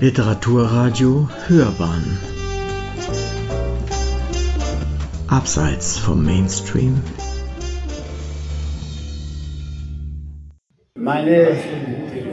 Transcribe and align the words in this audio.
Literaturradio 0.00 1.28
Hörbahn 1.46 2.18
Abseits 5.28 5.98
vom 5.98 6.24
Mainstream 6.24 7.02
Meine 10.94 11.48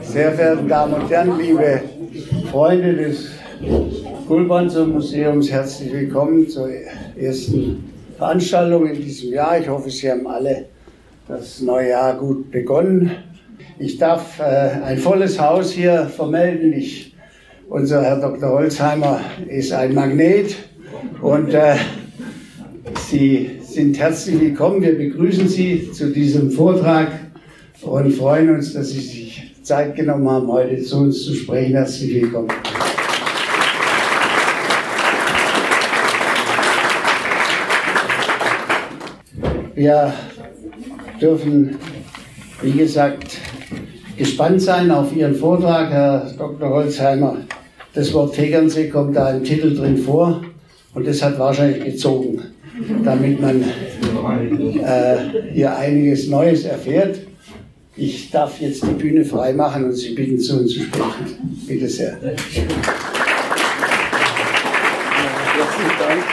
sehr 0.01 0.31
verehrten 0.31 0.69
Damen 0.69 0.93
und 0.93 1.09
Herren, 1.09 1.37
liebe 1.37 1.81
Freunde 2.49 2.93
des 2.93 3.31
Gulbanzer 4.29 4.85
Museums, 4.85 5.51
herzlich 5.51 5.91
willkommen 5.91 6.47
zur 6.47 6.69
ersten 7.19 7.83
Veranstaltung 8.17 8.87
in 8.87 8.95
diesem 8.95 9.33
Jahr. 9.33 9.59
Ich 9.59 9.67
hoffe, 9.67 9.89
Sie 9.89 10.09
haben 10.09 10.25
alle 10.25 10.67
das 11.27 11.59
neue 11.59 11.89
Jahr 11.89 12.17
gut 12.17 12.49
begonnen. 12.49 13.11
Ich 13.77 13.97
darf 13.97 14.39
äh, 14.39 14.43
ein 14.43 14.97
volles 14.97 15.37
Haus 15.37 15.73
hier 15.73 16.05
vermelden. 16.05 16.71
Ich, 16.71 17.16
unser 17.69 18.01
Herr 18.01 18.19
Dr. 18.19 18.49
Holzheimer 18.51 19.19
ist 19.47 19.73
ein 19.73 19.93
Magnet 19.93 20.55
und 21.21 21.53
äh, 21.53 21.75
Sie 23.09 23.59
sind 23.61 23.97
herzlich 23.99 24.39
willkommen. 24.39 24.81
Wir 24.81 24.97
begrüßen 24.97 25.47
Sie 25.47 25.91
zu 25.91 26.11
diesem 26.11 26.51
Vortrag 26.51 27.11
und 27.81 28.11
freuen 28.13 28.55
uns, 28.55 28.73
dass 28.73 28.89
Sie 28.89 28.99
sich 28.99 29.55
Zeit 29.61 29.95
genommen 29.95 30.29
haben, 30.29 30.47
heute 30.47 30.81
zu 30.81 30.97
uns 30.97 31.23
zu 31.23 31.33
sprechen. 31.33 31.73
Herzlich 31.73 32.21
willkommen. 32.21 32.47
Wir 39.75 40.13
dürfen, 41.21 41.77
wie 42.61 42.71
gesagt, 42.71 43.37
gespannt 44.17 44.61
sein 44.61 44.89
auf 44.89 45.15
Ihren 45.15 45.35
Vortrag, 45.35 45.91
Herr 45.91 46.31
Dr. 46.37 46.69
Holzheimer. 46.69 47.37
Das 47.97 48.13
Wort 48.13 48.35
Tegernsee 48.35 48.89
kommt 48.89 49.15
da 49.15 49.31
im 49.31 49.43
Titel 49.43 49.75
drin 49.75 49.97
vor 49.97 50.43
und 50.93 51.07
das 51.07 51.19
hat 51.23 51.39
wahrscheinlich 51.39 51.83
gezogen, 51.83 52.43
damit 53.03 53.41
man 53.41 53.63
äh, 53.63 55.17
hier 55.51 55.75
einiges 55.75 56.27
Neues 56.27 56.65
erfährt. 56.65 57.17
Ich 57.95 58.29
darf 58.29 58.61
jetzt 58.61 58.83
die 58.83 58.93
Bühne 58.93 59.25
frei 59.25 59.51
machen 59.51 59.85
und 59.85 59.93
Sie 59.93 60.13
bitten, 60.13 60.37
zu 60.37 60.59
uns 60.59 60.73
zu 60.73 60.81
sprechen. 60.81 61.57
Bitte 61.67 61.89
sehr. 61.89 62.17
Herzlichen 62.21 62.67
Dank. 65.97 66.23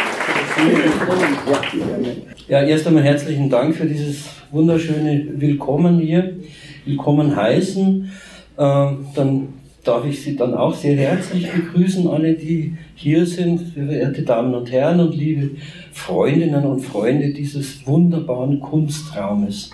Ja, 2.46 2.62
erst 2.62 2.86
einmal 2.86 3.04
herzlichen 3.04 3.48
Dank 3.48 3.74
für 3.74 3.86
dieses 3.86 4.16
wunderschöne 4.50 5.28
Willkommen 5.36 5.98
hier. 5.98 6.36
Willkommen 6.84 7.34
heißen. 7.34 8.12
Ähm, 8.58 9.06
dann 9.14 9.53
darf 9.84 10.06
ich 10.06 10.22
Sie 10.22 10.34
dann 10.34 10.54
auch 10.54 10.74
sehr 10.74 10.96
herzlich 10.96 11.46
begrüßen, 11.50 12.08
alle, 12.08 12.34
die 12.34 12.74
hier 12.94 13.26
sind, 13.26 13.60
verehrte 13.74 14.22
Damen 14.22 14.54
und 14.54 14.72
Herren 14.72 15.00
und 15.00 15.14
liebe 15.14 15.50
Freundinnen 15.92 16.64
und 16.64 16.80
Freunde 16.80 17.32
dieses 17.32 17.86
wunderbaren 17.86 18.60
Kunstraumes. 18.60 19.70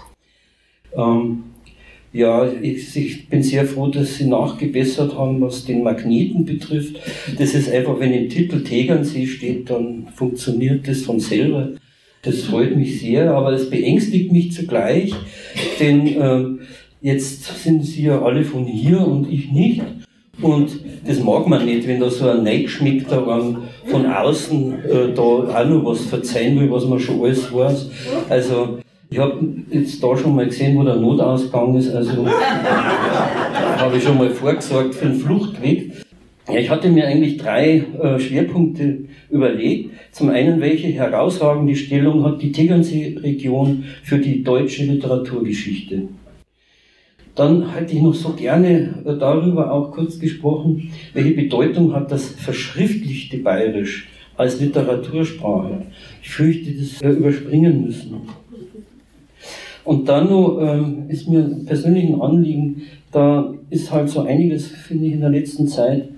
Ähm, 0.96 1.44
ja, 2.12 2.50
ich, 2.60 2.96
ich, 2.96 3.28
bin 3.28 3.42
sehr 3.44 3.64
froh, 3.64 3.86
dass 3.86 4.16
Sie 4.16 4.26
nachgebessert 4.26 5.16
haben, 5.16 5.40
was 5.40 5.64
den 5.64 5.84
Magneten 5.84 6.44
betrifft. 6.44 6.96
Das 7.38 7.54
ist 7.54 7.70
einfach, 7.70 8.00
wenn 8.00 8.12
im 8.12 8.28
Titel 8.28 8.64
Tegernsee 8.64 9.26
steht, 9.26 9.70
dann 9.70 10.08
funktioniert 10.14 10.88
das 10.88 11.02
von 11.02 11.20
selber. 11.20 11.70
Das 12.22 12.42
freut 12.42 12.76
mich 12.76 13.00
sehr, 13.00 13.32
aber 13.32 13.52
es 13.52 13.70
beängstigt 13.70 14.30
mich 14.32 14.52
zugleich, 14.52 15.14
denn 15.78 16.06
äh, 16.06 16.44
jetzt 17.00 17.62
sind 17.62 17.84
Sie 17.84 18.04
ja 18.04 18.20
alle 18.20 18.44
von 18.44 18.64
hier 18.64 19.06
und 19.06 19.30
ich 19.30 19.50
nicht. 19.50 19.82
Und 20.42 20.80
das 21.06 21.22
mag 21.22 21.46
man 21.48 21.66
nicht, 21.66 21.86
wenn 21.86 22.00
da 22.00 22.08
so 22.08 22.28
ein 22.28 22.44
Neigschmeckter 22.44 23.26
von 23.86 24.06
außen 24.06 24.72
äh, 24.84 25.14
da 25.14 25.22
auch 25.22 25.66
noch 25.66 25.84
was 25.84 26.06
verzeihen 26.06 26.58
will, 26.58 26.70
was 26.70 26.86
man 26.86 26.98
schon 26.98 27.20
alles 27.22 27.52
weiß. 27.52 27.90
Also 28.28 28.78
ich 29.10 29.18
habe 29.18 29.44
jetzt 29.70 30.02
da 30.02 30.16
schon 30.16 30.36
mal 30.36 30.46
gesehen, 30.46 30.78
wo 30.78 30.82
der 30.82 30.96
Notausgang 30.96 31.76
ist, 31.76 31.92
also 31.94 32.26
habe 33.76 33.96
ich 33.96 34.02
schon 34.02 34.16
mal 34.16 34.30
vorgesorgt 34.30 34.94
für 34.94 35.06
den 35.06 35.16
Fluchtweg. 35.16 35.92
Ja, 36.48 36.58
ich 36.58 36.70
hatte 36.70 36.88
mir 36.88 37.06
eigentlich 37.06 37.36
drei 37.36 37.84
äh, 38.00 38.18
Schwerpunkte 38.18 39.04
überlegt. 39.30 39.90
Zum 40.12 40.30
einen, 40.30 40.60
welche 40.60 40.88
herausragende 40.88 41.76
Stellung 41.76 42.24
hat 42.24 42.40
die 42.40 42.50
Tegernsee-Region 42.50 43.84
für 44.02 44.18
die 44.18 44.42
deutsche 44.42 44.84
Literaturgeschichte? 44.84 46.08
Dann 47.34 47.72
hätte 47.72 47.94
ich 47.94 48.02
noch 48.02 48.14
so 48.14 48.30
gerne 48.30 48.94
darüber 49.18 49.72
auch 49.72 49.92
kurz 49.92 50.18
gesprochen, 50.18 50.90
welche 51.14 51.32
Bedeutung 51.32 51.94
hat 51.94 52.10
das 52.10 52.28
verschriftlichte 52.28 53.38
Bayerisch 53.38 54.08
als 54.36 54.60
Literatursprache? 54.60 55.82
Ich 56.22 56.30
fürchte, 56.30 56.72
das 56.72 57.00
überspringen 57.00 57.84
müssen. 57.84 58.16
Und 59.84 60.08
dann 60.08 60.28
noch 60.28 60.60
ähm, 60.60 61.04
ist 61.08 61.28
mir 61.28 61.42
persönlich 61.66 62.04
ein 62.04 62.20
Anliegen, 62.20 62.82
da 63.12 63.52
ist 63.70 63.90
halt 63.90 64.08
so 64.08 64.22
einiges, 64.22 64.68
finde 64.68 65.06
ich, 65.06 65.14
in 65.14 65.20
der 65.20 65.30
letzten 65.30 65.66
Zeit 65.66 66.08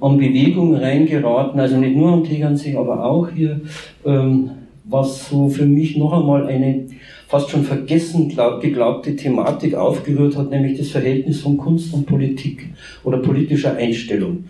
an 0.00 0.18
Bewegung 0.18 0.74
reingeraten, 0.74 1.58
also 1.60 1.76
nicht 1.76 1.96
nur 1.96 2.12
am 2.12 2.24
Tegernsee, 2.24 2.76
aber 2.76 3.04
auch 3.04 3.28
hier, 3.30 3.60
ähm, 4.04 4.50
was 4.84 5.28
so 5.28 5.48
für 5.48 5.66
mich 5.66 5.96
noch 5.96 6.12
einmal 6.12 6.46
eine 6.46 6.86
fast 7.34 7.50
schon 7.50 7.64
vergessen 7.64 8.28
glaub, 8.28 8.60
geglaubte 8.60 9.16
Thematik 9.16 9.74
aufgerührt 9.74 10.36
hat, 10.36 10.50
nämlich 10.50 10.78
das 10.78 10.90
Verhältnis 10.90 11.40
von 11.40 11.56
Kunst 11.56 11.92
und 11.92 12.06
Politik 12.06 12.68
oder 13.02 13.18
politischer 13.18 13.74
Einstellung. 13.74 14.44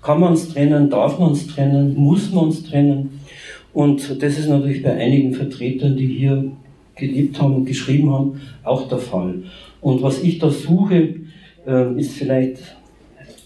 Kann 0.00 0.20
man 0.20 0.32
es 0.32 0.48
trennen, 0.48 0.88
darf 0.88 1.18
man 1.18 1.32
es 1.32 1.46
trennen, 1.48 1.94
muss 1.94 2.32
man 2.32 2.48
es 2.48 2.62
trennen? 2.62 3.20
Und 3.74 4.22
das 4.22 4.38
ist 4.38 4.48
natürlich 4.48 4.82
bei 4.82 4.94
einigen 4.94 5.34
Vertretern, 5.34 5.98
die 5.98 6.06
hier 6.06 6.50
gelebt 6.96 7.38
haben 7.38 7.56
und 7.56 7.66
geschrieben 7.66 8.10
haben, 8.10 8.40
auch 8.64 8.88
der 8.88 9.00
Fall. 9.00 9.42
Und 9.82 10.00
was 10.00 10.22
ich 10.22 10.38
da 10.38 10.48
suche, 10.48 11.16
äh, 11.66 12.00
ist 12.00 12.12
vielleicht 12.12 12.74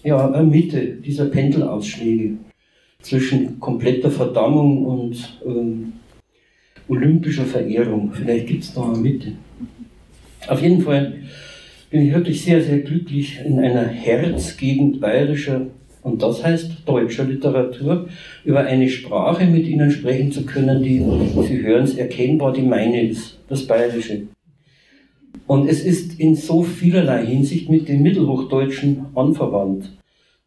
ja, 0.05 0.31
eine 0.31 0.47
Mitte 0.47 0.79
dieser 1.05 1.25
Pendelausschläge 1.25 2.37
zwischen 3.01 3.59
kompletter 3.59 4.09
Verdammung 4.09 4.85
und 4.85 5.37
ähm, 5.45 5.91
olympischer 6.87 7.45
Verehrung. 7.45 8.11
Vielleicht 8.13 8.47
gibt 8.47 8.63
es 8.63 8.73
da 8.73 8.83
eine 8.83 8.97
Mitte. 8.97 9.33
Auf 10.47 10.61
jeden 10.61 10.81
Fall 10.81 11.13
bin 11.89 12.07
ich 12.07 12.13
wirklich 12.13 12.43
sehr, 12.43 12.61
sehr 12.61 12.79
glücklich, 12.79 13.39
in 13.43 13.59
einer 13.59 13.87
Herzgegend 13.87 14.99
bayerischer 14.99 15.67
und 16.05 16.21
das 16.21 16.43
heißt 16.43 16.83
deutscher 16.85 17.23
Literatur, 17.23 18.07
über 18.43 18.59
eine 18.59 18.87
Sprache 18.89 19.47
mit 19.47 19.65
ihnen 19.65 19.89
sprechen 19.89 20.31
zu 20.31 20.45
können, 20.45 20.83
die, 20.83 21.03
Sie 21.47 21.63
hören 21.63 21.83
es, 21.83 21.95
erkennbar 21.95 22.53
die 22.53 22.61
meine 22.61 23.07
ist, 23.07 23.39
das 23.49 23.65
Bayerische. 23.65 24.27
Und 25.47 25.67
es 25.67 25.83
ist 25.83 26.19
in 26.19 26.35
so 26.35 26.61
vielerlei 26.61 27.25
Hinsicht 27.25 27.71
mit 27.71 27.87
dem 27.87 28.03
Mittelhochdeutschen 28.03 29.07
anverwandt. 29.15 29.93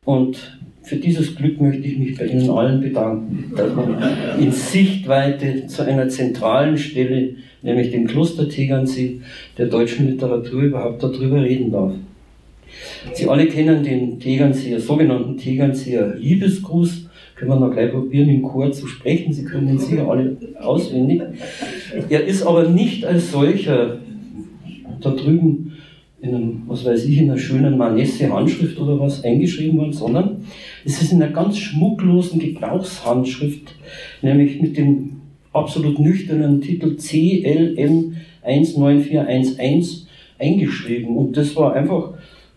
Und 0.04 0.60
für 0.82 0.96
dieses 0.96 1.36
Glück 1.36 1.60
möchte 1.60 1.86
ich 1.86 1.98
mich 1.98 2.16
bei 2.16 2.26
Ihnen 2.26 2.48
allen 2.50 2.80
bedanken, 2.80 3.52
dass 3.56 3.74
man 3.74 3.96
in 4.40 4.52
Sichtweite 4.52 5.66
zu 5.66 5.82
einer 5.82 6.08
zentralen 6.08 6.78
Stelle, 6.78 7.34
nämlich 7.62 7.90
dem 7.90 8.06
Kloster 8.06 8.48
Tegernsee, 8.48 9.20
der 9.56 9.66
deutschen 9.66 10.08
Literatur 10.08 10.62
überhaupt 10.62 11.02
darüber 11.02 11.42
reden 11.42 11.70
darf. 11.70 11.92
Sie 13.12 13.28
alle 13.28 13.46
kennen 13.46 13.82
den 13.82 14.20
Tegernseer, 14.20 14.80
sogenannten 14.80 15.36
Tegernseer 15.36 16.14
Liebesgruß. 16.16 17.06
Können 17.34 17.50
wir 17.50 17.60
noch 17.60 17.72
gleich 17.72 17.92
probieren, 17.92 18.28
im 18.28 18.42
Chor 18.42 18.72
zu 18.72 18.86
sprechen. 18.86 19.32
Sie 19.32 19.44
können 19.44 19.68
ihn 19.68 19.78
sicher 19.78 20.08
alle 20.08 20.36
auswendig. 20.60 21.22
Er 22.08 22.26
ist 22.26 22.42
aber 22.42 22.68
nicht 22.68 23.04
als 23.04 23.30
solcher 23.30 23.98
da 25.00 25.10
drüben 25.10 25.72
in 26.20 26.34
einem, 26.34 26.62
was 26.66 26.84
weiß 26.84 27.04
ich, 27.04 27.18
in 27.18 27.30
einer 27.30 27.38
schönen 27.38 27.78
Manesse-Handschrift 27.78 28.78
oder 28.78 28.98
was 28.98 29.22
eingeschrieben 29.22 29.78
worden, 29.78 29.92
sondern 29.92 30.44
es 30.88 31.02
ist 31.02 31.12
in 31.12 31.22
einer 31.22 31.32
ganz 31.32 31.58
schmucklosen 31.58 32.40
Gebrauchshandschrift, 32.40 33.74
nämlich 34.22 34.58
mit 34.62 34.78
dem 34.78 35.20
absolut 35.52 35.98
nüchternen 35.98 36.62
Titel 36.62 36.96
CLM 36.96 38.16
19411 38.42 40.06
eingeschrieben. 40.38 41.14
Und 41.14 41.36
das 41.36 41.54
war 41.56 41.74
einfach 41.74 42.14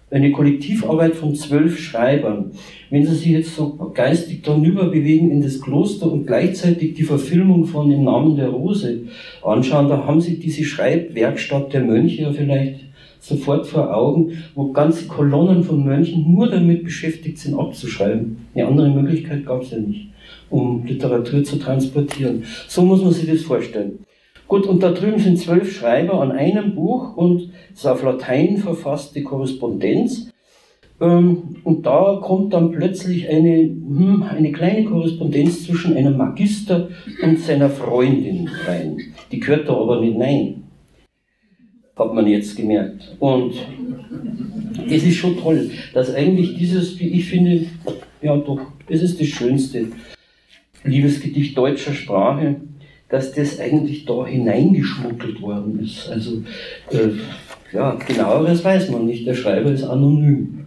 eine 0.10 0.31
Kollektivarbeit 0.31 1.16
von 1.16 1.36
zwölf 1.36 1.78
Schreibern. 1.78 2.51
Wenn 2.89 3.06
Sie 3.06 3.16
sich 3.16 3.28
jetzt 3.28 3.54
so 3.54 3.92
geistig 3.94 4.44
darüber 4.44 4.86
bewegen 4.86 5.30
in 5.30 5.42
das 5.42 5.60
Kloster 5.60 6.10
und 6.10 6.25
gleichzeitig 6.25 6.94
die 6.94 7.04
Verfilmung 7.04 7.66
von 7.66 7.92
Im 7.92 8.06
Namen 8.06 8.38
der 8.38 8.48
Rose 8.48 9.07
anschauen, 9.44 9.89
da 9.89 10.06
haben 10.06 10.22
Sie 10.22 10.39
diese 10.39 10.63
Schreibwerkstatt 10.63 11.74
der 11.74 11.81
Mönche 11.81 12.22
ja 12.22 12.31
vielleicht 12.31 12.91
sofort 13.22 13.68
vor 13.68 13.96
Augen, 13.96 14.44
wo 14.56 14.72
ganze 14.72 15.08
Kolonnen 15.08 15.64
von 15.64 15.86
Mönchen 15.86 16.34
nur 16.34 16.50
damit 16.50 16.84
beschäftigt 16.84 17.38
sind, 17.38 17.58
abzuschreiben. 17.58 18.48
Eine 18.54 18.68
andere 18.68 18.90
Möglichkeit 18.90 19.46
gab 19.46 19.62
es 19.62 19.72
ja 19.72 19.78
nicht, 19.78 20.10
um 20.50 20.84
Literatur 20.86 21.44
zu 21.44 21.58
transportieren. 21.58 22.44
So 22.68 22.82
muss 22.82 23.04
man 23.04 23.14
sich 23.14 23.30
das 23.30 23.44
vorstellen. 23.44 24.00
Gut, 24.48 24.66
und 24.66 24.84
da 24.84 24.92
drüben 24.92 25.20
sind 25.20 25.38
zwölf 25.38 25.72
Schreiber 25.72 26.20
an 26.20 26.32
einem 26.32 26.76
Buch 26.76 27.16
und 27.16 27.52
es 27.72 27.80
ist 27.80 27.86
auf 27.86 28.04
Latein 28.04 28.58
verfasste 28.58 29.24
Korrespondenz. 29.24 30.30
Ähm, 31.00 31.56
und 31.64 31.86
da 31.86 32.20
kommt 32.22 32.54
dann 32.54 32.72
plötzlich 32.72 33.30
eine, 33.30 33.60
hm, 33.60 34.24
eine 34.24 34.52
kleine 34.52 34.84
Korrespondenz 34.86 35.66
zwischen 35.66 35.96
einem 35.96 36.18
Magister 36.18 36.90
und 37.24 37.40
seiner 37.40 37.70
Freundin 37.70 38.50
rein. 38.66 38.98
Die 39.32 39.40
gehört 39.40 39.70
da 39.70 39.74
aber 39.74 40.02
nicht 40.02 40.20
rein. 40.20 40.64
Hat 42.01 42.15
man 42.15 42.25
jetzt 42.25 42.56
gemerkt. 42.56 43.15
Und 43.19 43.53
es 44.89 45.03
ist 45.03 45.18
schon 45.18 45.38
toll, 45.38 45.69
dass 45.94 46.13
eigentlich 46.15 46.57
dieses, 46.57 47.00
wie 47.00 47.09
ich 47.09 47.25
finde, 47.25 47.68
ja 48.24 48.36
doch, 48.38 48.59
es 48.88 49.03
ist 49.03 49.21
das 49.21 49.27
schönste 49.27 49.86
Liebesgedicht 50.83 51.56
deutscher 51.56 51.94
Sprache, 51.94 52.56
dass 53.07 53.33
das 53.33 53.59
eigentlich 53.59 54.06
da 54.06 54.25
hineingeschmuggelt 54.25 55.44
worden 55.44 55.80
ist. 55.83 56.09
Also, 56.09 56.42
äh, 56.89 57.09
ja, 57.71 57.94
genaueres 58.07 58.63
weiß 58.63 58.89
man 58.89 59.06
nicht. 59.06 59.27
Der 59.27 59.36
Schreiber 59.36 59.71
ist 59.71 59.83
anonym. 59.83 60.65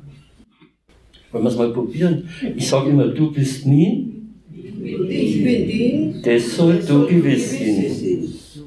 Wollen 1.32 1.44
wir 1.44 1.50
es 1.50 1.56
mal 1.56 1.72
probieren? 1.72 2.28
Ich 2.54 2.68
sage 2.68 2.90
immer, 2.90 3.08
du 3.08 3.32
bist 3.32 3.66
nie. 3.66 4.08
Ich 5.08 5.42
bin 5.42 5.66
die. 5.66 6.14
Das 6.22 6.54
soll 6.56 6.78
du 6.86 7.06
gewiss 7.06 7.58
sein. 7.58 8.13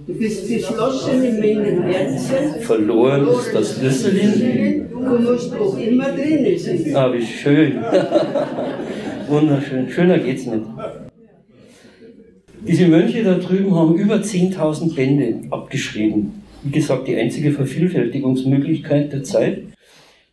Du 0.08 0.14
bist 0.14 0.48
geschlossen 0.48 1.22
in 1.22 1.40
meinem 1.40 1.84
Herzen. 1.84 2.62
Verloren 2.62 3.28
ist 3.28 3.54
das 3.54 3.76
Schlüsselin. 3.76 4.86
Du 4.90 5.00
musst 5.00 5.54
auch 5.54 5.78
immer 5.78 6.14
drinnen 6.14 6.58
sein. 6.58 6.96
Ah, 6.96 7.12
wie 7.12 7.26
schön. 7.26 7.84
Wunderschön. 9.28 9.90
Schöner 9.90 10.18
geht's 10.20 10.46
nicht. 10.46 10.64
Diese 12.66 12.88
Mönche 12.88 13.22
da 13.22 13.34
drüben 13.34 13.76
haben 13.76 13.96
über 13.96 14.16
10.000 14.16 14.96
Bände 14.96 15.42
abgeschrieben. 15.50 16.42
Wie 16.64 16.72
gesagt, 16.72 17.10
die 17.10 17.18
einzige 17.18 17.52
Vervielfältigungsmöglichkeit 17.52 19.12
der 19.12 19.24
Zeit. 19.24 19.64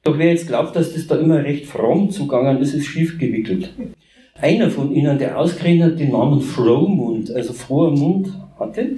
Doch 0.05 0.17
wer 0.17 0.31
jetzt 0.31 0.47
glaubt, 0.47 0.77
dass 0.77 0.95
das 0.95 1.09
da 1.09 1.17
immer 1.17 1.43
recht 1.43 1.67
fromm 1.67 2.11
zugangen 2.11 2.59
ist, 2.59 2.75
ist 2.75 2.87
schief 2.87 3.19
gewickelt. 3.19 3.71
Einer 4.41 4.71
von 4.71 4.93
ihnen, 4.95 5.19
der 5.19 5.37
ausgerechnet 5.37 5.99
den 5.99 6.13
Namen 6.13 6.41
Frohmund, 6.41 7.33
also 7.33 7.53
froher 7.53 7.91
Mund 7.91 8.29
hatte, 8.59 8.91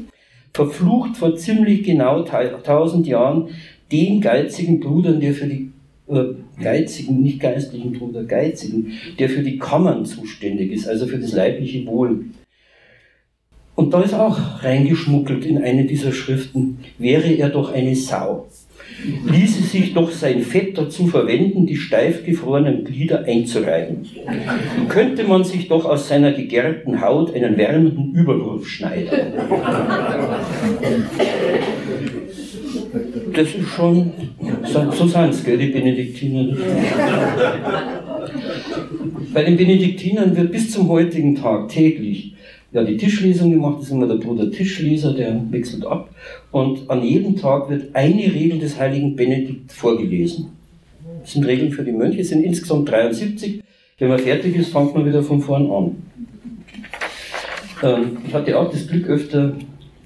verflucht 0.57 1.19
vor 1.19 1.37
ziemlich 1.37 1.83
genau 1.83 2.23
tausend 2.23 3.07
Jahren 3.07 3.49
den 3.93 4.23
geizigen 4.23 4.81
Brudern, 4.81 5.21
der 5.21 5.35
für 5.35 5.47
die 5.47 5.71
äh, 6.09 6.25
geizigen, 6.63 7.23
nicht 7.23 7.41
geistlichen 7.41 7.93
Bruder, 7.93 8.25
geizigen, 8.25 8.93
der 9.19 9.29
für 9.29 9.43
die 9.43 9.59
Kammern 9.59 10.07
zuständig 10.07 10.73
ist, 10.73 10.89
also 10.89 11.07
für 11.07 11.19
das 11.19 11.33
leibliche 11.33 11.87
Wohl. 11.87 12.25
Und 13.75 13.93
da 13.93 14.01
ist 14.03 14.15
auch 14.15 14.39
reingeschmuggelt 14.63 15.45
in 15.45 15.59
eine 15.59 15.85
dieser 15.85 16.13
Schriften, 16.13 16.79
wäre 16.97 17.31
er 17.35 17.51
doch 17.51 17.71
eine 17.71 17.95
Sau 17.95 18.47
ließe 19.05 19.63
sich 19.63 19.95
doch 19.95 20.11
sein 20.11 20.41
Fett 20.41 20.77
dazu 20.77 21.07
verwenden, 21.07 21.67
die 21.67 21.77
steif 21.77 22.25
gefrorenen 22.25 22.85
Glieder 22.85 23.25
einzureiben. 23.25 24.07
Könnte 24.89 25.25
man 25.25 25.45
sich 25.45 25.69
doch 25.69 25.85
aus 25.85 26.09
seiner 26.09 26.33
gegärten 26.33 27.01
Haut 27.01 27.35
einen 27.35 27.57
wärmenden 27.57 28.15
Überwurf 28.15 28.67
schneiden. 28.67 29.11
Das 33.35 33.49
ist 33.49 33.69
schon, 33.69 34.13
so 34.65 35.07
sind 35.07 35.31
es, 35.31 35.45
gell, 35.45 35.59
die 35.59 35.67
Benediktiner. 35.67 36.57
Bei 39.35 39.45
den 39.45 39.57
Benediktinern 39.57 40.35
wird 40.35 40.53
bis 40.53 40.71
zum 40.71 40.89
heutigen 40.89 41.35
Tag 41.35 41.69
täglich 41.69 42.33
ja, 42.77 42.85
die 42.85 42.99
Tischlesung 42.99 43.53
gemacht, 43.53 43.77
das 43.79 43.87
ist 43.87 43.93
immer 43.93 44.07
der 44.07 44.17
Bruder 44.17 44.51
Tischleser, 44.51 45.15
der 45.15 45.41
wechselt 45.51 45.87
ab. 45.87 46.11
Und 46.57 46.89
an 46.89 47.03
jedem 47.03 47.37
Tag 47.37 47.69
wird 47.69 47.95
eine 47.95 48.33
Regel 48.33 48.59
des 48.59 48.81
heiligen 48.81 49.15
Benedikt 49.15 49.71
vorgelesen. 49.71 50.53
Das 51.21 51.35
sind 51.35 51.45
Regeln 51.45 51.71
für 51.71 51.85
die 51.85 51.93
Mönche, 51.93 52.23
es 52.23 52.31
sind 52.31 52.43
insgesamt 52.43 52.91
73. 52.91 53.63
Wenn 53.99 54.09
man 54.09 54.19
fertig 54.19 54.57
ist, 54.57 54.73
fängt 54.73 54.95
man 54.95 55.05
wieder 55.05 55.23
von 55.23 55.43
vorn 55.43 55.71
an. 55.71 55.97
Ähm, 57.83 58.17
ich 58.27 58.33
hatte 58.33 58.59
auch 58.59 58.71
das 58.71 58.89
Glück, 58.89 59.07
öfter 59.07 59.53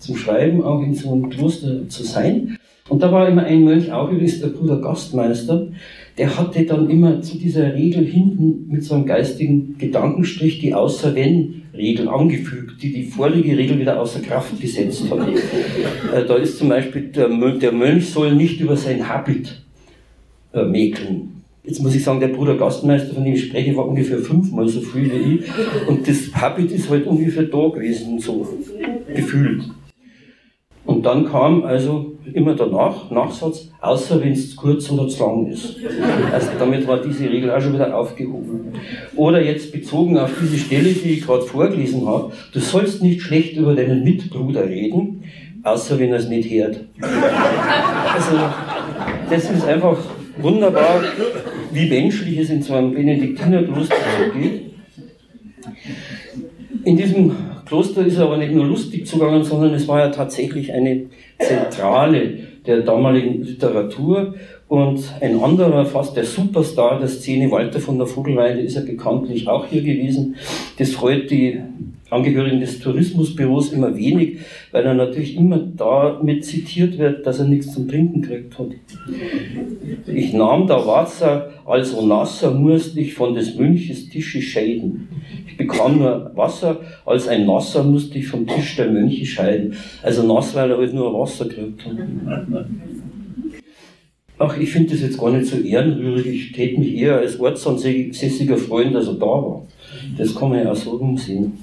zum 0.01 0.17
Schreiben 0.17 0.65
auch 0.65 0.83
in 0.83 0.93
so 0.93 1.13
einem 1.13 1.31
Kloster 1.31 1.89
zu 1.89 2.03
sein. 2.03 2.59
Und 2.91 3.03
da 3.05 3.13
war 3.13 3.29
immer 3.29 3.45
ein 3.45 3.65
Mönch, 3.65 3.93
auch 3.93 4.11
übrigens 4.11 4.41
der 4.41 4.49
Bruder 4.49 4.81
Gastmeister, 4.81 5.69
der 6.19 6.37
hatte 6.37 6.65
dann 6.65 6.91
immer 6.91 7.23
zu 7.23 7.39
dieser 7.39 7.73
Regel 7.73 8.05
hinten 8.05 8.67
mit 8.69 8.83
so 8.83 8.95
einem 8.97 9.07
geistigen 9.07 9.77
Gedankenstrich 9.79 10.59
die 10.59 10.75
Außer 10.75 11.15
wenn 11.15 11.63
Regel 11.73 12.09
angefügt, 12.09 12.83
die 12.83 12.93
die 12.93 13.05
vorige 13.05 13.57
Regel 13.57 13.79
wieder 13.79 14.01
außer 14.01 14.21
Kraft 14.21 14.61
gesetzt 14.61 15.05
hat. 15.11 15.21
Äh, 16.13 16.25
da 16.27 16.35
ist 16.35 16.59
zum 16.59 16.69
Beispiel, 16.69 17.03
der, 17.03 17.29
der 17.29 17.71
Mönch 17.71 18.11
soll 18.11 18.35
nicht 18.35 18.61
über 18.61 18.77
sein 18.77 19.09
Habit 19.09 19.63
äh, 20.53 20.65
mäkeln. 20.65 21.43
Jetzt 21.63 21.81
muss 21.81 21.95
ich 21.95 22.03
sagen, 22.03 22.19
der 22.19 22.29
Bruder 22.29 22.57
Gastmeister, 22.57 23.15
von 23.15 23.23
dem 23.23 23.35
ich 23.35 23.47
spreche, 23.47 23.77
war 23.77 23.87
ungefähr 23.87 24.19
fünfmal 24.19 24.67
so 24.67 24.81
viel 24.81 25.09
wie 25.13 25.35
ich. 25.37 25.43
Und 25.87 26.09
das 26.09 26.35
Habit 26.35 26.73
ist 26.73 26.91
halt 26.91 27.07
ungefähr 27.07 27.45
da 27.45 27.69
gewesen, 27.69 28.19
so 28.19 28.49
gefühlt. 29.15 29.63
Und 30.85 31.07
dann 31.07 31.27
kam 31.27 31.63
also 31.63 32.17
immer 32.35 32.55
danach, 32.55 33.11
Nachsatz, 33.11 33.69
außer 33.81 34.21
wenn 34.23 34.33
es 34.33 34.57
kurz 34.57 34.91
oder 34.91 35.09
zu 35.09 35.25
lang 35.25 35.47
ist. 35.47 35.77
Also 36.33 36.49
damit 36.59 36.87
war 36.87 36.99
diese 36.99 37.29
Regel 37.29 37.51
auch 37.51 37.61
schon 37.61 37.75
wieder 37.75 37.97
aufgehoben. 37.97 38.73
Oder 39.17 39.43
jetzt 39.43 39.73
bezogen 39.73 40.19
auf 40.19 40.31
diese 40.41 40.59
Stelle, 40.59 40.91
die 40.91 41.15
ich 41.15 41.27
gerade 41.27 41.43
vorgelesen 41.43 42.07
habe, 42.07 42.33
du 42.53 42.61
sollst 42.61 43.03
nicht 43.03 43.23
schlecht 43.23 43.57
über 43.57 43.75
deinen 43.75 44.05
Mitbruder 44.05 44.69
reden, 44.69 45.25
außer 45.63 45.99
wenn 45.99 46.11
er 46.11 46.19
es 46.19 46.29
nicht 46.29 46.51
hört. 46.51 46.81
Also 47.01 48.39
das 49.29 49.51
ist 49.51 49.67
einfach 49.67 49.99
wunderbar, 50.39 51.03
wie 51.73 51.89
menschlich 51.89 52.39
es 52.39 52.51
in 52.51 52.63
so 52.63 52.75
einem 52.75 52.93
Benediktinerkloster 52.93 53.95
so 53.95 54.39
geht. 54.39 54.71
In 56.85 56.97
diesem 56.97 57.35
Kloster 57.67 58.05
ist 58.05 58.19
aber 58.19 58.37
nicht 58.37 58.53
nur 58.53 58.67
lustig 58.67 59.07
zugegangen, 59.07 59.45
sondern 59.45 59.75
es 59.75 59.87
war 59.87 60.01
ja 60.01 60.09
tatsächlich 60.09 60.73
eine 60.73 61.07
Zentrale 61.39 62.39
der 62.67 62.81
damaligen 62.81 63.43
Literatur. 63.43 64.35
Und 64.71 65.03
ein 65.21 65.43
anderer, 65.43 65.85
fast 65.85 66.17
der 66.17 66.23
Superstar 66.23 67.01
der 67.01 67.09
Szene, 67.09 67.51
Walter 67.51 67.81
von 67.81 67.99
der 67.99 68.07
Vogelweide, 68.07 68.61
ist 68.61 68.77
ja 68.77 68.83
bekanntlich 68.83 69.49
auch 69.49 69.67
hier 69.67 69.83
gewesen. 69.83 70.37
Das 70.79 70.93
freut 70.93 71.29
die 71.29 71.59
Angehörigen 72.09 72.61
des 72.61 72.79
Tourismusbüros 72.79 73.73
immer 73.73 73.97
wenig, 73.97 74.39
weil 74.71 74.85
er 74.87 74.95
natürlich 74.95 75.37
immer 75.37 75.59
damit 75.59 76.45
zitiert 76.45 76.99
wird, 76.99 77.27
dass 77.27 77.41
er 77.41 77.47
nichts 77.47 77.75
zum 77.75 77.89
Trinken 77.89 78.23
gekriegt 78.23 78.57
hat. 78.61 78.69
Ich 80.07 80.33
nahm 80.35 80.69
da 80.69 80.87
Wasser, 80.87 81.51
also 81.67 82.07
Nasser 82.07 82.53
musste 82.53 83.01
ich 83.01 83.15
von 83.15 83.35
des 83.35 83.57
Mönches 83.57 84.09
Tische 84.09 84.41
scheiden. 84.41 85.09
Ich 85.49 85.57
bekam 85.57 85.99
nur 85.99 86.31
Wasser, 86.37 86.79
als 87.05 87.27
ein 87.27 87.45
Nasser 87.45 87.83
musste 87.83 88.21
ich 88.21 88.29
vom 88.29 88.47
Tisch 88.47 88.77
der 88.77 88.89
Mönche 88.89 89.27
scheiden. 89.27 89.75
Also 90.05 90.23
nass, 90.33 90.55
weil 90.55 90.71
er 90.71 90.79
halt 90.79 90.95
nur 90.95 91.13
Wasser 91.13 91.47
gekriegt 91.47 91.87
hat. 91.87 92.67
Ach, 94.43 94.57
ich 94.57 94.71
finde 94.71 94.93
das 94.93 95.03
jetzt 95.03 95.19
gar 95.19 95.31
nicht 95.31 95.45
so 95.45 95.59
ehrenrührig. 95.59 96.27
Ich 96.27 96.53
täte 96.53 96.81
mich 96.81 96.95
eher 96.95 97.19
als 97.19 97.39
ortsansässiger 97.39 98.57
Freund, 98.57 98.95
dass 98.95 99.07
er 99.07 99.15
da 99.15 99.27
war. 99.27 99.67
Das 100.17 100.35
kann 100.35 100.49
man 100.49 100.61
ja 100.61 100.73
auch 100.73 100.77
so 100.77 100.93
rumsehen. 100.93 101.59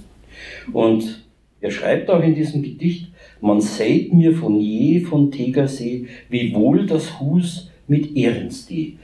Und 0.72 1.24
er 1.60 1.72
schreibt 1.72 2.07
auch 2.12 2.22
in 2.22 2.36
diesem 2.36 2.62
Gedicht, 2.62 3.07
man 3.41 3.62
seht 3.62 4.13
mir 4.13 4.31
von 4.31 4.60
je 4.60 5.00
von 5.00 5.31
Tegersee, 5.31 6.05
wie 6.29 6.53
wohl 6.53 6.86
das 6.86 7.19
Hus 7.19 7.72
mit 7.88 8.15
Ehrenstee. 8.15 8.98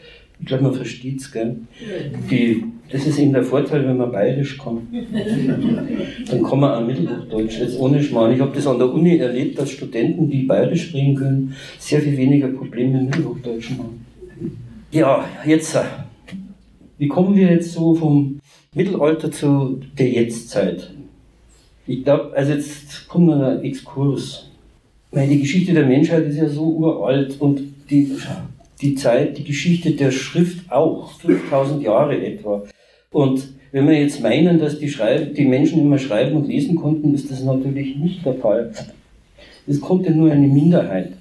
Ich 0.44 0.48
glaube, 0.48 0.64
man 0.64 0.74
versteht 0.74 1.22
es, 1.22 1.32
gell? 1.32 1.56
Die, 2.30 2.66
das 2.92 3.08
ist 3.08 3.18
eben 3.18 3.32
der 3.32 3.46
Vorteil, 3.46 3.88
wenn 3.88 3.96
man 3.96 4.12
bayerisch 4.12 4.58
kann. 4.58 4.86
Dann 6.30 6.44
kann 6.44 6.60
man 6.60 6.72
auch 6.72 6.86
Mittelhochdeutsch, 6.86 7.60
jetzt 7.60 7.80
ohne 7.80 8.04
Schmarrn. 8.04 8.34
Ich 8.34 8.42
habe 8.42 8.54
das 8.54 8.68
an 8.68 8.78
der 8.78 8.94
Uni 8.94 9.16
erlebt, 9.20 9.58
dass 9.58 9.72
Studenten, 9.72 10.30
die 10.30 10.44
bayerisch 10.44 10.90
sprechen 10.90 11.16
können, 11.16 11.56
sehr 11.80 12.02
viel 12.02 12.18
weniger 12.18 12.50
Probleme 12.50 12.98
mit 12.98 13.12
Mittelhochdeutsch 13.12 13.70
haben. 13.70 14.06
Ja, 14.92 15.24
jetzt, 15.46 15.76
äh, 15.76 15.84
wie 16.98 17.08
kommen 17.08 17.38
wir 17.38 17.50
jetzt 17.50 17.72
so 17.72 17.96
vom 17.96 18.42
Mittelalter 18.76 19.32
zu 19.32 19.80
der 19.98 20.10
Jetztzeit? 20.10 20.92
Ich 21.88 22.04
glaube, 22.04 22.34
also 22.36 22.52
jetzt 22.52 23.08
kommt 23.08 23.32
ein 23.32 23.64
Exkurs. 23.64 24.50
Weil 25.10 25.30
die 25.30 25.40
Geschichte 25.40 25.74
der 25.74 25.86
Menschheit 25.86 26.28
ist 26.28 26.36
ja 26.36 26.50
so 26.50 26.66
uralt 26.66 27.40
und 27.40 27.62
die, 27.90 28.12
die 28.82 28.96
Zeit, 28.96 29.38
die 29.38 29.44
Geschichte 29.44 29.92
der 29.92 30.12
Schrift 30.12 30.72
auch, 30.72 31.12
5000 31.20 31.84
Jahre 31.84 32.18
etwa. 32.26 32.64
Und 33.12 33.54
wenn 33.72 33.88
wir 33.88 34.00
jetzt 34.00 34.22
meinen, 34.22 34.60
dass 34.60 34.80
die, 34.80 34.90
Schreib 34.90 35.36
die 35.36 35.46
Menschen 35.46 35.82
immer 35.82 35.98
schreiben 35.98 36.36
und 36.36 36.48
lesen 36.48 36.76
konnten, 36.76 37.14
ist 37.14 37.32
das 37.32 37.44
natürlich 37.44 37.96
nicht 37.96 38.26
der 38.26 38.36
Fall. 38.36 38.72
Es 39.66 39.82
konnte 39.82 40.12
nur 40.12 40.32
eine 40.32 40.48
Minderheit. 40.48 41.14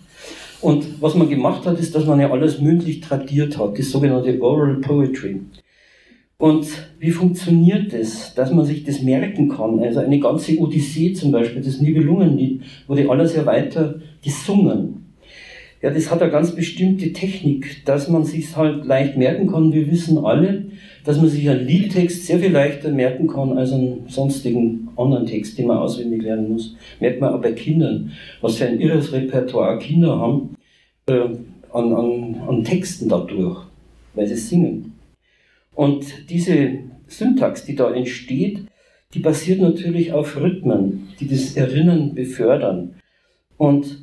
Und 0.60 1.00
was 1.00 1.14
man 1.14 1.28
gemacht 1.28 1.66
hat, 1.66 1.78
ist, 1.80 1.94
dass 1.94 2.06
man 2.06 2.20
ja 2.20 2.30
alles 2.30 2.60
mündlich 2.60 3.00
tradiert 3.00 3.58
hat, 3.58 3.78
das 3.78 3.90
sogenannte 3.90 4.40
Oral 4.40 4.76
Poetry. 4.76 5.40
Und 6.38 6.66
wie 6.98 7.10
funktioniert 7.10 7.92
das, 7.92 8.34
dass 8.34 8.52
man 8.52 8.64
sich 8.64 8.84
das 8.84 9.00
merken 9.00 9.48
kann? 9.48 9.78
Also 9.78 10.00
eine 10.00 10.18
ganze 10.18 10.58
Odyssee 10.58 11.12
zum 11.12 11.30
Beispiel, 11.30 11.62
das 11.62 11.80
Nibelungenlied, 11.80 12.62
wurde 12.86 13.08
alles 13.08 13.34
ja 13.34 13.46
weiter 13.46 14.00
gesungen. 14.22 15.01
Ja, 15.82 15.90
das 15.90 16.12
hat 16.12 16.22
eine 16.22 16.30
ganz 16.30 16.54
bestimmte 16.54 17.12
Technik, 17.12 17.84
dass 17.84 18.08
man 18.08 18.24
sich 18.24 18.56
halt 18.56 18.84
leicht 18.84 19.16
merken 19.16 19.50
kann. 19.50 19.72
Wir 19.72 19.90
wissen 19.90 20.16
alle, 20.24 20.66
dass 21.04 21.16
man 21.16 21.28
sich 21.28 21.50
einen 21.50 21.66
Liedtext 21.66 22.24
sehr 22.24 22.38
viel 22.38 22.52
leichter 22.52 22.90
merken 22.90 23.26
kann 23.26 23.58
als 23.58 23.72
einen 23.72 24.08
sonstigen 24.08 24.90
anderen 24.96 25.26
Text, 25.26 25.58
den 25.58 25.66
man 25.66 25.78
auswendig 25.78 26.22
lernen 26.22 26.52
muss. 26.52 26.76
Merkt 27.00 27.20
man 27.20 27.34
auch 27.34 27.42
bei 27.42 27.50
Kindern, 27.50 28.12
was 28.40 28.56
für 28.56 28.66
ein 28.66 28.78
irres 28.80 29.12
Repertoire 29.12 29.80
Kinder 29.80 30.20
haben 30.20 30.56
äh, 31.06 31.28
an, 31.72 31.92
an, 31.92 32.40
an 32.46 32.62
Texten 32.62 33.08
dadurch, 33.08 33.66
weil 34.14 34.28
sie 34.28 34.36
singen. 34.36 34.92
Und 35.74 36.30
diese 36.30 36.74
Syntax, 37.08 37.64
die 37.64 37.74
da 37.74 37.92
entsteht, 37.92 38.60
die 39.14 39.18
basiert 39.18 39.60
natürlich 39.60 40.12
auf 40.12 40.36
Rhythmen, 40.36 41.08
die 41.18 41.26
das 41.26 41.56
Erinnern 41.56 42.14
befördern. 42.14 42.94
Und 43.56 43.98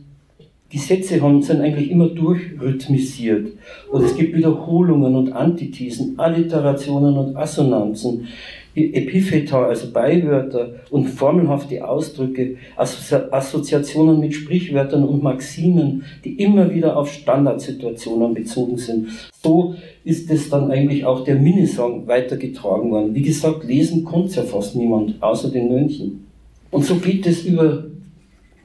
die 0.71 0.77
Sätze 0.77 1.21
haben, 1.21 1.41
sind 1.41 1.61
eigentlich 1.61 1.89
immer 1.89 2.07
durchrhythmisiert. 2.09 3.53
Und 3.91 4.03
es 4.03 4.15
gibt 4.15 4.35
Wiederholungen 4.35 5.15
und 5.15 5.31
Antithesen, 5.33 6.13
Alliterationen 6.17 7.17
und 7.17 7.35
Assonanzen, 7.35 8.27
Epipheta, 8.75 9.65
also 9.65 9.91
Beiwörter 9.91 10.75
und 10.91 11.07
formelhafte 11.07 11.85
Ausdrücke, 11.85 12.57
Assoziationen 12.77 14.19
mit 14.19 14.35
Sprichwörtern 14.35 15.03
und 15.03 15.23
Maximen, 15.23 16.03
die 16.23 16.33
immer 16.33 16.73
wieder 16.73 16.95
auf 16.95 17.11
Standardsituationen 17.11 18.33
bezogen 18.33 18.77
sind. 18.77 19.07
So 19.43 19.75
ist 20.03 20.29
es 20.29 20.49
dann 20.49 20.71
eigentlich 20.71 21.03
auch 21.03 21.23
der 21.23 21.35
Minisong 21.35 22.07
weitergetragen 22.07 22.91
worden. 22.91 23.15
Wie 23.15 23.23
gesagt, 23.23 23.63
lesen 23.63 24.03
konnte 24.05 24.35
ja 24.35 24.43
fast 24.43 24.75
niemand, 24.75 25.21
außer 25.21 25.49
den 25.49 25.69
Mönchen. 25.69 26.27
Und 26.71 26.85
so 26.85 26.95
geht 26.95 27.25
es 27.25 27.45
über 27.45 27.85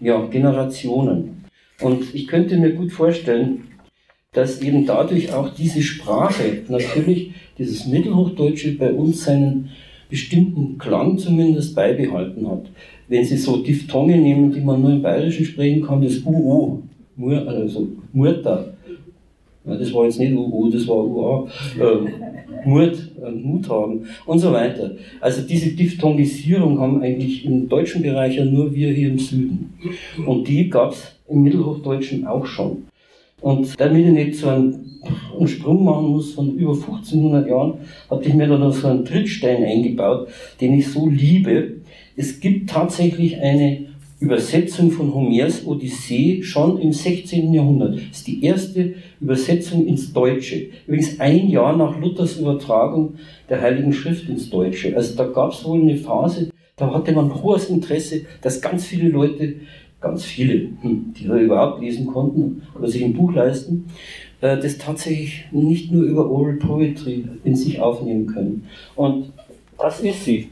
ja, 0.01 0.25
Generationen. 0.27 1.34
Und 1.81 2.14
ich 2.14 2.26
könnte 2.26 2.57
mir 2.57 2.73
gut 2.73 2.93
vorstellen, 2.93 3.64
dass 4.33 4.61
eben 4.61 4.85
dadurch 4.85 5.33
auch 5.33 5.54
diese 5.54 5.83
Sprache, 5.83 6.62
natürlich 6.69 7.33
dieses 7.59 7.87
Mittelhochdeutsche 7.87 8.76
bei 8.76 8.93
uns 8.93 9.25
seinen 9.25 9.71
bestimmten 10.11 10.78
Klang 10.78 11.19
zumindest 11.19 11.75
beibehalten 11.75 12.49
hat. 12.49 12.66
Wenn 13.09 13.25
Sie 13.25 13.37
so 13.37 13.62
Diphthonge 13.62 14.16
nehmen, 14.16 14.52
die 14.52 14.61
man 14.61 14.81
nur 14.81 14.93
im 14.93 15.02
Bayerischen 15.02 15.45
sprechen 15.45 15.83
kann, 15.83 16.02
das 16.02 16.21
UO, 16.25 16.83
also 17.47 17.88
Murta, 18.12 18.75
ja, 19.66 19.76
das 19.76 19.95
war 19.95 20.04
jetzt 20.04 20.19
nicht 20.19 20.35
UO, 20.35 20.69
das 20.71 20.87
war 20.87 20.97
UA, 20.97 21.49
äh, 21.81 22.69
Mut, 22.69 23.12
äh, 23.23 23.31
Mut 23.31 23.69
haben 23.69 24.07
und 24.26 24.38
so 24.38 24.52
weiter. 24.52 24.93
Also 25.21 25.43
diese 25.43 25.71
Diphthongisierung 25.71 26.78
haben 26.78 27.02
eigentlich 27.02 27.45
im 27.45 27.69
deutschen 27.69 28.02
Bereich 28.02 28.37
ja 28.37 28.45
nur 28.45 28.75
wir 28.75 28.93
hier 28.93 29.09
im 29.09 29.19
Süden. 29.19 29.73
Und 30.26 30.47
die 30.49 30.69
gab 30.69 30.93
es 30.93 31.13
im 31.28 31.43
Mittelhochdeutschen 31.43 32.26
auch 32.26 32.47
schon. 32.47 32.85
Und 33.40 33.78
damit 33.78 34.07
ich 34.07 34.12
nicht 34.12 34.37
so 34.37 34.49
einen, 34.49 35.02
einen, 35.37 35.49
Sprung 35.49 35.85
machen 35.85 36.07
muss 36.07 36.33
von 36.33 36.54
über 36.57 36.73
1500 36.73 37.47
Jahren, 37.47 37.75
habe 38.09 38.25
ich 38.25 38.33
mir 38.33 38.47
da 38.47 38.57
noch 38.57 38.73
so 38.73 38.88
einen 38.88 39.04
Trittstein 39.04 39.64
eingebaut, 39.64 40.28
den 40.61 40.78
ich 40.78 40.90
so 40.90 41.09
liebe. 41.09 41.75
Es 42.16 42.40
gibt 42.40 42.71
tatsächlich 42.71 43.38
eine 43.38 43.87
Übersetzung 44.21 44.90
von 44.90 45.12
Homers 45.12 45.66
Odyssee 45.66 46.43
schon 46.43 46.81
im 46.81 46.93
16. 46.93 47.52
Jahrhundert. 47.52 47.97
Das 47.97 48.19
ist 48.19 48.26
die 48.26 48.43
erste 48.43 48.95
Übersetzung 49.21 49.87
ins 49.87 50.12
Deutsche. 50.14 50.69
Übrigens 50.87 51.21
ein 51.21 51.49
Jahr 51.49 51.76
nach 51.76 52.00
Luthers 52.00 52.38
Übertragung 52.38 53.16
der 53.50 53.61
Heiligen 53.61 53.93
Schrift 53.93 54.28
ins 54.28 54.49
Deutsche. 54.49 54.97
Also 54.97 55.16
da 55.16 55.26
gab 55.26 55.52
es 55.52 55.62
wohl 55.64 55.81
eine 55.81 55.97
Phase, 55.97 56.49
da 56.76 56.93
hatte 56.93 57.12
man 57.12 57.43
hohes 57.43 57.69
Interesse, 57.69 58.23
dass 58.40 58.61
ganz 58.61 58.87
viele 58.87 59.09
Leute 59.09 59.57
ganz 60.05 60.25
viele, 60.25 60.69
hm, 60.83 61.15
die 61.19 61.27
da 61.27 61.37
überhaupt 61.37 61.81
lesen 61.81 62.07
konnten 62.07 62.63
oder 62.79 62.89
sich 62.89 63.03
ein 63.03 63.15
Buch 63.15 63.33
leisten, 63.33 63.87
äh, 64.41 64.59
das 64.59 64.79
tatsächlich 64.79 65.47
nicht 65.51 65.91
nur 65.91 66.05
über 66.05 66.31
Oral 66.31 66.57
Poetry 66.57 67.25
in 67.43 67.57
sich 67.57 67.81
aufnehmen 67.81 68.27
können. 68.27 68.67
Und 68.95 69.33
das 69.79 70.01
ist 70.01 70.25
sie. 70.25 70.51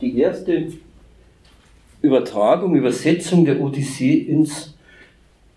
Die 0.00 0.18
erste 0.18 0.68
Übertragung, 2.00 2.74
Übersetzung 2.74 3.44
der 3.44 3.60
Odyssee 3.60 4.14
ins 4.14 4.74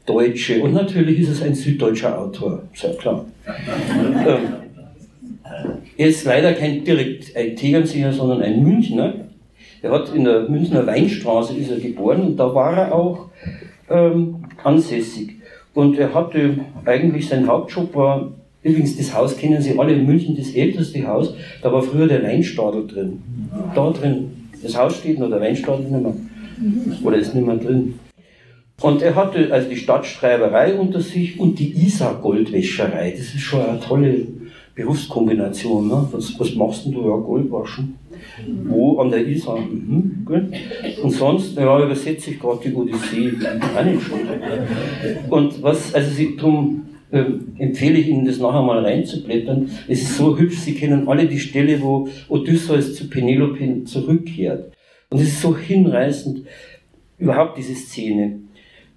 Deutsche. 0.05 0.61
Und 0.61 0.73
natürlich 0.73 1.21
ist 1.21 1.29
es 1.29 1.41
ein 1.41 1.55
süddeutscher 1.55 2.19
Autor, 2.19 2.63
sehr 2.73 2.93
klar. 2.95 3.25
ähm, 3.47 4.39
er 5.97 6.07
ist 6.07 6.25
leider 6.25 6.53
kein 6.53 6.83
direkt 6.83 7.35
ein 7.35 7.55
Tegernseer, 7.55 8.11
sondern 8.11 8.41
ein 8.41 8.61
Münchner. 8.61 9.24
Er 9.85 9.91
hat 9.91 10.11
in 10.15 10.23
der 10.23 10.49
Münchner 10.49 10.87
Weinstraße 10.87 11.55
ist 11.55 11.69
er 11.69 11.77
geboren 11.77 12.21
und 12.21 12.37
da 12.37 12.55
war 12.55 12.75
er 12.75 12.95
auch 12.95 13.27
ähm, 13.87 14.37
ansässig. 14.63 15.35
Und 15.75 15.99
er 15.99 16.11
hatte 16.11 16.57
eigentlich 16.85 17.27
sein 17.27 17.45
Hauptjob 17.45 17.93
war, 17.93 18.31
übrigens 18.63 18.97
das 18.97 19.13
Haus 19.13 19.37
kennen 19.37 19.61
Sie 19.61 19.77
alle 19.77 19.93
in 19.93 20.07
München, 20.07 20.35
das 20.35 20.55
älteste 20.55 21.05
Haus, 21.05 21.35
da 21.61 21.71
war 21.71 21.83
früher 21.83 22.07
der 22.07 22.23
Weinstadel 22.23 22.87
drin. 22.87 23.21
Da 23.75 23.91
drin. 23.91 24.49
Das 24.63 24.75
Haus 24.75 24.97
steht 24.97 25.19
noch, 25.19 25.29
der 25.29 25.39
Weinstadel 25.39 25.85
nicht 25.85 26.01
mehr. 26.01 26.15
Oder 27.03 27.17
ist 27.17 27.35
nicht 27.35 27.45
mehr 27.45 27.57
drin. 27.57 27.99
Und 28.81 29.03
er 29.03 29.13
hatte 29.13 29.53
also 29.53 29.69
die 29.69 29.77
Stadtschreiberei 29.77 30.79
unter 30.79 30.99
sich 30.99 31.39
und 31.39 31.59
die 31.59 31.73
Isar-Goldwäscherei. 31.85 33.11
Das 33.11 33.35
ist 33.35 33.41
schon 33.41 33.61
eine 33.61 33.79
tolle 33.79 34.25
Berufskombination. 34.73 35.87
Ne? 35.87 36.07
Was, 36.11 36.39
was 36.39 36.55
machst 36.55 36.85
denn 36.85 36.93
du? 36.93 37.01
Ja, 37.01 37.17
Goldwaschen. 37.17 37.99
Wo? 38.63 38.99
An 38.99 39.11
der 39.11 39.25
Isar. 39.27 39.59
Mhm. 39.59 40.25
Und 41.01 41.11
sonst, 41.11 41.57
ja, 41.57 41.83
übersetze 41.83 42.31
ich 42.31 42.39
gerade 42.39 42.59
die 42.69 42.73
Odyssee. 42.73 43.33
Und 45.29 45.63
was, 45.63 45.93
also 45.93 46.11
Sie, 46.11 46.35
drum 46.35 46.85
äh, 47.11 47.23
empfehle 47.57 47.99
ich 47.99 48.07
Ihnen, 48.07 48.25
das 48.25 48.39
nachher 48.39 48.61
mal 48.61 48.83
reinzublättern. 48.83 49.69
Es 49.87 50.01
ist 50.01 50.17
so 50.17 50.37
hübsch, 50.37 50.59
Sie 50.59 50.75
kennen 50.75 51.07
alle 51.07 51.27
die 51.27 51.39
Stelle, 51.39 51.81
wo 51.81 52.07
Odysseus 52.29 52.95
zu 52.95 53.09
Penelope 53.09 53.83
zurückkehrt. 53.85 54.71
Und 55.09 55.21
es 55.21 55.27
ist 55.27 55.41
so 55.41 55.55
hinreißend, 55.55 56.45
überhaupt 57.17 57.57
diese 57.57 57.75
Szene. 57.75 58.39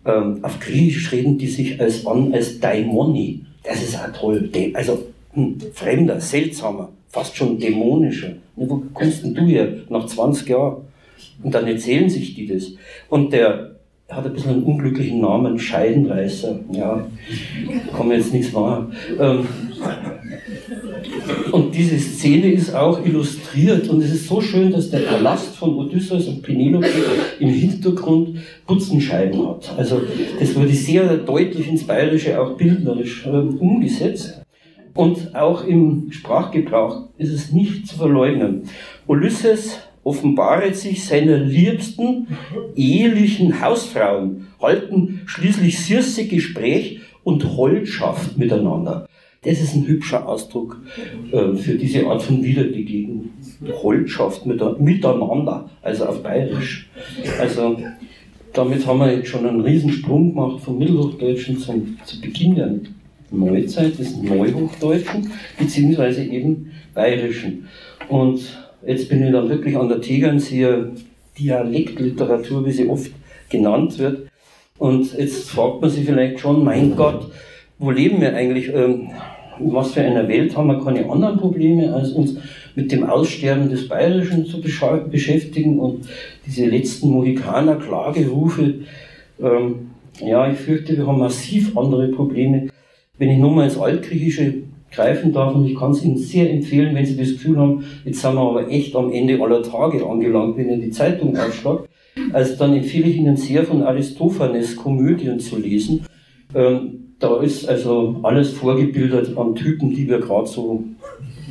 Ähm, 0.04 0.38
auf 0.42 0.58
Griechisch 0.60 1.12
reden 1.12 1.38
die 1.38 1.46
sich 1.46 1.80
als 1.80 2.06
an 2.06 2.32
als 2.32 2.58
Daimoni. 2.60 3.44
Das 3.62 3.82
ist 3.82 3.96
auch 3.96 4.12
toll. 4.12 4.48
Also 4.74 5.04
hm, 5.34 5.58
fremder, 5.74 6.20
seltsamer 6.20 6.92
fast 7.08 7.36
schon 7.36 7.58
dämonischer. 7.58 8.34
Ne, 8.58 8.68
wo 8.68 8.82
kommst 8.92 9.24
denn 9.24 9.34
du 9.34 9.46
her 9.46 9.68
nach 9.88 10.06
20 10.06 10.48
Jahren? 10.48 10.82
Und 11.42 11.54
dann 11.54 11.66
erzählen 11.66 12.08
sich 12.08 12.34
die 12.34 12.46
das. 12.46 12.72
Und 13.08 13.32
der 13.32 13.78
hat 14.08 14.24
ein 14.24 14.32
bisschen 14.32 14.52
einen 14.52 14.62
unglücklichen 14.62 15.20
Namen, 15.20 15.58
Scheidenreißer. 15.58 16.60
Ja, 16.72 17.06
mir 18.04 18.16
jetzt 18.16 18.32
nichts 18.32 18.52
machen. 18.52 18.92
Ähm, 19.20 19.46
und 21.52 21.74
diese 21.74 21.98
Szene 21.98 22.52
ist 22.52 22.74
auch 22.74 23.04
illustriert 23.04 23.88
und 23.88 24.02
es 24.02 24.12
ist 24.12 24.26
so 24.26 24.40
schön, 24.40 24.72
dass 24.72 24.90
der 24.90 25.00
Palast 25.00 25.56
von 25.56 25.76
Odysseus 25.76 26.26
und 26.26 26.42
Penelope 26.42 26.88
im 27.38 27.48
Hintergrund 27.50 28.38
Putzenscheiben 28.66 29.46
hat. 29.46 29.74
Also 29.76 30.00
das 30.40 30.54
wurde 30.54 30.72
sehr 30.72 31.16
deutlich 31.18 31.68
ins 31.68 31.84
Bayerische 31.84 32.40
auch 32.40 32.56
bildnerisch 32.56 33.26
äh, 33.26 33.30
umgesetzt. 33.30 34.40
Und 34.98 35.36
auch 35.36 35.64
im 35.64 36.10
Sprachgebrauch 36.10 37.04
ist 37.18 37.32
es 37.32 37.52
nicht 37.52 37.86
zu 37.86 37.98
verleugnen. 37.98 38.62
Ulysses 39.06 39.78
offenbaret 40.02 40.74
sich 40.74 41.04
seiner 41.04 41.36
liebsten 41.36 42.26
ehelichen 42.74 43.60
Hausfrauen, 43.60 44.48
halten 44.60 45.20
schließlich 45.26 45.78
süße 45.78 46.26
Gespräch 46.26 46.98
und 47.22 47.56
Holdschaft 47.56 48.38
miteinander. 48.38 49.08
Das 49.42 49.60
ist 49.60 49.76
ein 49.76 49.86
hübscher 49.86 50.28
Ausdruck 50.28 50.82
äh, 51.30 51.54
für 51.54 51.74
diese 51.74 52.04
Art 52.08 52.20
von 52.20 52.42
Wiederbegegnung. 52.42 53.30
Holdschaft 53.80 54.46
miteinander, 54.46 55.70
also 55.80 56.06
auf 56.06 56.24
Bayerisch. 56.24 56.90
Also 57.38 57.78
damit 58.52 58.84
haben 58.84 58.98
wir 58.98 59.14
jetzt 59.14 59.28
schon 59.28 59.46
einen 59.46 59.60
Riesensprung 59.60 60.34
gemacht 60.34 60.60
vom 60.64 60.76
Mittelhochdeutschen 60.76 61.58
zum, 61.58 61.98
zu 62.04 62.20
Beginn 62.20 62.56
der 62.56 62.80
Neuzeit 63.30 63.98
des 63.98 64.16
Neuhochdeutschen, 64.16 65.30
beziehungsweise 65.58 66.24
eben 66.24 66.72
Bayerischen. 66.94 67.68
Und 68.08 68.40
jetzt 68.86 69.08
bin 69.08 69.24
ich 69.24 69.32
dann 69.32 69.48
wirklich 69.48 69.76
an 69.76 69.88
der 69.88 70.00
Tegernseer 70.00 70.90
Dialektliteratur, 71.38 72.66
wie 72.66 72.72
sie 72.72 72.88
oft 72.88 73.10
genannt 73.48 73.98
wird. 73.98 74.28
Und 74.78 75.16
jetzt 75.16 75.50
fragt 75.50 75.80
man 75.80 75.90
sich 75.90 76.04
vielleicht 76.04 76.40
schon, 76.40 76.64
mein 76.64 76.96
Gott, 76.96 77.30
wo 77.78 77.90
leben 77.90 78.20
wir 78.20 78.34
eigentlich? 78.34 78.72
Ähm, 78.72 79.10
was 79.60 79.92
für 79.92 80.02
einer 80.02 80.28
Welt 80.28 80.56
haben 80.56 80.68
wir 80.68 80.82
keine 80.82 81.10
anderen 81.10 81.36
Probleme, 81.36 81.92
als 81.92 82.12
uns 82.12 82.36
mit 82.74 82.92
dem 82.92 83.04
Aussterben 83.04 83.68
des 83.68 83.88
Bayerischen 83.88 84.46
zu 84.46 84.60
beschäftigen 84.60 85.80
und 85.80 86.06
diese 86.46 86.66
letzten 86.66 87.10
Mohikaner-Klagerufe. 87.10 88.74
Ähm, 89.42 89.90
ja, 90.20 90.50
ich 90.50 90.58
fürchte, 90.58 90.96
wir 90.96 91.06
haben 91.06 91.18
massiv 91.18 91.76
andere 91.76 92.08
Probleme. 92.08 92.68
Wenn 93.18 93.30
ich 93.30 93.38
nochmal 93.38 93.64
ins 93.64 93.78
Altgriechische 93.78 94.54
greifen 94.90 95.32
darf, 95.32 95.54
und 95.54 95.66
ich 95.66 95.76
kann 95.76 95.90
es 95.90 96.04
Ihnen 96.04 96.16
sehr 96.16 96.50
empfehlen, 96.50 96.94
wenn 96.94 97.04
Sie 97.04 97.16
das 97.16 97.32
Gefühl 97.32 97.58
haben, 97.58 97.84
jetzt 98.04 98.20
sind 98.20 98.34
wir 98.34 98.40
aber 98.40 98.70
echt 98.70 98.94
am 98.96 99.12
Ende 99.12 99.40
aller 99.42 99.62
Tage 99.62 100.04
angelangt, 100.06 100.56
wenn 100.56 100.70
ihr 100.70 100.78
die 100.78 100.90
Zeitung 100.90 101.36
aufschlagt, 101.36 101.88
also 102.32 102.56
dann 102.56 102.74
empfehle 102.74 103.06
ich 103.06 103.16
Ihnen 103.16 103.36
sehr 103.36 103.64
von 103.64 103.82
Aristophanes 103.82 104.76
Komödien 104.76 105.38
zu 105.38 105.58
lesen. 105.58 106.06
Ähm, 106.54 107.14
da 107.18 107.40
ist 107.40 107.68
also 107.68 108.20
alles 108.22 108.50
vorgebildet 108.50 109.36
an 109.36 109.54
Typen, 109.54 109.90
die 109.90 110.08
wir 110.08 110.20
gerade 110.20 110.46
so 110.46 110.84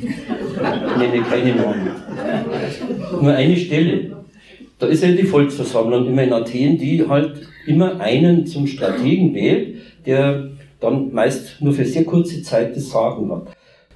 nenne 0.98 1.24
keine 1.24 1.56
Namen. 1.56 1.90
Nur 3.22 3.34
eine 3.34 3.56
Stelle. 3.58 4.18
Da 4.80 4.88
ist 4.88 5.04
ja 5.04 5.12
die 5.12 5.24
Volksversammlung 5.24 6.08
immer 6.08 6.24
in 6.24 6.34
Athen, 6.34 6.78
die 6.78 7.06
halt 7.08 7.48
immer 7.66 8.00
einen 8.00 8.46
zum 8.46 8.68
Strategen 8.68 9.34
wählt, 9.34 9.76
der 10.06 10.52
dann 10.80 11.14
meist 11.14 11.62
nur 11.62 11.74
für 11.74 11.86
sehr 11.86 12.04
kurze 12.04 12.42
Zeit 12.42 12.76
das 12.76 12.90
Sagen 12.90 13.32
hat. 13.32 13.48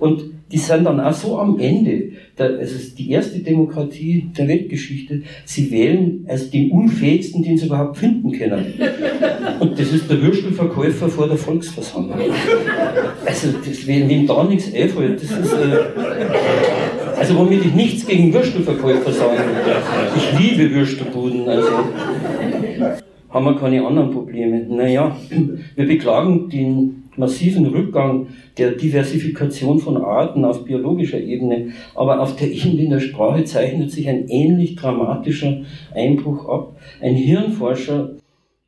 Und 0.02 0.24
die 0.52 0.58
sind 0.58 0.84
dann 0.84 1.00
auch 1.00 1.14
so 1.14 1.38
am 1.38 1.60
Ende. 1.60 2.14
Es 2.36 2.72
ist 2.74 2.98
die 2.98 3.12
erste 3.12 3.38
Demokratie 3.38 4.32
der 4.36 4.48
Weltgeschichte. 4.48 5.22
Sie 5.46 5.70
wählen 5.70 6.26
als 6.28 6.50
den 6.50 6.72
unfähigsten, 6.72 7.44
den 7.44 7.56
sie 7.56 7.68
überhaupt 7.68 7.98
finden 7.98 8.32
können. 8.32 8.74
Und 9.60 9.80
das 9.80 9.94
ist 9.94 10.10
der 10.10 10.20
Würstelverkäufer 10.20 11.08
vor 11.08 11.28
der 11.28 11.38
Volksversammlung. 11.38 12.18
Also, 13.24 13.50
das, 13.64 13.86
wenn 13.86 14.10
ihm 14.10 14.26
da 14.26 14.44
nichts 14.44 14.74
einfällt, 14.74 15.22
das 15.22 15.32
ist, 15.32 15.54
äh, 15.54 17.16
also 17.16 17.38
womit 17.38 17.64
ich 17.64 17.74
nichts 17.76 18.08
gegen 18.08 18.34
Würstelverkäufer 18.34 19.12
sagen 19.12 19.38
will. 19.38 19.76
Ich 20.18 20.40
liebe 20.40 20.74
Würstelbuden, 20.74 21.48
also 21.48 21.68
haben 23.32 23.46
wir 23.46 23.56
keine 23.56 23.86
anderen 23.86 24.12
Probleme. 24.12 24.66
Naja, 24.68 25.16
wir 25.76 25.88
beklagen 25.88 26.50
den 26.50 27.04
massiven 27.18 27.66
Rückgang 27.66 28.28
der 28.58 28.72
Diversifikation 28.72 29.80
von 29.80 29.98
Arten 29.98 30.46
auf 30.46 30.64
biologischer 30.66 31.20
Ebene, 31.20 31.72
aber 31.96 32.22
auf 32.22 32.36
der 32.36 32.52
Ebene 32.52 32.90
der 32.90 33.00
Sprache 33.00 33.44
zeichnet 33.44 33.92
sich 33.92 34.08
ein 34.08 34.28
ähnlich 34.28 34.76
dramatischer 34.76 35.62
Einbruch 35.94 36.48
ab. 36.48 36.78
Ein 37.02 37.16
Hirnforscher 37.16 38.16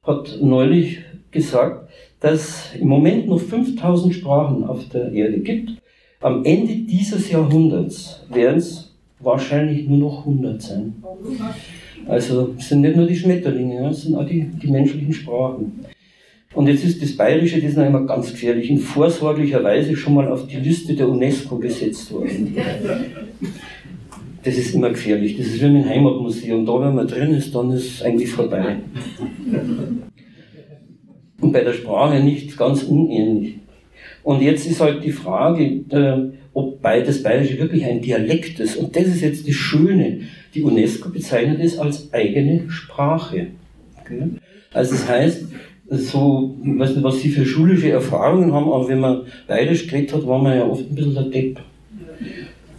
hat 0.04 0.40
neulich 0.42 1.00
gesagt, 1.32 1.90
dass 2.20 2.74
im 2.80 2.88
Moment 2.88 3.28
noch 3.28 3.40
5000 3.40 4.14
Sprachen 4.14 4.64
auf 4.64 4.88
der 4.90 5.12
Erde 5.12 5.40
gibt. 5.40 5.72
Am 6.22 6.46
Ende 6.46 6.74
dieses 6.74 7.30
Jahrhunderts 7.30 8.26
werden 8.30 8.58
es 8.58 8.96
wahrscheinlich 9.20 9.88
nur 9.88 9.98
noch 9.98 10.20
100 10.20 10.62
sein. 10.62 11.04
Also 12.08 12.54
es 12.58 12.70
sind 12.70 12.82
nicht 12.82 12.96
nur 12.96 13.08
die 13.08 13.16
Schmetterlinge, 13.16 13.90
es 13.90 14.02
sind 14.02 14.16
auch 14.16 14.26
die, 14.26 14.44
die 14.62 14.68
menschlichen 14.68 15.14
Sprachen. 15.14 15.86
Und 16.54 16.68
jetzt 16.68 16.84
ist 16.84 17.02
das 17.02 17.16
Bayerische, 17.18 17.60
das 17.60 17.72
ist 17.72 17.78
noch 17.78 17.86
immer 17.86 18.06
ganz 18.06 18.32
gefährlich, 18.32 18.70
in 18.70 18.78
vorsorglicher 18.78 19.64
Weise 19.64 19.96
schon 19.96 20.14
mal 20.14 20.28
auf 20.28 20.46
die 20.48 20.58
Liste 20.58 20.94
der 20.94 21.10
UNESCO 21.10 21.58
gesetzt 21.58 22.12
worden. 22.12 22.56
Das 24.44 24.58
ist 24.58 24.76
immer 24.76 24.90
gefährlich. 24.90 25.38
Das 25.38 25.48
ist 25.48 25.62
wie 25.62 25.66
im 25.66 25.88
Heimatmuseum. 25.88 26.66
Da, 26.66 26.82
wenn 26.82 26.96
man 26.96 27.08
drin 27.08 27.34
ist, 27.34 27.56
dann 27.56 27.72
ist 27.72 27.96
es 27.96 28.02
eigentlich 28.04 28.30
vorbei. 28.30 28.78
Und 31.40 31.52
bei 31.52 31.64
der 31.64 31.74
Sprache 31.74 32.20
nicht 32.20 32.56
ganz 32.58 32.84
unähnlich. 32.84 33.56
Und 34.24 34.42
jetzt 34.42 34.68
ist 34.70 34.80
halt 34.80 35.04
die 35.04 35.12
Frage, 35.12 35.64
äh, 35.90 36.34
ob 36.54 36.82
das 36.82 37.24
Bayerische 37.24 37.58
wirklich 37.58 37.86
ein 37.86 38.02
Dialekt 38.02 38.60
ist. 38.60 38.78
Und 38.78 38.96
das 38.96 39.08
ist 39.08 39.22
jetzt 39.22 39.48
das 39.48 39.56
Schöne. 39.56 40.22
Die 40.54 40.62
UNESCO 40.62 41.10
bezeichnet 41.10 41.60
es 41.62 41.80
als 41.80 42.14
eigene 42.14 42.70
Sprache. 42.70 43.48
Also 44.74 44.92
das 44.92 45.08
heißt, 45.08 45.46
so, 45.90 46.56
ich 46.64 46.80
weiß 46.80 46.96
nicht, 46.96 47.04
was 47.04 47.22
Sie 47.22 47.30
für 47.30 47.46
schulische 47.46 47.92
Erfahrungen 47.92 48.54
haben, 48.54 48.72
aber 48.72 48.88
wenn 48.88 49.00
man 49.00 49.22
bayerisch 49.48 49.88
geredet 49.88 50.14
hat, 50.14 50.28
war 50.28 50.42
man 50.42 50.58
ja 50.58 50.66
oft 50.66 50.90
ein 50.90 50.96
bisschen 50.96 51.14
der 51.14 51.24
Depp. 51.24 51.60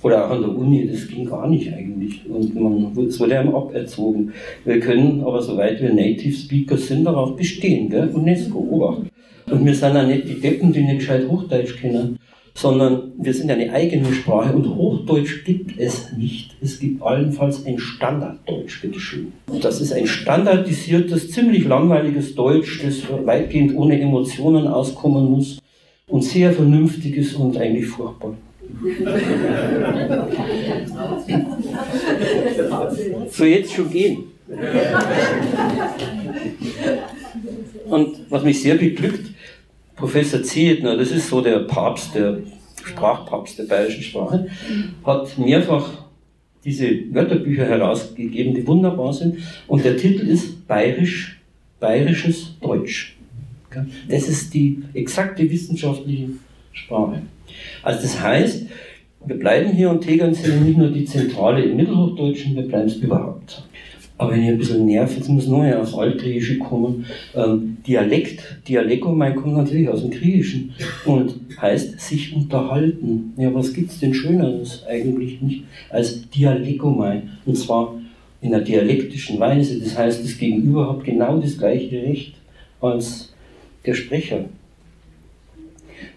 Oder 0.02 0.26
auch 0.26 0.30
an 0.32 0.42
der 0.42 0.50
Uni, 0.50 0.86
das 0.86 1.08
ging 1.08 1.24
gar 1.24 1.48
nicht 1.48 1.72
eigentlich. 1.72 2.20
Und 2.28 2.54
man, 2.54 3.06
es 3.06 3.18
wurde 3.18 3.38
einem 3.38 3.54
aberzogen. 3.54 4.32
Wir 4.64 4.78
können 4.78 5.22
aber, 5.22 5.40
soweit 5.40 5.80
wir 5.80 5.92
Native 5.92 6.36
Speaker 6.36 6.76
sind, 6.76 7.04
darauf 7.04 7.36
bestehen, 7.36 7.88
gell? 7.88 8.10
UNESCO, 8.12 8.58
Obacht. 8.58 9.02
Und 9.50 9.64
wir 9.64 9.74
sind 9.74 9.96
auch 9.96 10.06
nicht 10.06 10.28
die 10.28 10.40
Deppen, 10.40 10.72
die 10.72 10.82
nicht 10.82 11.00
gescheit 11.00 11.26
Hochdeutsch 11.28 11.76
kennen 11.78 12.18
sondern 12.54 13.12
wir 13.18 13.34
sind 13.34 13.50
eine 13.50 13.72
eigene 13.72 14.12
Sprache 14.12 14.54
und 14.54 14.68
Hochdeutsch 14.68 15.44
gibt 15.44 15.78
es 15.78 16.12
nicht. 16.12 16.54
Es 16.62 16.78
gibt 16.78 17.02
allenfalls 17.02 17.66
ein 17.66 17.78
Standarddeutsch, 17.78 18.80
bitteschön. 18.80 19.32
Das 19.60 19.80
ist 19.80 19.92
ein 19.92 20.06
standardisiertes, 20.06 21.32
ziemlich 21.32 21.64
langweiliges 21.64 22.36
Deutsch, 22.36 22.82
das 22.84 23.02
weitgehend 23.26 23.76
ohne 23.76 24.00
Emotionen 24.00 24.68
auskommen 24.68 25.30
muss 25.32 25.60
und 26.06 26.22
sehr 26.22 26.52
vernünftig 26.52 27.16
ist 27.16 27.34
und 27.34 27.56
eigentlich 27.56 27.86
furchtbar. 27.86 28.34
so 33.30 33.44
jetzt 33.44 33.72
schon 33.72 33.90
gehen. 33.90 34.24
Und 37.86 38.16
was 38.30 38.44
mich 38.44 38.62
sehr 38.62 38.76
beglückt, 38.76 39.33
Professor 39.96 40.42
Zietner, 40.42 40.96
das 40.96 41.10
ist 41.10 41.28
so 41.28 41.40
der 41.40 41.60
Papst, 41.60 42.14
der 42.14 42.38
Sprachpapst 42.84 43.58
der 43.58 43.64
bayerischen 43.64 44.02
Sprache, 44.02 44.46
hat 45.04 45.38
mehrfach 45.38 46.04
diese 46.64 46.90
Wörterbücher 47.12 47.66
herausgegeben, 47.66 48.54
die 48.54 48.66
wunderbar 48.66 49.12
sind. 49.12 49.38
Und 49.66 49.84
der 49.84 49.96
Titel 49.96 50.26
ist 50.28 50.66
Bayerisch, 50.66 51.40
Bayerisches 51.80 52.56
Deutsch. 52.60 53.16
Das 54.08 54.28
ist 54.28 54.54
die 54.54 54.82
exakte 54.94 55.48
wissenschaftliche 55.50 56.28
Sprache. 56.72 57.22
Also 57.82 58.02
das 58.02 58.20
heißt, 58.20 58.66
wir 59.26 59.38
bleiben 59.38 59.72
hier 59.72 59.90
und 59.90 60.02
Tegern 60.02 60.34
sind 60.34 60.64
nicht 60.64 60.78
nur 60.78 60.90
die 60.90 61.04
Zentrale 61.04 61.62
im 61.62 61.76
Mittelhochdeutschen, 61.76 62.54
wir 62.54 62.62
bleiben 62.62 62.86
es 62.86 62.96
überhaupt. 62.96 63.64
Aber 64.16 64.32
wenn 64.32 64.42
ich 64.42 64.48
ein 64.48 64.58
bisschen 64.58 64.86
nerv, 64.86 65.16
jetzt 65.16 65.28
muss 65.28 65.48
neu 65.48 65.76
aufs 65.76 65.94
Altgriechische 65.94 66.58
kommen. 66.58 67.04
Ähm, 67.34 67.78
Dialekt, 67.86 68.60
Dialekomai 68.68 69.32
kommt 69.32 69.56
natürlich 69.56 69.88
aus 69.88 70.02
dem 70.02 70.10
Griechischen 70.10 70.72
und 71.04 71.34
heißt 71.60 72.00
sich 72.00 72.34
unterhalten. 72.34 73.32
Ja, 73.36 73.52
was 73.52 73.72
gibt's 73.72 73.98
denn 73.98 74.14
Schöneres 74.14 74.84
eigentlich 74.88 75.42
nicht 75.42 75.64
als 75.90 76.28
Dialekomai? 76.30 77.22
Und 77.44 77.58
zwar 77.58 77.94
in 78.40 78.54
einer 78.54 78.62
dialektischen 78.62 79.40
Weise. 79.40 79.80
Das 79.80 79.98
heißt, 79.98 80.22
das 80.22 80.38
Gegenüber 80.38 80.90
hat 80.90 81.02
genau 81.02 81.38
das 81.38 81.58
gleiche 81.58 82.02
Recht 82.02 82.34
als 82.80 83.32
der 83.84 83.94
Sprecher. 83.94 84.44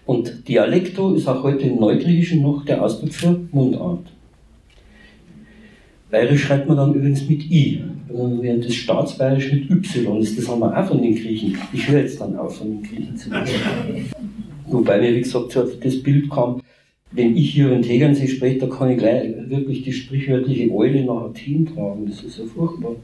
Und 0.06 0.46
Dialekto 0.46 1.14
ist 1.14 1.26
auch 1.26 1.42
heute 1.42 1.66
im 1.66 1.80
Neugriechischen 1.80 2.42
noch 2.42 2.64
der 2.64 2.82
Ausdruck 2.82 3.12
für 3.12 3.40
Mundart. 3.50 4.06
Bayerisch 6.10 6.44
schreibt 6.44 6.66
man 6.66 6.78
dann 6.78 6.94
übrigens 6.94 7.28
mit 7.28 7.50
I, 7.50 7.82
während 8.08 8.64
das 8.64 8.74
Staatsbayerisch 8.74 9.52
mit 9.52 9.70
Y 9.70 10.20
ist. 10.20 10.38
Das 10.38 10.48
haben 10.48 10.60
wir 10.60 10.76
auch 10.76 10.88
von 10.88 11.02
den 11.02 11.14
Griechen. 11.14 11.58
Ich 11.72 11.86
höre 11.86 12.00
jetzt 12.00 12.20
dann 12.20 12.36
auf, 12.36 12.56
von 12.56 12.68
den 12.68 12.82
Griechen 12.82 13.16
zu 13.16 13.30
reden. 13.30 14.06
Wobei 14.66 15.00
mir, 15.00 15.14
wie 15.14 15.20
gesagt, 15.20 15.58
das 15.82 16.02
Bild 16.02 16.30
kam, 16.30 16.62
wenn 17.10 17.36
ich 17.36 17.50
hier 17.50 17.72
in 17.72 17.82
Tegernsee 17.82 18.26
spreche, 18.28 18.58
da 18.58 18.66
kann 18.66 18.90
ich 18.90 18.98
gleich 18.98 19.34
wirklich 19.48 19.82
die 19.82 19.92
sprichwörtliche 19.92 20.70
Eule 20.72 21.04
nach 21.04 21.22
Athen 21.22 21.66
tragen. 21.66 22.06
Das 22.06 22.22
ist 22.22 22.38
ja 22.38 22.44
furchtbar. 22.44 22.96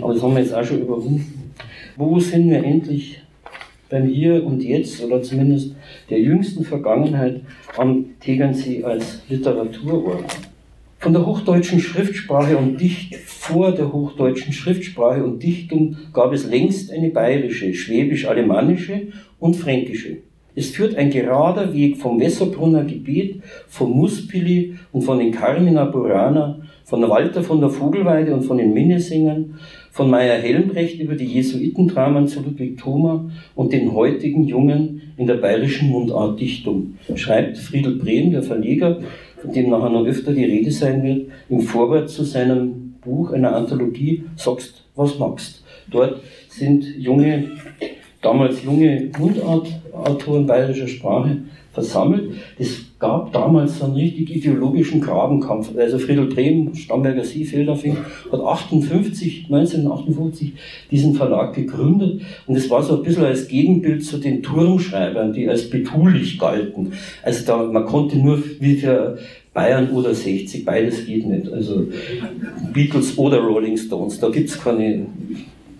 Aber 0.00 0.14
das 0.14 0.22
haben 0.22 0.34
wir 0.34 0.42
jetzt 0.42 0.54
auch 0.54 0.64
schon 0.64 0.80
überwunden. 0.82 1.52
Wo 1.96 2.18
sind 2.18 2.50
wir 2.50 2.62
endlich 2.62 3.20
beim 3.88 4.06
Hier 4.06 4.44
und 4.44 4.62
Jetzt 4.62 5.02
oder 5.02 5.22
zumindest 5.22 5.74
der 6.10 6.20
jüngsten 6.20 6.64
Vergangenheit 6.64 7.40
am 7.76 8.06
Tegernsee 8.20 8.82
als 8.82 9.22
Literaturort? 9.28 10.24
Von 11.04 11.12
der 11.12 11.26
hochdeutschen 11.26 11.80
Schriftsprache 11.80 12.56
und 12.56 12.80
Dicht 12.80 13.14
vor 13.16 13.72
der 13.72 13.92
hochdeutschen 13.92 14.54
Schriftsprache 14.54 15.22
und 15.22 15.42
Dichtung 15.42 15.98
gab 16.14 16.32
es 16.32 16.46
längst 16.46 16.90
eine 16.90 17.10
bayerische, 17.10 17.74
schwäbisch-alemannische 17.74 19.08
und 19.38 19.54
fränkische. 19.54 20.16
Es 20.54 20.70
führt 20.70 20.96
ein 20.96 21.10
gerader 21.10 21.74
Weg 21.74 21.98
vom 21.98 22.18
Wesserbrunner 22.18 22.84
Gebiet, 22.84 23.42
vom 23.68 23.90
Muspili 23.90 24.76
und 24.92 25.02
von 25.02 25.18
den 25.18 25.30
Carmina 25.30 25.84
Burana, 25.84 26.60
von 26.84 27.06
Walter 27.06 27.42
von 27.42 27.60
der 27.60 27.68
Vogelweide 27.68 28.32
und 28.32 28.44
von 28.44 28.56
den 28.56 28.72
Minnesingern, 28.72 29.58
von 29.90 30.08
Meyer 30.08 30.38
Helmbrecht 30.38 31.00
über 31.00 31.16
die 31.16 31.26
Jesuitendramen 31.26 32.28
zu 32.28 32.40
Ludwig 32.40 32.78
Thoma 32.78 33.30
und 33.54 33.74
den 33.74 33.92
heutigen 33.92 34.44
Jungen 34.44 35.02
in 35.18 35.26
der 35.26 35.34
bayerischen 35.34 35.90
Mundartdichtung, 35.90 36.94
schreibt 37.14 37.58
Friedel 37.58 37.96
Brehm, 37.96 38.30
der 38.30 38.42
Verleger 38.42 39.00
von 39.44 39.52
dem 39.52 39.70
nachher 39.70 39.90
noch 39.90 40.06
öfter 40.06 40.32
die 40.32 40.44
Rede 40.44 40.70
sein 40.70 41.02
wird, 41.02 41.26
im 41.50 41.60
Vorwort 41.60 42.08
zu 42.08 42.24
seinem 42.24 42.94
Buch, 43.02 43.32
einer 43.32 43.54
Anthologie, 43.54 44.24
Sagst, 44.36 44.84
was 44.96 45.18
magst. 45.18 45.62
Dort 45.90 46.20
sind 46.48 46.84
junge, 46.96 47.50
damals 48.22 48.62
junge 48.64 49.10
Mundartautoren 49.18 50.46
bayerischer 50.46 50.88
Sprache 50.88 51.42
versammelt. 51.72 52.32
Es 52.58 52.84
gab 53.04 53.34
damals 53.34 53.82
einen 53.82 53.96
richtig 53.96 54.34
ideologischen 54.34 54.98
Grabenkampf. 55.02 55.76
Also 55.76 55.98
Friedel 55.98 56.24
Brehm, 56.24 56.74
Stamberger 56.74 57.22
See, 57.22 57.44
Feldafing, 57.44 57.98
hat 58.32 58.40
58, 58.40 59.44
1958 59.50 60.52
diesen 60.90 61.14
Verlag 61.14 61.54
gegründet 61.54 62.22
und 62.46 62.56
es 62.56 62.70
war 62.70 62.82
so 62.82 62.96
ein 62.96 63.02
bisschen 63.02 63.26
als 63.26 63.46
Gegenbild 63.46 64.02
zu 64.02 64.16
den 64.16 64.42
Turmschreibern, 64.42 65.34
die 65.34 65.46
als 65.46 65.68
betulich 65.68 66.38
galten. 66.38 66.92
Also 67.22 67.44
da, 67.44 67.62
man 67.64 67.84
konnte 67.84 68.16
nur 68.16 68.42
wie 68.60 68.76
für 68.76 69.18
Bayern 69.52 69.90
oder 69.90 70.14
60, 70.14 70.64
beides 70.64 71.04
geht 71.04 71.26
nicht. 71.26 71.52
Also 71.52 71.86
Beatles 72.72 73.18
oder 73.18 73.40
Rolling 73.40 73.76
Stones, 73.76 74.18
da 74.18 74.30
gibt 74.30 74.48
es 74.48 74.58
keine 74.58 75.04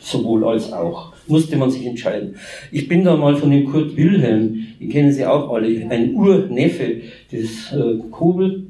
sowohl 0.04 0.44
als 0.44 0.72
auch. 0.72 1.12
Musste 1.26 1.56
man 1.56 1.70
sich 1.70 1.86
entscheiden. 1.86 2.36
Ich 2.70 2.86
bin 2.88 3.04
da 3.04 3.16
mal 3.16 3.36
von 3.36 3.50
dem 3.50 3.64
Kurt 3.64 3.96
Wilhelm, 3.96 4.66
die 4.78 4.88
kennen 4.88 5.12
Sie 5.12 5.24
auch 5.24 5.50
alle, 5.52 5.68
ein 5.88 6.14
Urneffe 6.14 7.00
des 7.32 7.72
äh, 7.72 7.98
Kobel 8.10 8.66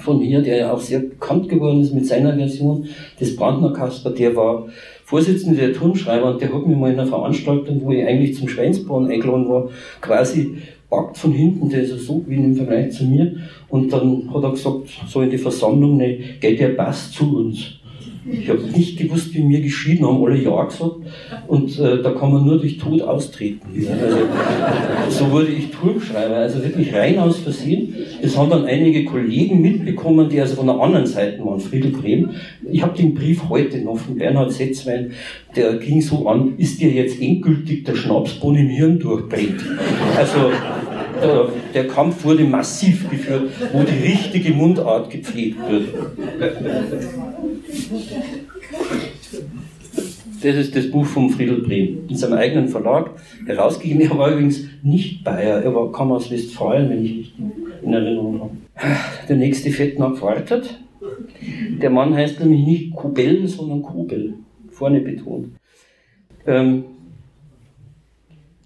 von 0.00 0.20
hier, 0.20 0.42
der 0.42 0.56
ja 0.56 0.72
auch 0.72 0.80
sehr 0.80 0.98
bekannt 0.98 1.48
geworden 1.48 1.80
ist 1.80 1.94
mit 1.94 2.06
seiner 2.06 2.34
Version 2.34 2.88
des 3.20 3.36
Brandner 3.36 3.72
Kasper, 3.72 4.10
der 4.10 4.34
war 4.34 4.66
Vorsitzender 5.04 5.60
der 5.60 5.72
Turnschreiber 5.72 6.32
und 6.32 6.40
der 6.40 6.52
hat 6.52 6.66
mir 6.66 6.74
mal 6.74 6.92
in 6.92 6.98
einer 6.98 7.08
Veranstaltung, 7.08 7.82
wo 7.82 7.92
ich 7.92 8.04
eigentlich 8.04 8.34
zum 8.34 8.48
Schweinsbauen 8.48 9.10
eingeladen 9.10 9.48
war, 9.48 9.68
quasi 10.00 10.56
packt 10.90 11.18
von 11.18 11.32
hinten, 11.32 11.68
der 11.68 11.82
ist 11.82 11.90
ja 11.90 11.96
so 11.96 12.24
wie 12.26 12.36
im 12.36 12.56
Vergleich 12.56 12.92
zu 12.92 13.04
mir. 13.04 13.36
Und 13.68 13.92
dann 13.92 14.32
hat 14.32 14.42
er 14.42 14.50
gesagt, 14.50 14.88
so 15.06 15.20
in 15.22 15.30
die 15.30 15.38
Versammlung, 15.38 15.96
ne, 15.96 16.18
geht 16.40 16.58
der 16.58 16.70
Pass 16.70 17.12
zu 17.12 17.36
uns. 17.36 17.80
Ich 18.30 18.48
habe 18.48 18.62
nicht 18.62 18.98
gewusst, 18.98 19.34
wie 19.34 19.42
mir 19.42 19.60
geschieden 19.60 20.06
haben, 20.06 20.24
alle 20.24 20.40
Ja 20.40 20.64
gesagt. 20.64 20.96
Und 21.46 21.78
äh, 21.78 22.02
da 22.02 22.10
kann 22.12 22.32
man 22.32 22.44
nur 22.46 22.58
durch 22.58 22.78
Tod 22.78 23.02
austreten. 23.02 23.60
Also, 24.00 25.26
so 25.26 25.30
wurde 25.30 25.48
ich 25.48 25.70
Turmschreiber, 25.70 26.36
also 26.36 26.62
wirklich 26.62 26.94
rein 26.94 27.18
aus 27.18 27.38
Versehen. 27.38 27.94
Das 28.22 28.36
haben 28.36 28.50
dann 28.50 28.64
einige 28.64 29.04
Kollegen 29.04 29.60
mitbekommen, 29.60 30.28
die 30.28 30.40
also 30.40 30.56
von 30.56 30.66
der 30.66 30.80
anderen 30.80 31.06
Seite 31.06 31.44
waren, 31.44 31.60
Friedel 31.60 31.90
Brehm. 31.90 32.30
Ich 32.70 32.82
habe 32.82 32.96
den 32.96 33.14
Brief 33.14 33.48
heute 33.48 33.78
noch 33.78 33.98
von 33.98 34.16
Bernhard 34.16 34.52
Setzwein, 34.52 35.12
der 35.54 35.74
ging 35.74 36.00
so 36.00 36.26
an, 36.26 36.54
ist 36.56 36.80
dir 36.80 36.90
jetzt 36.90 37.20
endgültig 37.20 37.84
der 37.84 37.94
Schnapsbohnen 37.94 38.62
im 38.62 38.68
Hirn 38.68 38.98
durchbrennt. 38.98 39.62
Also 40.16 40.50
der, 41.22 41.48
der, 41.74 41.88
Kampf 41.88 42.24
wurde 42.24 42.44
massiv 42.44 43.08
geführt, 43.10 43.50
wo 43.72 43.82
die 43.82 44.06
richtige 44.06 44.52
Mundart 44.52 45.10
gepflegt 45.10 45.58
wird. 45.68 45.88
Das 50.42 50.56
ist 50.56 50.76
das 50.76 50.90
Buch 50.90 51.06
von 51.06 51.30
Friedel 51.30 51.62
Brehm, 51.62 52.00
in 52.08 52.16
seinem 52.16 52.34
eigenen 52.34 52.68
Verlag 52.68 53.10
herausgegeben. 53.46 54.02
Er 54.02 54.18
war 54.18 54.30
übrigens 54.30 54.64
nicht 54.82 55.24
Bayer, 55.24 55.62
er 55.62 55.74
war, 55.74 55.90
kam 55.90 56.12
aus 56.12 56.30
Westfalen, 56.30 56.90
wenn 56.90 57.04
ich 57.04 57.16
nicht 57.16 57.34
in 57.82 57.92
Erinnerung 57.92 58.40
habe. 58.40 58.56
Der 59.28 59.36
nächste 59.36 59.70
Fettnapf 59.70 60.20
wartet. 60.20 60.80
Der 61.80 61.90
Mann 61.90 62.14
heißt 62.14 62.40
nämlich 62.40 62.66
nicht 62.66 62.94
Kobel, 62.94 63.46
sondern 63.48 63.82
Kobel, 63.82 64.34
vorne 64.70 65.00
betont. 65.00 65.48
Ähm, 66.46 66.84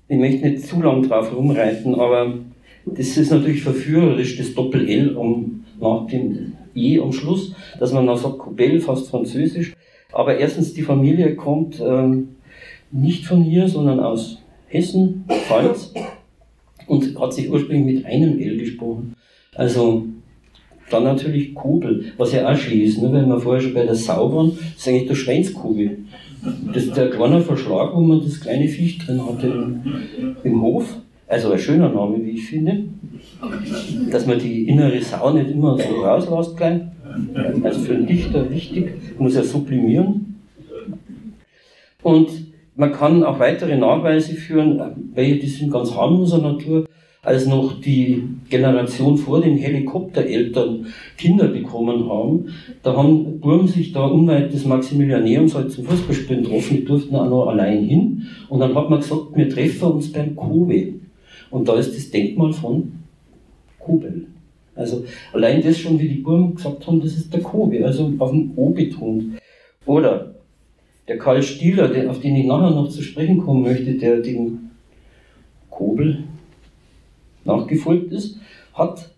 ich 0.08 0.18
möchte 0.18 0.48
nicht 0.48 0.66
zu 0.66 0.80
lang 0.80 1.06
drauf 1.06 1.34
rumreiten, 1.34 1.94
aber 1.94 2.34
das 2.86 3.16
ist 3.16 3.30
natürlich 3.30 3.62
verführerisch, 3.62 4.36
das 4.36 4.54
Doppel-L 4.54 5.16
um, 5.16 5.64
nach 5.80 6.06
dem 6.06 6.54
E 6.74 6.98
am 7.00 7.12
Schluss, 7.12 7.54
dass 7.78 7.92
man 7.92 8.06
dann 8.06 8.16
sagt, 8.16 8.38
Kobel, 8.38 8.80
fast 8.80 9.10
französisch. 9.10 9.74
Aber 10.12 10.38
erstens, 10.38 10.72
die 10.72 10.82
Familie 10.82 11.36
kommt 11.36 11.80
ähm, 11.80 12.28
nicht 12.90 13.26
von 13.26 13.42
hier, 13.42 13.68
sondern 13.68 14.00
aus 14.00 14.38
Hessen, 14.68 15.24
Pfalz, 15.28 15.92
und 16.86 17.20
hat 17.20 17.34
sich 17.34 17.50
ursprünglich 17.50 17.96
mit 17.96 18.06
einem 18.06 18.38
L 18.38 18.56
gesprochen. 18.56 19.14
Also 19.54 20.06
dann 20.90 21.04
natürlich 21.04 21.54
Kobel, 21.54 22.12
was 22.16 22.32
ja 22.32 22.50
auch 22.50 22.56
schön 22.56 22.80
ist, 22.80 23.02
ne, 23.02 23.12
wenn 23.12 23.28
wir 23.28 23.38
vorher 23.38 23.60
schon 23.60 23.74
bei 23.74 23.84
der 23.84 23.94
Sau 23.94 24.34
waren, 24.34 24.52
das 24.56 24.78
ist 24.78 24.88
eigentlich 24.88 25.08
der 25.08 25.14
Schweinskobel. 25.14 25.98
Das 26.72 26.84
ist 26.84 26.96
der 26.96 27.10
kleine 27.10 27.40
Verschlag, 27.40 27.94
wo 27.94 28.00
man 28.00 28.22
das 28.22 28.40
kleine 28.40 28.68
Viech 28.68 28.98
drin 28.98 29.24
hatte 29.24 29.46
im, 29.46 30.36
im 30.44 30.62
Hof. 30.62 30.96
Also 31.26 31.52
ein 31.52 31.58
schöner 31.58 31.88
Name, 31.90 32.24
wie 32.24 32.30
ich 32.30 32.46
finde. 32.46 32.84
Dass 34.10 34.26
man 34.26 34.38
die 34.38 34.68
innere 34.68 35.00
Sau 35.02 35.30
nicht 35.32 35.50
immer 35.50 35.78
so 35.78 36.02
rauslässt, 36.02 36.56
klein. 36.56 36.92
Also 37.62 37.80
für 37.80 37.94
einen 37.94 38.06
Dichter 38.06 38.50
wichtig, 38.50 38.92
muss 39.18 39.34
er 39.34 39.44
sublimieren. 39.44 40.36
Und 42.02 42.28
man 42.76 42.92
kann 42.92 43.24
auch 43.24 43.40
weitere 43.40 43.76
Nachweise 43.76 44.34
führen, 44.34 44.80
welche 45.14 45.36
die 45.36 45.48
sind 45.48 45.72
ganz 45.72 45.94
harmloser 45.94 46.38
Natur, 46.38 46.86
als 47.28 47.46
noch 47.46 47.78
die 47.78 48.22
Generation 48.48 49.18
vor 49.18 49.42
den 49.42 49.58
Helikoptereltern 49.58 50.86
Kinder 51.18 51.48
bekommen 51.48 52.08
haben. 52.08 52.54
Da 52.82 52.96
haben 52.96 53.38
Burm 53.38 53.68
sich 53.68 53.92
da 53.92 54.06
unweit 54.06 54.50
des 54.50 54.64
Maximilianeums 54.64 55.54
halt 55.54 55.70
zum 55.70 55.84
Fußballspielen 55.84 56.44
getroffen, 56.44 56.78
die 56.78 56.84
durften 56.86 57.14
auch 57.14 57.28
noch 57.28 57.48
allein 57.48 57.84
hin. 57.84 58.26
Und 58.48 58.60
dann 58.60 58.74
hat 58.74 58.88
man 58.88 59.00
gesagt, 59.00 59.26
wir 59.34 59.46
treffen 59.46 59.92
uns 59.92 60.10
beim 60.10 60.34
Kobe. 60.34 60.94
Und 61.50 61.68
da 61.68 61.76
ist 61.78 61.94
das 61.94 62.10
Denkmal 62.10 62.54
von 62.54 62.92
Kobel. 63.78 64.26
Also 64.74 65.04
allein 65.34 65.60
das 65.60 65.76
schon, 65.78 66.00
wie 66.00 66.08
die 66.08 66.22
Burm 66.22 66.54
gesagt 66.54 66.86
haben, 66.86 67.02
das 67.02 67.14
ist 67.14 67.30
der 67.34 67.42
Kobe, 67.42 67.84
also 67.84 68.10
auf 68.18 68.30
dem 68.30 68.52
O 68.56 68.70
betont. 68.70 69.24
Oder 69.84 70.34
der 71.06 71.18
Karl 71.18 71.42
Stieler, 71.42 71.90
auf 72.08 72.20
den 72.20 72.36
ich 72.36 72.46
nachher 72.46 72.70
noch 72.70 72.88
zu 72.88 73.02
sprechen 73.02 73.38
kommen 73.38 73.64
möchte, 73.64 73.92
der 73.94 74.20
den 74.20 74.70
Kobel 75.68 76.24
nachgefolgt 77.48 78.12
ist, 78.12 78.38
hat 78.74 79.10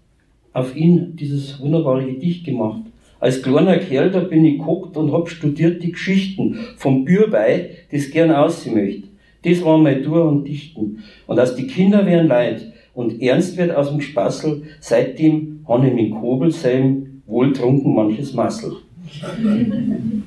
auf 0.53 0.75
ihn 0.75 1.17
dieses 1.17 1.61
wunderbare 1.61 2.07
Gedicht 2.07 2.45
gemacht. 2.45 2.83
Als 3.21 3.43
kleiner 3.43 3.77
Kerl, 3.77 4.11
da 4.11 4.21
bin 4.21 4.45
ich 4.45 4.59
geguckt 4.59 4.97
und 4.97 5.13
hab 5.13 5.29
studiert 5.29 5.83
die 5.83 5.93
Geschichten 5.93 6.59
vom 6.77 7.05
Bürbei, 7.05 7.71
das 7.93 8.11
gern 8.11 8.31
aussehen 8.31 8.75
möchte. 8.75 9.09
Das 9.43 9.63
war 9.65 9.79
mein 9.79 10.03
Dur 10.03 10.27
und 10.27 10.45
Dichten. 10.45 11.03
Und 11.27 11.39
aus 11.39 11.55
die 11.55 11.67
Kinder 11.67 12.07
werden 12.07 12.29
leid 12.29 12.73
und 12.95 13.21
ernst 13.23 13.57
wird 13.57 13.75
aus 13.75 13.91
dem 13.91 14.01
Spassel, 14.01 14.63
seitdem 14.81 15.65
han 15.69 15.87
ich 15.87 15.95
mit 15.95 16.11
Kobel 16.13 16.51
sein 16.51 17.23
wohltrunken 17.27 17.95
manches 17.95 18.35
Massel. 18.35 18.77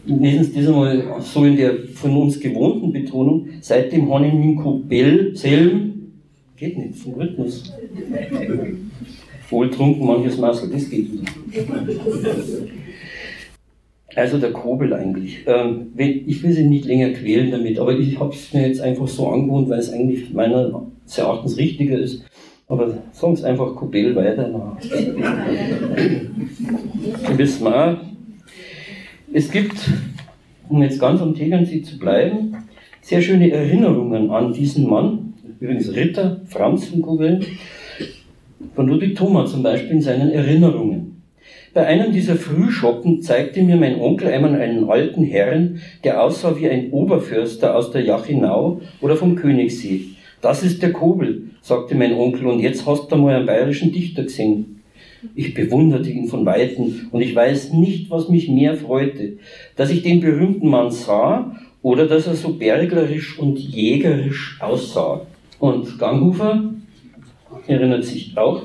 Das 0.05 0.67
einmal 0.67 1.03
so 1.21 1.45
in 1.45 1.55
der 1.55 1.73
von 1.93 2.15
uns 2.17 2.39
gewohnten 2.39 2.91
Betonung, 2.91 3.47
seitdem 3.61 4.11
han 4.13 4.25
ich 4.25 4.33
mit 4.33 4.57
Kobel 4.57 5.35
selben, 5.35 5.92
geht 6.57 6.77
nicht, 6.77 6.97
vom 6.97 7.13
Rhythmus. 7.13 7.73
Wohltrunken 9.49 10.05
manches 10.05 10.37
Massel, 10.37 10.69
das 10.71 10.89
geht 10.89 11.11
wieder. 11.11 11.23
Also 14.15 14.37
der 14.37 14.51
Kobel 14.51 14.93
eigentlich. 14.93 15.39
Ähm, 15.47 15.91
ich 15.97 16.43
will 16.43 16.51
Sie 16.51 16.65
nicht 16.65 16.85
länger 16.85 17.09
quälen 17.09 17.51
damit, 17.51 17.79
aber 17.79 17.97
ich 17.97 18.19
habe 18.19 18.33
es 18.33 18.53
mir 18.53 18.67
jetzt 18.67 18.81
einfach 18.81 19.07
so 19.07 19.27
angewohnt, 19.27 19.69
weil 19.69 19.79
es 19.79 19.91
eigentlich 19.91 20.31
meiner 20.33 20.83
Erachtens 21.15 21.57
richtiger 21.57 21.97
ist. 21.97 22.23
Aber 22.67 22.97
sagen 23.11 23.35
Sie 23.35 23.43
einfach 23.43 23.75
Kobel 23.75 24.15
weiter. 24.15 24.49
Na. 24.51 24.77
Sie 27.27 27.37
wissen 27.37 27.67
auch, 27.67 27.97
es 29.33 29.49
gibt, 29.49 29.77
um 30.69 30.81
jetzt 30.83 30.99
ganz 30.99 31.19
am 31.21 31.33
Tegernsee 31.33 31.81
zu 31.81 31.97
bleiben, 31.97 32.55
sehr 33.01 33.21
schöne 33.21 33.51
Erinnerungen 33.51 34.29
an 34.29 34.53
diesen 34.53 34.87
Mann, 34.87 35.22
übrigens 35.63 35.95
Ritter 35.95 36.41
Franz 36.47 36.89
von 36.89 37.01
Kobel, 37.01 37.39
von 38.75 38.85
Ludwig 38.85 39.15
Thoma 39.15 39.45
zum 39.45 39.63
Beispiel 39.63 39.91
in 39.91 40.01
seinen 40.01 40.29
Erinnerungen. 40.29 41.21
Bei 41.73 41.85
einem 41.85 42.11
dieser 42.11 42.35
Frühschoppen 42.35 43.21
zeigte 43.21 43.63
mir 43.63 43.77
mein 43.77 43.97
Onkel 43.99 44.27
einmal 44.27 44.55
einen 44.55 44.89
alten 44.89 45.23
Herrn, 45.23 45.79
der 46.03 46.21
aussah 46.21 46.57
wie 46.59 46.69
ein 46.69 46.91
Oberförster 46.91 47.77
aus 47.77 47.91
der 47.91 48.03
Jachinau 48.03 48.81
oder 48.99 49.15
vom 49.15 49.37
Königssee. 49.37 50.01
Das 50.41 50.63
ist 50.63 50.81
der 50.81 50.91
Kobel, 50.91 51.43
sagte 51.61 51.95
mein 51.95 52.13
Onkel, 52.13 52.47
und 52.47 52.59
jetzt 52.59 52.85
hast 52.85 53.09
du 53.09 53.15
mal 53.15 53.33
einen 53.33 53.45
bayerischen 53.45 53.93
Dichter 53.93 54.23
gesehen. 54.23 54.81
Ich 55.33 55.53
bewunderte 55.53 56.09
ihn 56.09 56.27
von 56.27 56.45
Weitem 56.45 57.07
und 57.11 57.21
ich 57.21 57.33
weiß 57.33 57.71
nicht, 57.71 58.11
was 58.11 58.27
mich 58.27 58.49
mehr 58.49 58.75
freute, 58.75 59.37
dass 59.77 59.91
ich 59.91 60.03
den 60.03 60.19
berühmten 60.19 60.67
Mann 60.67 60.91
sah 60.91 61.55
oder 61.81 62.05
dass 62.05 62.27
er 62.27 62.35
so 62.35 62.49
berglerisch 62.49 63.39
und 63.39 63.57
jägerisch 63.57 64.57
aussah. 64.59 65.25
Und 65.63 65.97
Ganghofer 65.97 66.73
erinnert 67.67 68.03
sich 68.03 68.37
auch, 68.37 68.63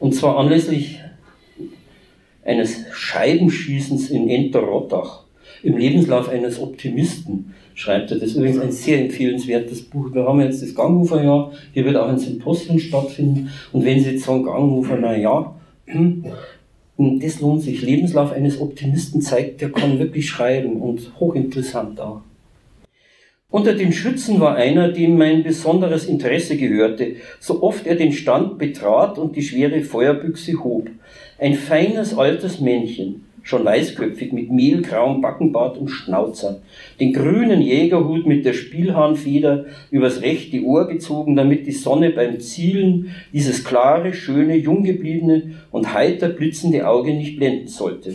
und 0.00 0.16
zwar 0.16 0.36
anlässlich 0.36 0.98
eines 2.44 2.74
Scheibenschießens 2.92 4.10
in 4.10 4.28
Enterrottach, 4.28 5.26
im 5.62 5.76
Lebenslauf 5.76 6.28
eines 6.28 6.60
Optimisten, 6.60 7.54
schreibt 7.74 8.10
er. 8.10 8.18
Das 8.18 8.30
ist 8.30 8.34
übrigens 8.34 8.58
ein 8.58 8.72
sehr 8.72 9.00
empfehlenswertes 9.00 9.82
Buch. 9.82 10.12
Wir 10.12 10.24
haben 10.24 10.40
jetzt 10.40 10.60
das 10.60 10.74
Ganghofer-Jahr, 10.74 11.52
hier 11.72 11.84
wird 11.84 11.96
auch 11.96 12.08
ein 12.08 12.18
Symposium 12.18 12.80
stattfinden. 12.80 13.50
Und 13.70 13.84
wenn 13.84 14.00
Sie 14.00 14.10
jetzt 14.10 14.24
sagen, 14.24 14.42
Ganghofer, 14.42 14.98
na 15.00 15.16
ja, 15.16 15.54
hm, 15.86 16.24
das 16.96 17.40
lohnt 17.42 17.62
sich. 17.62 17.80
Lebenslauf 17.80 18.32
eines 18.32 18.60
Optimisten 18.60 19.20
zeigt, 19.20 19.60
der 19.60 19.70
kann 19.70 20.00
wirklich 20.00 20.28
schreiben 20.28 20.82
und 20.82 21.12
hochinteressant 21.20 22.00
auch. 22.00 22.22
Unter 23.50 23.74
den 23.74 23.92
Schützen 23.92 24.40
war 24.40 24.56
einer, 24.56 24.90
dem 24.90 25.16
mein 25.16 25.44
besonderes 25.44 26.06
Interesse 26.06 26.56
gehörte, 26.56 27.16
so 27.38 27.62
oft 27.62 27.86
er 27.86 27.94
den 27.94 28.12
Stand 28.12 28.58
betrat 28.58 29.18
und 29.18 29.36
die 29.36 29.42
schwere 29.42 29.82
Feuerbüchse 29.82 30.64
hob. 30.64 30.90
Ein 31.38 31.54
feines 31.54 32.16
altes 32.16 32.60
Männchen, 32.60 33.23
schon 33.44 33.64
weißköpfig, 33.64 34.32
mit 34.32 34.50
mehlgrauem 34.50 35.20
Backenbart 35.20 35.78
und 35.78 35.88
Schnauzer, 35.88 36.62
den 36.98 37.12
grünen 37.12 37.60
Jägerhut 37.60 38.26
mit 38.26 38.44
der 38.44 38.54
Spielhahnfeder 38.54 39.66
übers 39.90 40.22
rechte 40.22 40.62
Ohr 40.62 40.88
gezogen, 40.88 41.36
damit 41.36 41.66
die 41.66 41.72
Sonne 41.72 42.10
beim 42.10 42.40
Zielen 42.40 43.14
dieses 43.32 43.62
klare, 43.62 44.14
schöne, 44.14 44.56
junggebliebene 44.56 45.52
und 45.70 45.92
heiter 45.92 46.30
blitzende 46.30 46.88
Auge 46.88 47.12
nicht 47.14 47.36
blenden 47.36 47.68
sollte. 47.68 48.14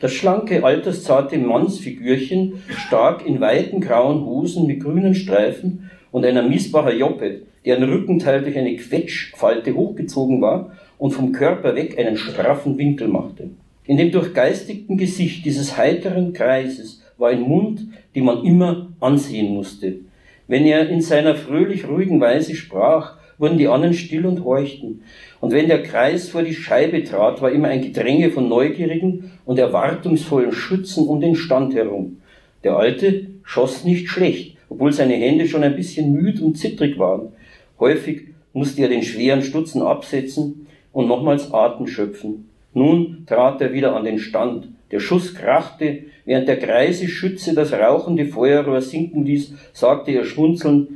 Das 0.00 0.12
schlanke, 0.12 0.62
alterszarte 0.64 1.38
Mannsfigürchen, 1.38 2.62
stark 2.68 3.26
in 3.26 3.40
weiten 3.40 3.80
grauen 3.80 4.24
Hosen 4.24 4.66
mit 4.66 4.80
grünen 4.80 5.14
Streifen 5.14 5.90
und 6.12 6.26
einer 6.26 6.42
Miesbacher 6.42 6.92
Joppe, 6.92 7.42
deren 7.64 7.84
Rückenteil 7.84 8.42
durch 8.42 8.58
eine 8.58 8.76
Quetschfalte 8.76 9.74
hochgezogen 9.74 10.42
war 10.42 10.72
und 10.98 11.12
vom 11.12 11.32
Körper 11.32 11.74
weg 11.74 11.98
einen 11.98 12.18
straffen 12.18 12.76
Winkel 12.76 13.08
machte. 13.08 13.50
In 13.88 13.96
dem 13.96 14.10
durchgeistigten 14.10 14.98
Gesicht 14.98 15.46
dieses 15.46 15.78
heiteren 15.78 16.34
Kreises 16.34 17.00
war 17.16 17.30
ein 17.30 17.40
Mund, 17.40 17.88
den 18.14 18.26
man 18.26 18.44
immer 18.44 18.90
ansehen 19.00 19.54
musste. 19.54 20.00
Wenn 20.46 20.66
er 20.66 20.90
in 20.90 21.00
seiner 21.00 21.34
fröhlich 21.34 21.88
ruhigen 21.88 22.20
Weise 22.20 22.54
sprach, 22.54 23.16
wurden 23.38 23.56
die 23.56 23.66
anderen 23.66 23.94
still 23.94 24.26
und 24.26 24.44
horchten. 24.44 25.04
Und 25.40 25.52
wenn 25.52 25.68
der 25.68 25.82
Kreis 25.82 26.28
vor 26.28 26.42
die 26.42 26.54
Scheibe 26.54 27.02
trat, 27.02 27.40
war 27.40 27.50
immer 27.50 27.68
ein 27.68 27.80
Gedränge 27.80 28.30
von 28.30 28.46
neugierigen 28.46 29.30
und 29.46 29.58
erwartungsvollen 29.58 30.52
Schützen 30.52 31.08
um 31.08 31.22
den 31.22 31.34
Stand 31.34 31.74
herum. 31.74 32.18
Der 32.64 32.76
Alte 32.76 33.28
schoss 33.42 33.84
nicht 33.84 34.10
schlecht, 34.10 34.58
obwohl 34.68 34.92
seine 34.92 35.14
Hände 35.14 35.48
schon 35.48 35.64
ein 35.64 35.76
bisschen 35.76 36.12
müd 36.12 36.42
und 36.42 36.58
zittrig 36.58 36.98
waren. 36.98 37.32
Häufig 37.80 38.24
musste 38.52 38.82
er 38.82 38.90
den 38.90 39.02
schweren 39.02 39.40
Stutzen 39.40 39.80
absetzen 39.80 40.66
und 40.92 41.08
nochmals 41.08 41.54
Atem 41.54 41.86
schöpfen. 41.86 42.47
Nun 42.74 43.24
trat 43.26 43.60
er 43.60 43.72
wieder 43.72 43.96
an 43.96 44.04
den 44.04 44.18
Stand. 44.18 44.68
Der 44.90 45.00
Schuss 45.00 45.34
krachte, 45.34 46.04
während 46.24 46.48
der 46.48 46.56
greise 46.56 47.08
Schütze 47.08 47.54
das 47.54 47.72
rauchende 47.72 48.26
Feuerrohr 48.26 48.80
sinken 48.80 49.24
ließ, 49.24 49.54
sagte 49.72 50.12
er 50.12 50.24
schmunzelnd, 50.24 50.88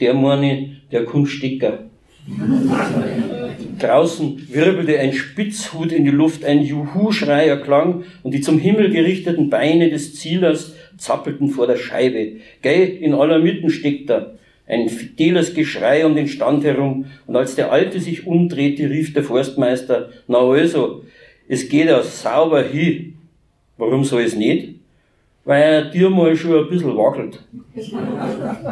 der 0.00 0.14
Morne, 0.14 0.76
der 0.92 1.04
Kunststicker. 1.04 1.84
Draußen 3.78 4.48
wirbelte 4.50 4.98
ein 4.98 5.12
Spitzhut 5.12 5.92
in 5.92 6.04
die 6.04 6.10
Luft, 6.10 6.44
ein 6.44 6.62
Juhu-Schrei 6.62 7.46
erklang 7.46 8.04
und 8.22 8.32
die 8.32 8.40
zum 8.40 8.58
Himmel 8.58 8.90
gerichteten 8.90 9.50
Beine 9.50 9.90
des 9.90 10.14
Zielers 10.16 10.74
zappelten 10.96 11.50
vor 11.50 11.66
der 11.66 11.76
Scheibe. 11.76 12.40
Gell, 12.62 12.88
in 12.88 13.14
aller 13.14 13.38
Mitten 13.38 13.70
steckt 13.70 14.10
er. 14.10 14.36
Ein 14.66 14.88
fideles 14.88 15.54
Geschrei 15.54 16.04
um 16.04 16.16
den 16.16 16.26
Stand 16.26 16.64
herum, 16.64 17.06
und 17.26 17.36
als 17.36 17.54
der 17.54 17.70
Alte 17.70 18.00
sich 18.00 18.26
umdrehte, 18.26 18.90
rief 18.90 19.12
der 19.12 19.22
Forstmeister, 19.22 20.10
na 20.26 20.38
also, 20.38 21.04
es 21.48 21.68
geht 21.68 21.86
ja 21.86 22.02
sauber 22.02 22.62
hin. 22.62 23.18
Warum 23.76 24.04
soll 24.04 24.22
es 24.22 24.34
nicht? 24.34 24.74
Weil 25.44 25.62
er 25.62 25.84
dir 25.90 26.10
mal 26.10 26.34
schon 26.36 26.64
ein 26.64 26.68
bisschen 26.68 26.96
wackelt. 26.96 27.40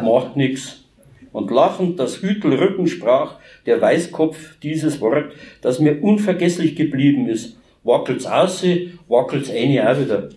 Macht 0.02 0.36
nix. 0.36 0.84
Und 1.32 1.50
lachend 1.50 1.98
das 1.98 2.22
Hütelrücken 2.22 2.86
sprach 2.86 3.36
der 3.66 3.80
Weißkopf 3.80 4.58
dieses 4.62 5.00
Wort, 5.00 5.32
das 5.62 5.80
mir 5.80 6.02
unvergesslich 6.02 6.76
geblieben 6.76 7.28
ist. 7.28 7.56
Wackelt's 7.82 8.24
ausse, 8.24 8.88
wackelt's 9.08 9.50
eine 9.50 9.90
auch 9.90 9.98
wieder. 9.98 10.28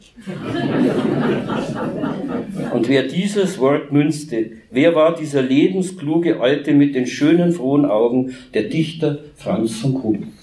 Und 2.74 2.90
wer 2.90 3.04
dieses 3.04 3.58
Wort 3.60 3.92
münzte, 3.92 4.52
wer 4.70 4.96
war 4.96 5.16
dieser 5.16 5.42
lebenskluge 5.42 6.42
Alte 6.42 6.74
mit 6.74 6.94
den 6.94 7.08
schönen, 7.08 7.54
frohen 7.54 7.86
Augen, 7.86 8.36
der 8.54 8.64
Dichter 8.64 9.20
Franz 9.36 9.78
von 9.78 9.94
Kuhn? 9.94 10.34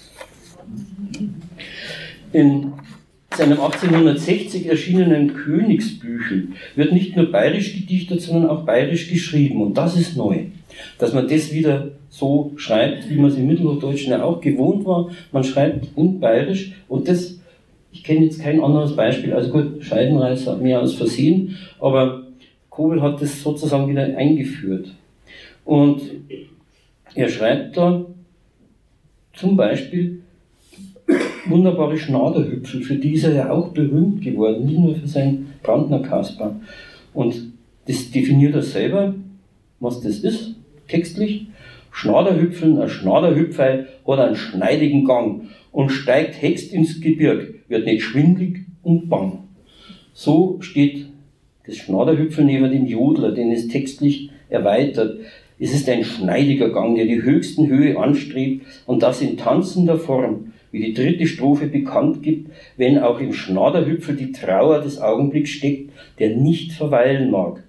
In 2.34 2.72
seinem 3.32 3.60
1860 3.60 4.66
erschienenen 4.66 5.34
Königsbüchel 5.34 6.48
wird 6.74 6.92
nicht 6.92 7.14
nur 7.14 7.30
bayerisch 7.30 7.74
gedichtet, 7.74 8.22
sondern 8.22 8.50
auch 8.50 8.64
bayerisch 8.64 9.08
geschrieben. 9.08 9.62
Und 9.62 9.74
das 9.74 9.96
ist 9.96 10.16
neu. 10.16 10.46
Dass 10.98 11.14
man 11.14 11.28
das 11.28 11.52
wieder 11.52 11.92
so 12.08 12.50
schreibt, 12.56 13.08
wie 13.08 13.18
man 13.18 13.30
es 13.30 13.36
im 13.36 13.46
Mittelhochdeutschen 13.46 14.10
ja 14.10 14.24
auch 14.24 14.40
gewohnt 14.40 14.84
war. 14.84 15.10
Man 15.30 15.44
schreibt 15.44 15.96
in 15.96 16.18
bayerisch 16.18 16.72
und 16.88 17.06
das, 17.06 17.38
ich 17.92 18.02
kenne 18.02 18.24
jetzt 18.24 18.42
kein 18.42 18.60
anderes 18.60 18.96
Beispiel. 18.96 19.32
Also 19.32 19.50
gut, 19.50 19.84
Scheidenreis 19.84 20.44
hat 20.48 20.60
mehr 20.60 20.80
als 20.80 20.94
versehen, 20.94 21.56
aber 21.78 22.24
Kobel 22.68 23.00
hat 23.00 23.22
das 23.22 23.40
sozusagen 23.44 23.88
wieder 23.88 24.16
eingeführt. 24.16 24.92
Und 25.64 26.02
er 27.14 27.28
schreibt 27.28 27.76
da 27.76 28.04
zum 29.34 29.56
Beispiel, 29.56 30.23
wunderbare 31.46 31.98
Schnaderhüpfel, 31.98 32.82
für 32.82 32.96
die 32.96 33.14
ist 33.14 33.24
er 33.24 33.34
ja 33.34 33.50
auch 33.50 33.68
berühmt 33.68 34.22
geworden, 34.22 34.66
nicht 34.66 34.78
nur 34.78 34.94
für 34.94 35.08
sein 35.08 35.46
Brandner 35.62 36.00
Kasper. 36.00 36.56
Und 37.12 37.52
das 37.86 38.10
definiert 38.10 38.54
er 38.54 38.62
selber, 38.62 39.14
was 39.80 40.00
das 40.00 40.18
ist, 40.18 40.54
textlich. 40.88 41.46
Schnaderhüpfeln, 41.90 42.78
ein 42.80 42.88
Schnaderhüpfei 42.88 43.86
hat 44.06 44.18
einen 44.18 44.36
schneidigen 44.36 45.04
Gang 45.04 45.42
und 45.70 45.90
steigt 45.90 46.40
hext 46.42 46.72
ins 46.72 47.00
Gebirg, 47.00 47.54
wird 47.68 47.86
nicht 47.86 48.02
schwindlig 48.02 48.66
und 48.82 49.08
bang. 49.08 49.44
So 50.12 50.58
steht 50.60 51.06
das 51.66 51.76
Schnaderhüpfeln 51.76 52.46
neben 52.46 52.70
dem 52.70 52.86
Jodler, 52.86 53.32
den 53.32 53.52
es 53.52 53.68
textlich 53.68 54.30
erweitert. 54.48 55.18
Es 55.58 55.72
ist 55.72 55.88
ein 55.88 56.04
schneidiger 56.04 56.70
Gang, 56.70 56.96
der 56.96 57.06
die 57.06 57.22
höchsten 57.22 57.68
Höhe 57.68 57.98
anstrebt 57.98 58.66
und 58.86 59.02
das 59.02 59.22
in 59.22 59.36
tanzender 59.36 59.98
Form 59.98 60.52
wie 60.74 60.92
die 60.92 60.92
dritte 60.92 61.26
Strophe 61.28 61.68
bekannt 61.68 62.20
gibt, 62.22 62.50
wenn 62.76 62.98
auch 62.98 63.20
im 63.20 63.32
Schnaderhüpfel 63.32 64.16
die 64.16 64.32
Trauer 64.32 64.80
des 64.80 65.00
Augenblicks 65.00 65.50
steckt, 65.50 65.92
der 66.18 66.36
nicht 66.36 66.72
verweilen 66.72 67.30
mag. 67.30 67.62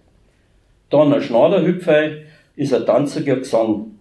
Dann 0.89 1.13
ein 1.13 1.21
Schnaderhüpfer 1.21 2.09
ist 2.55 2.73
ein 2.73 2.85
tanziger 2.85 3.35
Gesang 3.35 3.91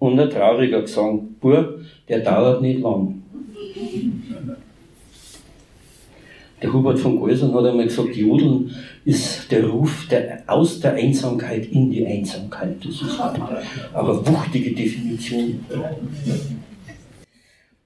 und 0.00 0.18
ein 0.18 0.28
trauriger 0.28 0.82
Gesang. 0.82 1.36
Bur, 1.40 1.82
der 2.08 2.18
dauert 2.18 2.60
nicht 2.60 2.80
lang. 2.80 3.22
Der 6.60 6.72
Hubert 6.72 6.98
von 6.98 7.20
Geusern 7.20 7.54
hat 7.54 7.64
einmal 7.64 7.86
gesagt, 7.86 8.16
Jodeln 8.16 8.74
ist 9.04 9.52
der 9.52 9.68
Ruf 9.68 10.08
der, 10.10 10.42
aus 10.48 10.80
der 10.80 10.94
Einsamkeit 10.94 11.66
in 11.66 11.92
die 11.92 12.04
Einsamkeit. 12.04 12.84
Das 12.84 13.02
ist 13.02 13.20
eine 13.20 14.26
wuchtige 14.26 14.74
Definition. 14.74 15.64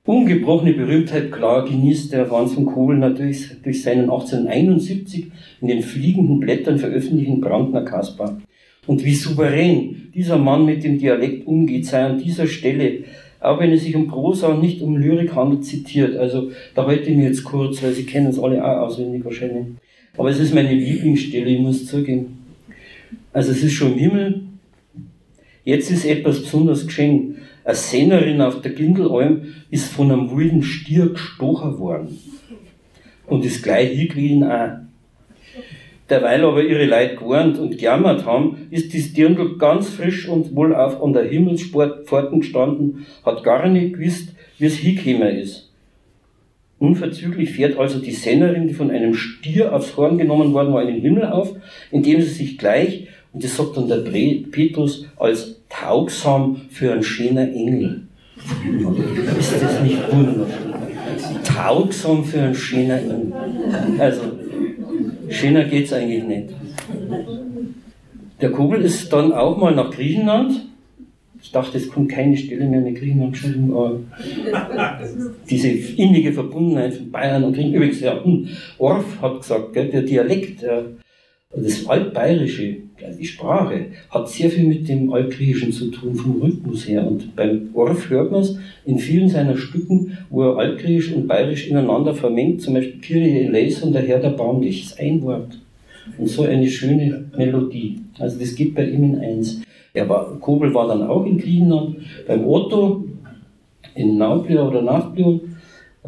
Ungebrochene 0.05 0.73
Berühmtheit, 0.73 1.31
klar, 1.31 1.65
genießt 1.65 2.13
der 2.13 2.27
Franz 2.27 2.55
von 2.55 2.67
Kobel 2.67 2.97
natürlich 2.97 3.51
durch 3.63 3.85
seinen 3.85 4.11
1871 4.11 5.31
in 5.61 5.69
den 5.69 5.81
fliegenden 5.81 6.41
Blättern 6.41 6.81
veröffentlichten 6.81 7.41
Brandner 7.41 7.85
Kaspar. 7.85 8.43
Und 8.89 9.05
wie 9.05 9.15
souverän 9.15 10.11
dieser 10.13 10.39
Mann 10.39 10.67
mit 10.67 10.83
dem 10.83 10.99
Dialekt 10.99 11.47
umgeht, 11.47 11.87
sei 11.87 12.03
an 12.03 12.19
dieser 12.19 12.49
Stelle, 12.49 13.05
auch 13.39 13.61
wenn 13.61 13.71
es 13.71 13.85
sich 13.85 13.95
um 13.95 14.09
Prosa 14.09 14.49
und 14.49 14.61
nicht 14.61 14.83
um 14.83 14.97
Lyrik 14.97 15.37
handelt, 15.37 15.65
zitiert. 15.65 16.17
Also 16.17 16.51
da 16.75 16.85
halte 16.85 17.09
ich 17.09 17.17
mir 17.17 17.29
jetzt 17.29 17.45
kurz, 17.45 17.81
weil 17.81 17.93
Sie 17.93 18.05
kennen 18.05 18.27
es 18.27 18.41
alle 18.41 18.65
auch 18.65 18.89
auswendig 18.89 19.25
wahrscheinlich. 19.25 19.67
Aber 20.17 20.31
es 20.31 20.41
ist 20.41 20.53
meine 20.53 20.75
Lieblingsstelle, 20.75 21.49
ich 21.49 21.61
muss 21.61 21.87
zugeben. 21.87 22.39
Also 23.33 23.53
es 23.53 23.63
ist 23.63 23.75
schon 23.75 23.93
im 23.93 23.99
Himmel. 23.99 24.43
Jetzt 25.65 25.93
ist 25.93 26.05
etwas 26.05 26.43
besonders 26.43 26.85
geschehen. 26.89 27.37
Eine 27.65 27.75
Sennerin 27.77 28.41
auf 28.41 28.61
der 28.61 28.73
Gindelalm 28.73 29.55
ist 29.71 29.93
von 29.93 30.11
einem 30.11 30.37
wilden 30.37 30.63
Stier 30.63 31.11
gestochen 31.11 31.79
worden. 31.79 32.19
Und 33.27 33.45
ist 33.45 33.63
gleich 33.63 33.91
hingewiesen 33.91 34.45
auch. 34.45 34.83
Derweil 36.11 36.45
aber 36.45 36.63
ihre 36.63 36.85
Leute 36.85 37.17
gewarnt 37.17 37.59
und 37.59 37.79
gejammert 37.79 38.27
haben, 38.27 38.67
ist 38.71 38.93
die 38.93 39.01
Dirndl 39.01 39.57
ganz 39.57 39.89
frisch 39.89 40.29
und 40.29 40.55
wohl 40.55 40.75
auf 40.75 41.03
an 41.03 41.13
der 41.13 41.25
Himmelspforten 41.25 42.41
gestanden, 42.41 43.07
hat 43.25 43.45
gar 43.45 43.67
nicht 43.69 43.95
gewusst, 43.95 44.35
wie 44.59 44.67
es 44.67 44.77
hingekommen 44.77 45.39
ist. 45.39 45.71
Unverzüglich 46.79 47.51
fährt 47.51 47.79
also 47.79 48.01
die 48.01 48.11
Sennerin, 48.11 48.67
die 48.67 48.75
von 48.75 48.91
einem 48.91 49.15
Stier 49.15 49.73
aufs 49.73 49.97
Horn 49.97 50.19
genommen 50.19 50.53
worden 50.53 50.75
war, 50.75 50.83
in 50.83 50.95
den 50.95 51.01
Himmel 51.01 51.27
auf, 51.27 51.55
indem 51.93 52.21
sie 52.21 52.29
sich 52.29 52.59
gleich, 52.59 53.07
und 53.33 53.45
das 53.45 53.57
sagt 53.57 53.77
dann 53.77 53.89
der 53.89 54.05
Petrus, 54.51 55.07
als 55.17 55.62
taugsam 55.83 56.57
für 56.71 56.93
einen 56.93 57.03
schönen 57.03 57.55
Engel. 57.55 58.03
Ist 59.39 59.63
das 59.63 59.83
nicht 59.83 60.13
wunderschön? 60.13 60.47
Taugsam 61.45 62.25
für 62.25 62.41
einen 62.41 62.55
schönen 62.55 62.91
Engel. 62.91 63.33
Also, 63.99 64.23
schöner 65.29 65.65
geht's 65.65 65.93
eigentlich 65.93 66.25
nicht. 66.25 66.49
Der 68.41 68.51
Kugel 68.51 68.83
ist 68.83 69.13
dann 69.13 69.33
auch 69.33 69.57
mal 69.57 69.75
nach 69.75 69.91
Griechenland. 69.91 70.67
Ich 71.41 71.51
dachte, 71.51 71.77
es 71.77 71.89
kommt 71.89 72.11
keine 72.11 72.37
Stelle 72.37 72.67
mehr 72.67 72.87
in 72.87 72.95
Griechenland 72.95 73.33
geschrieben, 73.33 73.73
aber 73.73 73.99
diese 75.51 75.69
innige 75.69 76.33
Verbundenheit 76.33 76.95
von 76.95 77.11
Bayern 77.11 77.45
und 77.45 77.55
Griechenland. 77.55 77.77
Übrigens, 77.77 78.01
ja, 78.01 78.23
hm, 78.23 78.49
Orff 78.79 79.21
hat 79.21 79.41
gesagt, 79.41 79.73
gell, 79.73 79.89
der 79.89 80.03
Dialekt, 80.03 80.63
der 80.63 80.85
Das 81.55 81.87
Altbayerische, 81.87 82.77
die 83.19 83.27
Sprache, 83.27 83.87
hat 84.09 84.29
sehr 84.29 84.49
viel 84.49 84.67
mit 84.67 84.89
dem 84.89 85.13
Altgriechischen 85.13 85.71
zu 85.71 85.91
tun, 85.91 86.15
vom 86.15 86.41
Rhythmus 86.41 86.89
her. 86.89 87.07
Und 87.07 87.37
beim 87.37 87.69
Orff 87.75 88.09
hört 88.09 88.33
man 88.33 88.41
es 88.41 88.57
in 88.87 88.99
vielen 88.99 89.29
seiner 89.29 89.57
Stücken, 89.57 90.17
wo 90.31 90.45
er 90.45 90.57
Altgriechisch 90.57 91.13
und 91.13 91.27
Bayerisch 91.27 91.69
ineinander 91.69 92.15
vermengt, 92.15 92.63
zum 92.63 92.75
Beispiel 92.75 93.01
Kyrie 93.01 93.47
eleison, 93.47 93.93
der 93.93 94.03
Herr 94.03 94.21
der 94.21 94.31
Baum, 94.31 94.63
das 94.63 94.75
ist 94.75 94.99
ein 94.99 95.21
Wort. 95.23 95.59
Und 96.17 96.27
so 96.27 96.43
eine 96.43 96.67
schöne 96.69 97.25
Melodie. 97.37 98.01
Also 98.19 98.39
das 98.39 98.55
geht 98.55 98.75
bei 98.75 98.87
ihm 98.87 99.05
in 99.05 99.19
eins. 99.19 99.61
Er 99.93 100.09
war, 100.09 100.39
Kobel 100.41 100.73
war 100.73 100.89
dann 100.89 101.03
auch 101.03 101.27
in 101.27 101.37
Griechenland, 101.37 101.97
beim 102.27 102.47
Otto, 102.47 103.05
in 103.95 104.17
Nauplia 104.17 104.67
oder 104.67 104.81
Nauplia. 104.81 105.39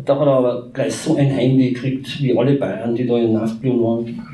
Da 0.04 0.18
hat 0.18 0.26
er 0.26 0.33
aber 0.33 0.70
gleich 0.72 0.94
so 0.94 1.16
ein 1.16 1.37
Heimweh 1.37 1.70
gekriegt, 1.70 2.22
wie 2.22 2.37
alle 2.37 2.54
Bayern, 2.54 2.94
die 2.94 3.07
da 3.07 3.18
in 3.18 3.35
Nauplia 3.35 3.72
waren. 3.74 4.34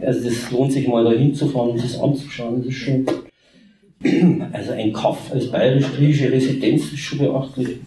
Also 0.00 0.28
das 0.28 0.50
lohnt 0.50 0.72
sich 0.72 0.86
mal 0.86 1.04
da 1.04 1.12
hinzufahren 1.12 1.70
und 1.70 1.82
das 1.82 1.98
anzuschauen. 1.98 2.58
Das 2.58 2.66
ist 2.66 2.76
schon, 2.76 3.06
also 4.52 4.72
ein 4.72 4.92
Kaff 4.92 5.32
als 5.32 5.50
bayerisch-griechische 5.50 6.30
Residenz 6.32 6.92
ist 6.92 6.98
schon 6.98 7.18
beachtlich. 7.18 7.78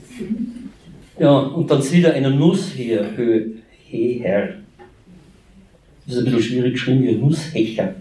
Ja, 1.20 1.38
und 1.38 1.70
dann 1.70 1.82
sieht 1.82 2.06
er 2.06 2.14
eine 2.14 2.32
Nuss 2.32 2.76
Höhe, 2.76 3.54
her. 3.90 4.56
Das 6.06 6.16
ist 6.16 6.20
ein 6.20 6.26
bisschen 6.26 6.42
schwierig 6.42 6.74
geschrieben, 6.74 7.04
wie 7.04 7.12
Nusshecher. 7.14 7.96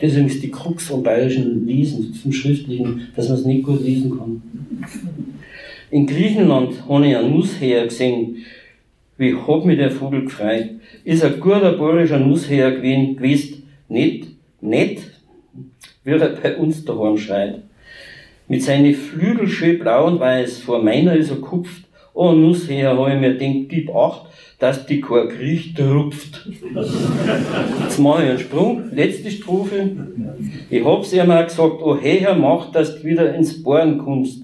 Deswegen 0.00 0.26
ist 0.26 0.42
die 0.42 0.50
Krux 0.50 0.88
vom 0.88 1.02
bayerischen 1.02 1.66
Lesen, 1.66 2.12
vom 2.12 2.32
Schriftlichen, 2.32 3.08
dass 3.16 3.28
man 3.28 3.38
es 3.38 3.46
nicht 3.46 3.64
gut 3.64 3.82
lesen 3.82 4.10
kann. 4.10 4.42
In 5.90 6.06
Griechenland 6.06 6.86
habe 6.86 7.06
ich 7.06 7.16
einen 7.16 7.32
Nussheer 7.32 7.84
gesehen, 7.84 8.38
wie 9.18 9.34
hat 9.34 9.64
mich 9.64 9.78
der 9.78 9.90
Vogel 9.90 10.24
gefreut. 10.24 10.70
Ist 11.04 11.24
ein 11.24 11.40
guter 11.40 11.72
bayerischer 11.72 12.18
Nussheer 12.18 12.72
gewesen, 12.72 13.62
nicht, 13.88 14.28
nicht, 14.60 15.02
wie 16.04 16.10
er 16.10 16.28
bei 16.28 16.56
uns 16.56 16.84
daheim 16.84 17.16
schreit. 17.16 17.62
Mit 18.48 18.62
seinen 18.62 18.94
Flügel 18.94 19.48
schön 19.48 19.78
blau 19.78 20.06
und 20.06 20.20
weiß, 20.20 20.58
vor 20.58 20.82
meiner 20.82 21.14
ist 21.14 21.30
er 21.30 21.36
kupft, 21.36 21.84
oh 22.14 22.32
Nussheer, 22.32 22.96
habe 22.96 23.12
ich 23.12 23.20
mir 23.20 23.34
gedacht, 23.34 23.68
gib 23.68 23.94
acht, 23.94 24.26
dass 24.58 24.86
die 24.86 25.00
kein 25.00 25.28
Krieg 25.28 25.78
rupft. 25.78 26.48
Jetzt 27.82 27.98
mache 27.98 28.22
ich 28.22 28.30
einen 28.30 28.38
Sprung, 28.38 28.84
letzte 28.92 29.30
Strophe. 29.30 29.90
Ich 30.70 30.84
hab's 30.84 31.12
ihm 31.12 31.30
auch 31.30 31.44
gesagt, 31.44 31.82
oh 31.82 31.96
Herr, 32.00 32.34
mach, 32.34 32.72
dass 32.72 32.96
du 32.96 33.04
wieder 33.04 33.34
ins 33.34 33.62
Bohren 33.62 33.98
kommst. 33.98 34.42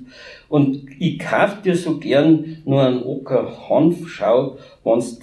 Und 0.53 0.85
ich 0.99 1.19
kauf 1.19 1.63
dir 1.63 1.75
so 1.75 1.97
gern 1.97 2.59
nur 2.67 2.83
einen 2.83 3.03
Ocker 3.05 3.71
Hanf, 3.71 4.07
schau, 4.07 4.59
wenn's 4.85 5.19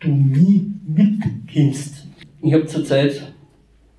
du 0.00 0.08
nie 0.08 0.72
mitkommst. 0.86 2.06
Ich 2.40 2.54
habe 2.54 2.64
zurzeit 2.64 3.34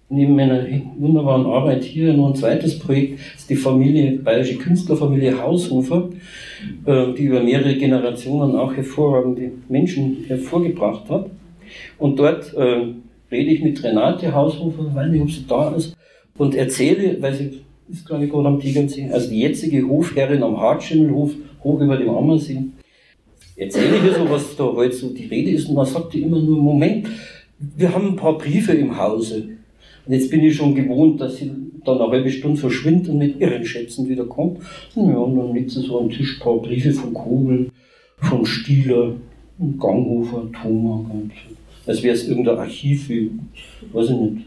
neben 0.09 0.35
meiner 0.35 0.65
wunderbaren 0.97 1.45
Arbeit 1.45 1.83
hier 1.83 2.15
noch 2.15 2.29
ein 2.29 2.35
zweites 2.35 2.79
Projekt, 2.79 3.19
das 3.19 3.41
ist 3.41 3.49
die 3.51 3.55
Familie, 3.55 4.17
bayerische 4.17 4.57
Künstlerfamilie 4.57 5.39
Haushofer, 5.39 6.09
äh, 6.87 7.13
die 7.13 7.25
über 7.25 7.43
mehrere 7.43 7.75
Generationen 7.75 8.55
auch 8.55 8.73
hervorragende 8.73 9.51
Menschen 9.69 10.25
hervorgebracht 10.25 11.07
hat. 11.11 11.29
Und 11.99 12.17
dort 12.17 12.55
äh, 12.55 12.87
rede 13.31 13.51
ich 13.51 13.61
mit 13.61 13.83
Renate 13.83 14.33
Haushofer, 14.33 14.95
weiß 14.95 15.11
nicht, 15.11 15.21
ob 15.21 15.29
sie 15.29 15.45
da 15.47 15.75
ist, 15.75 15.95
und 16.39 16.55
erzähle, 16.55 17.21
weil 17.21 17.35
sie 17.35 17.61
ist 17.91 18.05
glaube 18.05 18.25
ich 18.25 18.31
gerade 18.31 18.47
am 18.47 18.59
Tegernsee, 18.59 19.09
also 19.11 19.29
die 19.29 19.39
jetzige 19.39 19.87
Hofherrin 19.87 20.43
am 20.43 20.59
Hartschimmelhof, 20.59 21.31
hoch 21.63 21.79
über 21.79 21.97
dem 21.97 22.09
Ammersee, 22.09 22.63
erzähle 23.55 23.97
ich 23.97 24.03
ihr 24.03 24.13
so, 24.13 24.29
was 24.29 24.55
da 24.55 24.65
heute 24.65 24.95
so 24.95 25.09
die 25.09 25.25
Rede 25.25 25.51
ist, 25.51 25.67
und 25.69 25.75
man 25.75 25.85
sagt 25.85 26.15
immer 26.15 26.41
nur, 26.41 26.57
Moment, 26.57 27.07
wir 27.57 27.93
haben 27.93 28.09
ein 28.09 28.15
paar 28.15 28.37
Briefe 28.37 28.73
im 28.73 28.97
Hause. 28.97 29.49
Und 30.05 30.13
jetzt 30.13 30.29
bin 30.29 30.43
ich 30.43 30.55
schon 30.55 30.75
gewohnt, 30.75 31.19
dass 31.21 31.37
sie 31.37 31.51
dann 31.83 31.99
eine 31.99 32.11
halbe 32.11 32.29
Stunde 32.29 32.59
verschwindet 32.59 33.09
und 33.09 33.17
mit 33.17 33.39
ihren 33.39 33.65
Schätzen 33.65 34.07
wieder 34.09 34.25
kommt. 34.25 34.59
Ja, 34.95 35.01
und 35.01 35.37
dann 35.37 35.53
liegt 35.53 35.71
sie 35.71 35.81
so 35.81 35.99
am 35.99 36.09
Tisch 36.09 36.37
ein 36.37 36.43
paar 36.43 36.57
Briefe 36.57 36.91
von 36.91 37.13
Kobel, 37.13 37.71
von 38.17 38.45
Stieler, 38.45 39.15
Ganghofer, 39.79 40.49
Thoma. 40.61 41.09
Als 41.87 42.03
wäre 42.03 42.15
es 42.15 42.27
irgendein 42.27 42.57
Archiv 42.57 43.09
wie, 43.09 43.31
weiß 43.93 44.09
ich 44.09 44.17
nicht, 44.17 44.45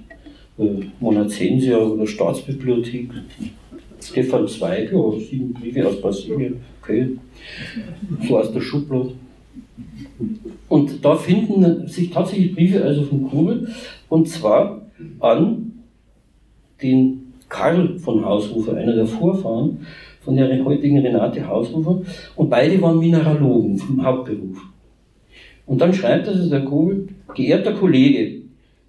Monazensia 1.01 1.79
oder 1.79 2.07
Staatsbibliothek. 2.07 3.11
Stefan 4.01 4.47
Zweig, 4.49 4.93
ja, 4.93 5.13
sieben 5.19 5.53
Briefe 5.53 5.87
aus 5.87 6.01
Brasilien, 6.01 6.57
okay. 6.81 7.09
So 8.27 8.39
aus 8.39 8.53
der 8.53 8.61
Schublade. 8.61 9.13
Und 10.69 11.05
da 11.05 11.17
finden 11.17 11.87
sich 11.87 12.11
tatsächlich 12.11 12.55
Briefe 12.55 12.85
also 12.85 13.05
von 13.05 13.29
Kobel, 13.29 13.69
und 14.09 14.29
zwar 14.29 14.83
an 15.21 15.73
den 16.83 17.33
Karl 17.49 17.99
von 17.99 18.25
Haushofer, 18.25 18.77
einer 18.77 18.95
der 18.95 19.07
Vorfahren 19.07 19.87
von 20.21 20.37
der 20.37 20.65
heutigen 20.65 20.99
Renate 20.99 21.47
Haushofer. 21.47 22.03
Und 22.37 22.51
beide 22.51 22.81
waren 22.83 22.99
Mineralogen 22.99 23.79
vom 23.79 24.05
Hauptberuf. 24.05 24.59
Und 25.67 25.81
dann 25.81 25.93
schreibt 25.93 26.29
also 26.29 26.49
der 26.49 26.65
Kobel, 26.65 27.09
geehrter 27.35 27.73
Kollege, 27.73 28.38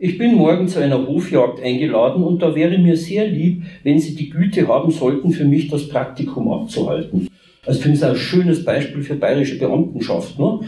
ich 0.02 0.18
bin 0.18 0.36
morgen 0.36 0.70
zu 0.70 0.80
einer 0.80 1.06
Hofjagd 1.06 1.62
eingeladen 1.62 2.24
und 2.24 2.42
da 2.42 2.56
wäre 2.56 2.78
mir 2.78 2.96
sehr 2.96 3.28
lieb, 3.28 3.64
wenn 3.84 4.00
Sie 4.00 4.16
die 4.16 4.30
Güte 4.30 4.66
haben 4.68 4.92
sollten, 4.92 5.32
für 5.32 5.44
mich 5.44 5.68
das 5.68 5.90
Praktikum 5.90 6.50
abzuhalten. 6.50 7.28
Also 7.66 7.82
finde 7.82 7.98
ich 7.98 8.06
ein 8.06 8.16
schönes 8.16 8.64
Beispiel 8.64 9.04
für 9.04 9.16
bayerische 9.16 9.60
Beamtenschaft. 9.60 10.40
Ne? 10.40 10.62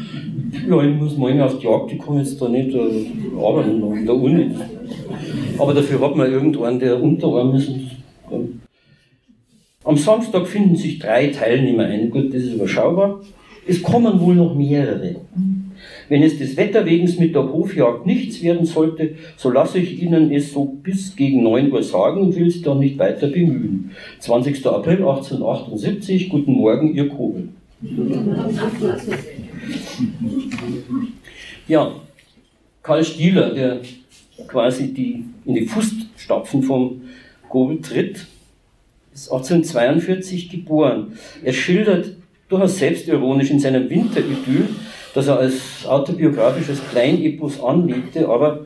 Ja, 0.69 0.83
ich 0.83 0.95
muss 0.95 1.15
morgen 1.15 1.39
auf 1.39 1.57
die 1.57 1.65
Jagd, 1.65 1.93
ich 1.93 1.99
kann 1.99 2.17
jetzt 2.17 2.41
da 2.41 2.49
nicht 2.49 2.75
äh, 2.75 3.07
arbeiten 3.41 3.81
in 3.97 4.05
der 4.05 4.15
Uni. 4.15 4.51
Aber 5.57 5.73
dafür 5.73 6.01
hat 6.01 6.15
man 6.17 6.29
irgendwann, 6.29 6.77
der 6.77 7.01
unterarm 7.01 7.55
ist. 7.55 7.71
Am 9.85 9.97
Samstag 9.97 10.45
finden 10.45 10.75
sich 10.75 10.99
drei 10.99 11.27
Teilnehmer 11.27 11.85
ein. 11.85 12.09
Gut, 12.11 12.33
das 12.33 12.43
ist 12.43 12.55
überschaubar. 12.55 13.21
Es 13.65 13.81
kommen 13.81 14.19
wohl 14.19 14.35
noch 14.35 14.53
mehrere. 14.53 15.15
Wenn 16.11 16.23
es 16.23 16.37
des 16.37 16.57
Wetterwegens 16.57 17.17
mit 17.19 17.35
der 17.35 17.53
Hofjagd 17.53 18.05
nichts 18.05 18.43
werden 18.43 18.65
sollte, 18.65 19.15
so 19.37 19.49
lasse 19.49 19.79
ich 19.79 20.03
Ihnen 20.03 20.29
es 20.33 20.51
so 20.51 20.65
bis 20.65 21.15
gegen 21.15 21.41
9 21.41 21.71
Uhr 21.71 21.81
sagen 21.83 22.19
und 22.19 22.35
will 22.35 22.47
es 22.47 22.61
dann 22.61 22.79
nicht 22.79 22.99
weiter 22.99 23.27
bemühen. 23.27 23.91
20. 24.19 24.65
April 24.65 24.97
1878, 24.97 26.27
guten 26.27 26.51
Morgen, 26.51 26.93
Ihr 26.93 27.07
Kobel. 27.07 27.47
Ja, 31.69 31.95
Karl 32.83 33.05
Stieler, 33.05 33.53
der 33.53 33.79
quasi 34.49 34.93
die, 34.93 35.23
in 35.45 35.55
die 35.55 35.65
Fußstapfen 35.65 36.61
vom 36.61 37.03
Kobel 37.47 37.79
tritt, 37.79 38.27
ist 39.13 39.31
1842 39.31 40.49
geboren. 40.49 41.13
Er 41.41 41.53
schildert 41.53 42.17
durchaus 42.49 42.79
selbstironisch 42.79 43.49
in 43.49 43.61
seinem 43.61 43.89
Winteridyll, 43.89 44.67
das 45.13 45.27
er 45.27 45.37
als 45.37 45.85
autobiografisches 45.85 46.81
Kleinepos 46.89 47.61
anlegte, 47.61 48.27
aber 48.27 48.65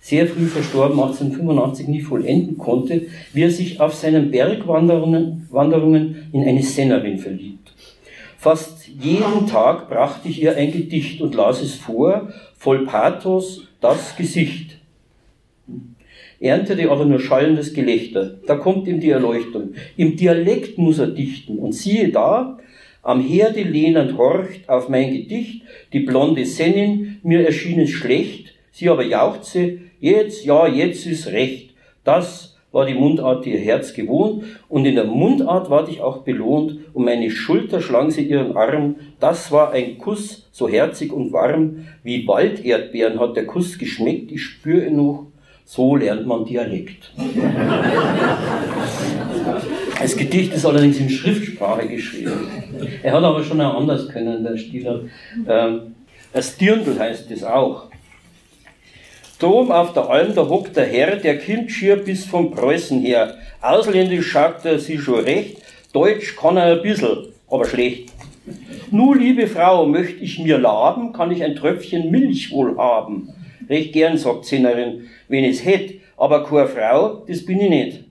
sehr 0.00 0.26
früh 0.26 0.46
verstorben, 0.46 0.98
1885 0.98 1.88
nie 1.88 2.00
vollenden 2.00 2.56
konnte, 2.56 3.02
wie 3.32 3.42
er 3.42 3.50
sich 3.50 3.80
auf 3.80 3.94
seinen 3.94 4.30
Bergwanderungen 4.30 5.46
Wanderungen 5.50 6.28
in 6.32 6.42
eine 6.44 6.62
Sennerin 6.62 7.18
verliebt. 7.18 7.72
Fast 8.38 8.88
jeden 8.88 9.46
Tag 9.46 9.90
brachte 9.90 10.28
ich 10.28 10.42
ihr 10.42 10.56
ein 10.56 10.72
Gedicht 10.72 11.20
und 11.20 11.34
las 11.34 11.60
es 11.60 11.74
vor, 11.74 12.30
voll 12.56 12.86
Pathos, 12.86 13.68
das 13.82 14.16
Gesicht. 14.16 14.78
Erntete 16.40 16.90
aber 16.90 17.04
nur 17.04 17.20
schallendes 17.20 17.74
Gelächter. 17.74 18.36
Da 18.46 18.56
kommt 18.56 18.88
ihm 18.88 18.98
die 18.98 19.10
Erleuchtung. 19.10 19.74
Im 19.98 20.16
Dialekt 20.16 20.78
muss 20.78 20.98
er 20.98 21.08
dichten. 21.08 21.58
Und 21.58 21.72
siehe 21.72 22.08
da, 22.08 22.58
am 23.02 23.22
Herde 23.22 23.62
lehnend 23.62 24.16
horcht 24.18 24.68
auf 24.68 24.88
mein 24.88 25.12
Gedicht 25.12 25.62
die 25.92 26.00
blonde 26.00 26.44
Sennin, 26.44 27.18
mir 27.22 27.44
erschien 27.44 27.80
es 27.80 27.90
schlecht, 27.90 28.54
sie 28.70 28.88
aber 28.88 29.04
jauchze, 29.04 29.78
jetzt, 30.00 30.44
ja, 30.44 30.66
jetzt 30.66 31.06
ist 31.06 31.28
recht. 31.28 31.70
Das 32.04 32.56
war 32.72 32.86
die 32.86 32.94
Mundart, 32.94 33.44
die 33.44 33.52
ihr 33.52 33.58
Herz 33.58 33.92
gewohnt, 33.94 34.44
und 34.68 34.84
in 34.84 34.94
der 34.94 35.04
Mundart 35.04 35.70
ward 35.70 35.88
ich 35.88 36.00
auch 36.00 36.18
belohnt, 36.18 36.78
um 36.92 37.04
meine 37.04 37.30
Schulter 37.30 37.80
schlang 37.80 38.10
sie 38.10 38.22
ihren 38.22 38.56
Arm, 38.56 38.96
das 39.18 39.50
war 39.50 39.72
ein 39.72 39.98
Kuss, 39.98 40.48
so 40.52 40.68
herzig 40.68 41.12
und 41.12 41.32
warm, 41.32 41.86
wie 42.04 42.26
Walderdbeeren 42.28 43.18
hat 43.18 43.36
der 43.36 43.46
Kuss 43.46 43.78
geschmeckt, 43.78 44.30
ich 44.30 44.42
spüre 44.42 44.90
noch, 44.90 45.26
so 45.72 45.94
lernt 45.94 46.26
man 46.26 46.44
Dialekt. 46.44 47.12
Das 50.00 50.16
Gedicht 50.16 50.52
ist 50.52 50.66
allerdings 50.66 50.98
in 50.98 51.08
Schriftsprache 51.08 51.86
geschrieben. 51.86 52.48
Er 53.04 53.12
hat 53.12 53.22
aber 53.22 53.44
schon 53.44 53.60
auch 53.60 53.76
anders 53.76 54.08
können, 54.08 54.42
der 54.42 54.56
Stieler. 54.56 55.02
Ähm, 55.48 55.94
das 56.32 56.56
Dirndl 56.56 56.98
heißt 56.98 57.30
es 57.30 57.44
auch. 57.44 57.84
Drum 59.38 59.70
auf 59.70 59.92
der 59.92 60.10
Alm, 60.10 60.34
da 60.34 60.48
hockt 60.48 60.76
der 60.76 60.86
Herr, 60.86 61.14
der 61.14 61.38
kommt 61.38 61.70
schier 61.70 61.94
bis 61.98 62.24
vom 62.24 62.50
Preußen 62.50 63.00
her. 63.00 63.36
Ausländisch 63.62 64.26
schaut 64.26 64.64
er 64.64 64.80
sie 64.80 64.98
schon 64.98 65.20
recht, 65.20 65.58
Deutsch 65.92 66.34
kann 66.34 66.56
er 66.56 66.78
ein 66.78 66.82
bisschen, 66.82 67.28
aber 67.48 67.64
schlecht. 67.64 68.12
Nu, 68.90 69.14
liebe 69.14 69.46
Frau, 69.46 69.86
möcht 69.86 70.20
ich 70.20 70.40
mir 70.40 70.58
laben, 70.58 71.12
kann 71.12 71.30
ich 71.30 71.44
ein 71.44 71.54
Tröpfchen 71.54 72.10
Milch 72.10 72.50
wohl 72.50 72.76
haben. 72.76 73.28
Recht 73.70 73.92
gern, 73.92 74.18
sagt 74.18 74.46
Zinnerin, 74.46 75.08
wenn 75.28 75.44
ich's 75.44 75.64
hätt, 75.64 76.00
aber 76.16 76.44
keine 76.44 76.66
Frau, 76.66 77.24
das 77.28 77.46
bin 77.46 77.60
ich 77.60 77.70
nicht. 77.70 78.04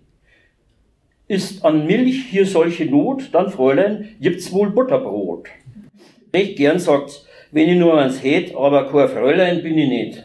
Ist 1.27 1.65
an 1.65 1.85
Milch 1.85 2.27
hier 2.31 2.45
solche 2.45 2.85
Not, 2.85 3.29
dann 3.33 3.51
Fräulein, 3.51 4.15
gibt's 4.21 4.53
wohl 4.53 4.71
Butterbrot. 4.71 5.49
Recht 6.33 6.55
gern 6.55 6.79
sagt's, 6.79 7.25
wenn 7.51 7.67
ich 7.67 7.77
nur 7.77 7.99
eins 7.99 8.23
hätt, 8.23 8.55
aber 8.55 8.89
kein 8.89 9.09
Fräulein 9.09 9.61
bin 9.61 9.77
ich 9.77 9.89
nicht. 9.89 10.23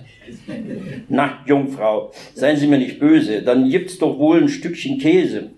Na, 1.08 1.40
Jungfrau, 1.46 2.12
seien 2.34 2.56
Sie 2.56 2.68
mir 2.68 2.78
nicht 2.78 3.00
böse, 3.00 3.42
dann 3.42 3.68
gibt's 3.68 3.98
doch 3.98 4.16
wohl 4.18 4.40
ein 4.40 4.48
Stückchen 4.48 4.98
Käse. 4.98 5.50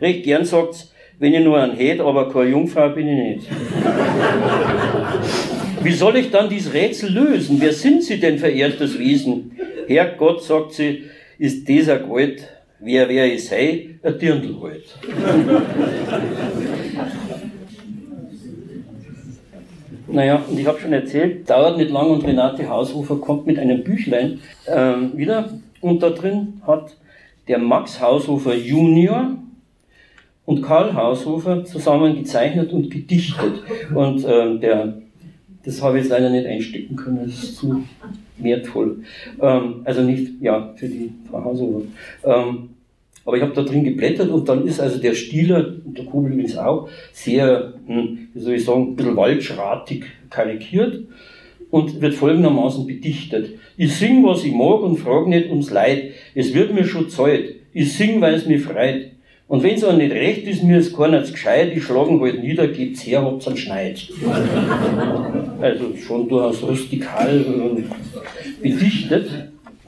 Recht 0.00 0.22
gern 0.22 0.44
sagt's, 0.44 0.94
wenn 1.18 1.34
ich 1.34 1.44
nur 1.44 1.60
ein 1.60 1.72
hätt, 1.72 2.00
aber 2.00 2.32
keine 2.32 2.50
Jungfrau 2.50 2.90
bin 2.90 3.08
ich 3.08 3.36
nicht. 3.36 3.48
Wie 5.86 5.92
soll 5.92 6.16
ich 6.16 6.32
dann 6.32 6.48
dieses 6.48 6.74
Rätsel 6.74 7.12
lösen? 7.12 7.60
Wer 7.60 7.72
sind 7.72 8.02
Sie 8.02 8.18
denn, 8.18 8.40
verehrtes 8.40 8.98
Wesen? 8.98 9.52
Herrgott, 9.86 10.42
sagt 10.42 10.72
sie, 10.72 11.04
ist 11.38 11.68
dieser 11.68 12.00
Gold, 12.00 12.42
wer 12.80 13.08
wer 13.08 13.32
ich 13.32 13.46
sei, 13.46 13.90
ein 14.02 14.18
Dirndl 14.18 14.56
halt. 14.60 14.84
Naja, 20.08 20.44
und 20.48 20.58
ich 20.58 20.66
habe 20.66 20.80
schon 20.80 20.92
erzählt, 20.92 21.48
dauert 21.48 21.76
nicht 21.76 21.92
lang 21.92 22.10
und 22.10 22.26
Renate 22.26 22.68
Haushofer 22.68 23.18
kommt 23.18 23.46
mit 23.46 23.56
einem 23.56 23.84
Büchlein 23.84 24.40
ähm, 24.66 25.16
wieder 25.16 25.50
und 25.80 26.02
da 26.02 26.10
drin 26.10 26.62
hat 26.66 26.96
der 27.46 27.58
Max 27.58 28.00
Haushofer 28.00 28.56
Junior 28.56 29.36
und 30.46 30.62
Karl 30.62 30.94
Haushofer 30.94 31.64
zusammen 31.64 32.16
gezeichnet 32.16 32.72
und 32.72 32.90
gedichtet. 32.90 33.62
Und 33.94 34.24
ähm, 34.28 34.60
der, 34.60 35.05
das 35.66 35.82
habe 35.82 35.98
ich 35.98 36.04
jetzt 36.04 36.12
leider 36.12 36.30
nicht 36.30 36.46
einstecken 36.46 36.96
können, 36.96 37.20
das 37.24 37.42
ist 37.42 37.56
zu 37.56 37.84
wertvoll. 38.38 39.02
Ähm, 39.40 39.82
also 39.84 40.02
nicht, 40.02 40.40
ja, 40.40 40.72
für 40.76 40.88
die 40.88 41.10
Frau 41.28 41.44
Haushofer. 41.44 41.82
Ähm, 42.24 42.70
aber 43.24 43.36
ich 43.36 43.42
habe 43.42 43.54
da 43.54 43.62
drin 43.62 43.82
geblättert 43.82 44.30
und 44.30 44.48
dann 44.48 44.66
ist 44.66 44.80
also 44.80 44.98
der 44.98 45.14
Stieler, 45.14 45.74
und 45.84 45.98
der 45.98 46.04
Kugel 46.04 46.32
übrigens 46.32 46.56
auch, 46.56 46.88
sehr, 47.12 47.74
hm, 47.86 48.28
wie 48.32 48.40
soll 48.40 48.54
ich 48.54 48.64
sagen, 48.64 48.92
ein 48.92 48.96
bisschen 48.96 49.16
waldschratig 49.16 50.04
karikiert 50.30 51.00
und 51.70 52.00
wird 52.00 52.14
folgendermaßen 52.14 52.86
bedichtet. 52.86 53.58
Ich 53.76 53.96
sing, 53.96 54.24
was 54.24 54.44
ich 54.44 54.52
mag 54.52 54.80
und 54.80 54.98
frag 54.98 55.26
nicht 55.26 55.50
ums 55.50 55.70
Leid. 55.70 56.12
Es 56.36 56.54
wird 56.54 56.72
mir 56.72 56.86
schon 56.86 57.10
Zeit. 57.10 57.56
Ich 57.72 57.94
sing, 57.94 58.20
weil 58.20 58.34
es 58.34 58.46
mich 58.46 58.62
freit. 58.62 59.10
Und 59.48 59.62
wenn's 59.62 59.84
auch 59.84 59.96
nicht 59.96 60.12
recht 60.12 60.46
ist, 60.48 60.64
mir 60.64 60.78
ist 60.78 60.96
keiner 60.96 61.22
zu 61.22 61.32
gescheit, 61.32 61.72
ich 61.74 61.84
schlagen 61.84 62.20
halt 62.20 62.42
nieder, 62.42 62.66
gebt's 62.66 63.06
her, 63.06 63.22
habt's 63.22 63.46
einen 63.46 63.56
Schneid. 63.56 64.08
Also 65.60 65.96
schon 65.96 66.28
durchaus 66.28 66.62
rustikal 66.64 67.40
äh, 67.40 67.82
bedichtet. 68.60 69.30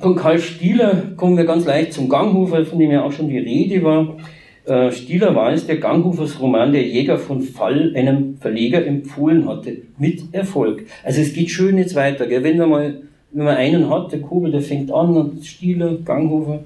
Von 0.01 0.15
Karl 0.15 0.39
Stieler 0.39 1.03
kommen 1.17 1.37
wir 1.37 1.45
ganz 1.45 1.67
leicht 1.67 1.93
zum 1.93 2.09
Ganghofer, 2.09 2.65
von 2.65 2.79
dem 2.79 2.93
ja 2.93 3.03
auch 3.03 3.11
schon 3.11 3.29
die 3.29 3.39
Rede 3.39 3.83
war. 3.83 4.17
Äh, 4.65 4.93
Stieler 4.93 5.35
war 5.35 5.53
es, 5.53 5.67
der 5.67 5.79
Ganghofers 5.79 6.41
Roman 6.41 6.73
Der 6.73 6.87
Jäger 6.87 7.19
von 7.19 7.43
Fall 7.43 7.93
einem 7.97 8.37
Verleger 8.37 8.87
empfohlen 8.87 9.49
hatte. 9.49 9.79
Mit 9.99 10.23
Erfolg. 10.33 10.85
Also 11.03 11.21
es 11.21 11.33
geht 11.33 11.51
schön 11.51 11.79
jetzt 11.79 11.97
weiter. 11.97 12.27
Gell? 12.27 12.45
Wenn 12.45 12.59
man 12.59 12.71
mal, 12.71 13.01
wenn 13.33 13.45
man 13.45 13.57
einen 13.57 13.91
hat, 13.91 14.13
der 14.13 14.21
Kobel, 14.21 14.53
der 14.53 14.61
fängt 14.61 14.93
an, 14.93 15.17
und 15.17 15.45
Stieler, 15.45 15.97
Ganghofer, 16.05 16.61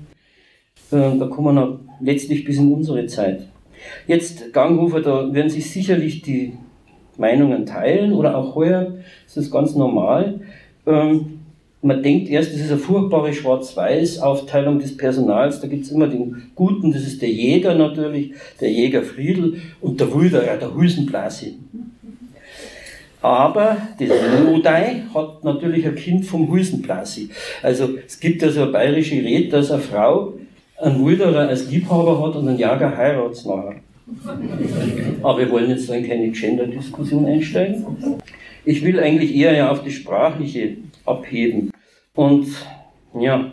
da 0.92 1.26
kommen 1.26 1.54
wir 1.54 1.80
letztlich 2.00 2.44
bis 2.44 2.58
in 2.58 2.72
unsere 2.72 3.06
Zeit. 3.06 3.46
Jetzt 4.06 4.52
Ganghofer, 4.52 5.00
da 5.00 5.32
werden 5.32 5.50
sich 5.50 5.70
sicherlich 5.70 6.22
die 6.22 6.54
Meinungen 7.16 7.66
teilen 7.66 8.12
oder 8.12 8.36
auch 8.36 8.54
heuer 8.54 8.94
ist 9.26 9.36
das 9.36 9.50
ganz 9.50 9.74
normal. 9.74 10.40
Ähm, 10.86 11.38
man 11.84 12.02
denkt 12.02 12.28
erst, 12.28 12.52
das 12.52 12.60
ist 12.60 12.70
eine 12.70 12.78
furchtbare 12.78 13.34
Schwarz-Weiß-Aufteilung 13.34 14.78
des 14.78 14.96
Personals. 14.96 15.60
Da 15.60 15.66
gibt 15.66 15.84
es 15.84 15.90
immer 15.90 16.06
den 16.06 16.50
Guten, 16.54 16.92
das 16.92 17.02
ist 17.02 17.20
der 17.20 17.30
Jäger 17.30 17.74
natürlich, 17.74 18.32
der 18.60 18.70
Jäger 18.70 19.02
Friedel 19.02 19.60
und 19.80 20.00
der 20.00 20.14
Wilderer, 20.14 20.56
der 20.56 20.74
Hülsenblase. 20.74 21.54
Aber 23.20 23.76
das 23.98 24.08
Lodei 24.44 25.02
hat 25.14 25.44
natürlich 25.44 25.86
ein 25.86 25.94
Kind 25.94 26.24
vom 26.24 26.52
Hülsenblase. 26.52 27.28
Also 27.62 27.90
es 28.06 28.18
gibt 28.18 28.42
ja 28.42 28.50
so 28.50 28.62
eine 28.62 28.72
bayerische 28.72 29.16
Rede, 29.16 29.48
dass 29.48 29.70
eine 29.70 29.82
Frau 29.82 30.34
einen 30.82 31.04
Wilderer 31.04 31.48
als 31.48 31.70
Liebhaber 31.70 32.20
hat 32.26 32.36
und 32.36 32.48
einen 32.48 32.58
Jager 32.58 32.96
heiratet 32.96 33.46
nachher. 33.46 33.76
Aber 35.22 35.38
wir 35.38 35.50
wollen 35.50 35.70
jetzt 35.70 35.88
in 35.88 36.06
keine 36.06 36.30
Gender-Diskussion 36.30 37.24
einsteigen. 37.24 37.86
Ich 38.64 38.84
will 38.84 38.98
eigentlich 39.00 39.34
eher 39.34 39.54
ja 39.54 39.70
auf 39.70 39.82
die 39.82 39.90
sprachliche 39.90 40.76
abheben. 41.04 41.70
Und 42.14 42.46
ja, 43.18 43.52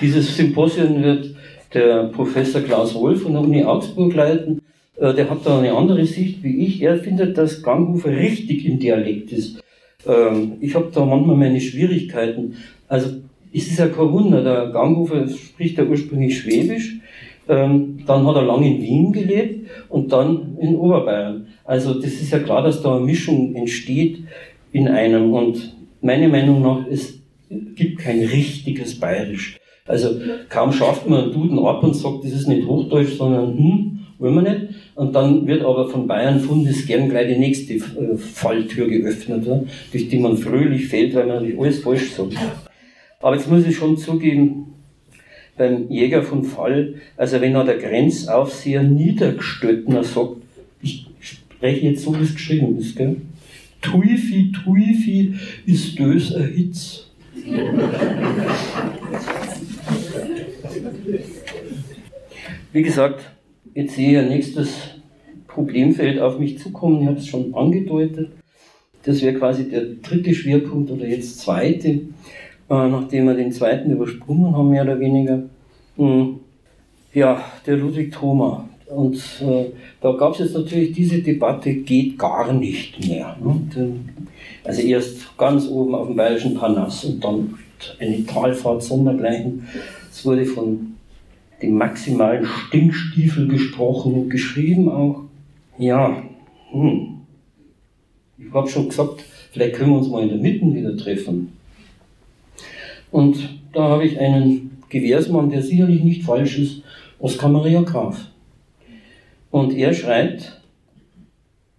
dieses 0.00 0.36
Symposium 0.36 1.02
wird 1.02 1.34
der 1.74 2.04
Professor 2.04 2.60
Klaus 2.62 2.94
Wolf 2.94 3.22
von 3.22 3.32
der 3.32 3.42
Uni 3.42 3.64
Augsburg 3.64 4.14
leiten. 4.14 4.62
Äh, 4.96 5.14
der 5.14 5.30
hat 5.30 5.44
da 5.44 5.58
eine 5.58 5.72
andere 5.72 6.04
Sicht 6.04 6.42
wie 6.42 6.66
ich. 6.66 6.82
Er 6.82 6.98
findet, 6.98 7.38
dass 7.38 7.62
Ganghofer 7.62 8.10
richtig 8.10 8.64
im 8.66 8.78
Dialekt 8.78 9.32
ist. 9.32 9.62
Ähm, 10.06 10.54
ich 10.60 10.74
habe 10.74 10.90
da 10.92 11.04
manchmal 11.04 11.36
meine 11.36 11.60
Schwierigkeiten. 11.60 12.56
Also 12.88 13.22
es 13.52 13.68
ist 13.68 13.78
ja 13.78 13.88
kein 13.88 14.12
Wunder, 14.12 14.42
der 14.42 14.70
Ganghofer 14.70 15.28
spricht 15.28 15.78
ja 15.78 15.84
ursprünglich 15.84 16.38
Schwäbisch, 16.38 16.96
ähm, 17.48 17.98
dann 18.06 18.26
hat 18.26 18.36
er 18.36 18.42
lange 18.42 18.76
in 18.76 18.82
Wien 18.82 19.12
gelebt 19.12 19.68
und 19.88 20.12
dann 20.12 20.56
in 20.60 20.76
Oberbayern. 20.76 21.46
Also 21.64 21.94
das 21.94 22.12
ist 22.12 22.32
ja 22.32 22.38
klar, 22.38 22.62
dass 22.62 22.82
da 22.82 22.96
eine 22.96 23.04
Mischung 23.04 23.54
entsteht 23.54 24.24
in 24.72 24.88
einem 24.88 25.32
und 25.32 25.76
meiner 26.00 26.28
Meinung 26.28 26.62
nach, 26.62 26.86
es 26.90 27.18
gibt 27.74 27.98
kein 27.98 28.20
richtiges 28.20 28.98
Bayerisch. 28.98 29.58
Also 29.86 30.20
kaum 30.48 30.72
schafft 30.72 31.08
man 31.08 31.24
einen 31.24 31.32
Duden 31.32 31.58
ab 31.58 31.82
und 31.82 31.94
sagt, 31.94 32.24
das 32.24 32.32
ist 32.32 32.48
nicht 32.48 32.66
Hochdeutsch, 32.66 33.16
sondern 33.16 33.56
hm, 33.58 34.00
wollen 34.18 34.34
wir 34.36 34.42
nicht. 34.42 34.74
Und 34.94 35.14
dann 35.14 35.46
wird 35.46 35.64
aber 35.64 35.88
von 35.88 36.06
Bayern 36.06 36.40
Fundes 36.40 36.86
gern 36.86 37.08
gleich 37.08 37.28
die 37.28 37.38
nächste 37.38 37.74
äh, 37.74 38.16
Falltür 38.16 38.88
geöffnet, 38.88 39.46
durch 39.90 40.08
die 40.08 40.18
man 40.18 40.36
fröhlich 40.36 40.86
fällt, 40.86 41.14
weil 41.14 41.26
man 41.26 41.36
natürlich 41.36 41.58
alles 41.58 41.80
falsch 41.80 42.12
sagt. 42.12 42.34
Aber 43.22 43.36
jetzt 43.36 43.48
muss 43.48 43.64
ich 43.64 43.76
schon 43.76 43.96
zugeben, 43.96 44.74
beim 45.56 45.90
Jäger 45.90 46.22
von 46.22 46.44
Fall, 46.44 46.94
also 47.16 47.40
wenn 47.40 47.54
er 47.54 47.64
der 47.64 47.78
Grenzaufseher 47.78 48.82
Niedergestöttner 48.82 50.02
sagt, 50.02 50.36
ich 50.82 51.06
spreche 51.20 51.86
jetzt 51.86 52.02
so, 52.02 52.18
wie 52.18 52.24
es 52.24 52.34
geschrieben 52.34 52.76
ist, 52.78 52.96
gell? 52.96 53.16
Tuifi, 53.80 54.52
Tuifi 54.52 55.34
ist 55.66 55.98
dös 55.98 56.34
a 56.34 56.40
Hitz. 56.40 57.10
Wie 62.72 62.82
gesagt, 62.82 63.20
jetzt 63.74 63.94
sehe 63.96 64.12
ich 64.12 64.18
ein 64.18 64.28
nächstes 64.28 64.70
Problemfeld 65.46 66.20
auf 66.20 66.38
mich 66.38 66.58
zukommen. 66.58 67.02
Ich 67.02 67.08
habe 67.08 67.18
es 67.18 67.26
schon 67.26 67.54
angedeutet. 67.54 68.30
Das 69.02 69.20
wäre 69.20 69.34
quasi 69.34 69.68
der 69.68 69.84
dritte 70.00 70.32
Schwerpunkt 70.32 70.90
oder 70.90 71.06
jetzt 71.06 71.40
zweite, 71.40 72.00
nachdem 72.72 73.26
wir 73.26 73.34
den 73.34 73.52
zweiten 73.52 73.90
übersprungen 73.90 74.56
haben, 74.56 74.70
mehr 74.70 74.84
oder 74.84 74.98
weniger. 74.98 75.42
Hm. 75.96 76.40
Ja, 77.12 77.44
der 77.66 77.76
Ludwig 77.76 78.12
Thoma. 78.12 78.68
Und 78.86 79.16
äh, 79.40 79.66
da 80.00 80.12
gab 80.12 80.32
es 80.32 80.40
jetzt 80.40 80.54
natürlich 80.54 80.92
diese 80.92 81.22
Debatte, 81.22 81.74
geht 81.74 82.18
gar 82.18 82.52
nicht 82.52 83.06
mehr. 83.06 83.36
Ne? 83.42 84.00
Also 84.64 84.82
erst 84.82 85.36
ganz 85.36 85.66
oben 85.68 85.94
auf 85.94 86.06
dem 86.06 86.16
Bayerischen 86.16 86.54
Parnass 86.54 87.04
und 87.04 87.22
dann 87.22 87.54
eine 87.98 88.24
Talfahrt 88.24 88.82
sondergleichen. 88.82 89.66
Es 90.10 90.24
wurde 90.24 90.44
von 90.44 90.94
dem 91.62 91.74
maximalen 91.76 92.44
Stinkstiefel 92.44 93.48
gesprochen 93.48 94.14
und 94.14 94.30
geschrieben 94.30 94.88
auch. 94.88 95.22
Ja, 95.78 96.22
hm. 96.70 97.20
ich 98.38 98.52
habe 98.52 98.68
schon 98.68 98.88
gesagt, 98.88 99.24
vielleicht 99.52 99.74
können 99.74 99.90
wir 99.90 99.98
uns 99.98 100.08
mal 100.08 100.22
in 100.22 100.28
der 100.28 100.38
Mitte 100.38 100.74
wieder 100.74 100.96
treffen. 100.96 101.52
Und 103.12 103.60
da 103.72 103.82
habe 103.82 104.06
ich 104.06 104.18
einen 104.18 104.78
Gewehrsmann, 104.88 105.50
der 105.50 105.62
sicherlich 105.62 106.02
nicht 106.02 106.24
falsch 106.24 106.58
ist, 106.58 106.82
Oskar 107.20 107.50
Maria 107.50 107.82
Graf. 107.82 108.28
Und 109.50 109.74
er 109.74 109.92
schreibt 109.92 110.60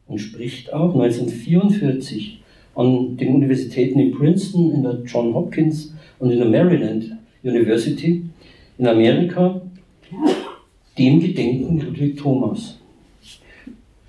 und 0.07 0.19
spricht 0.19 0.71
auch 0.71 0.93
1944 0.93 2.39
an 2.75 3.17
den 3.17 3.35
Universitäten 3.35 3.99
in 3.99 4.11
Princeton, 4.11 4.73
in 4.73 4.83
der 4.83 5.01
John 5.05 5.33
Hopkins 5.33 5.93
und 6.19 6.31
in 6.31 6.37
der 6.37 6.47
Maryland 6.47 7.17
University 7.43 8.23
in 8.77 8.87
Amerika 8.87 9.61
dem 10.97 11.19
Gedenken 11.19 11.79
Ludwig 11.79 12.17
Thomas. 12.17 12.77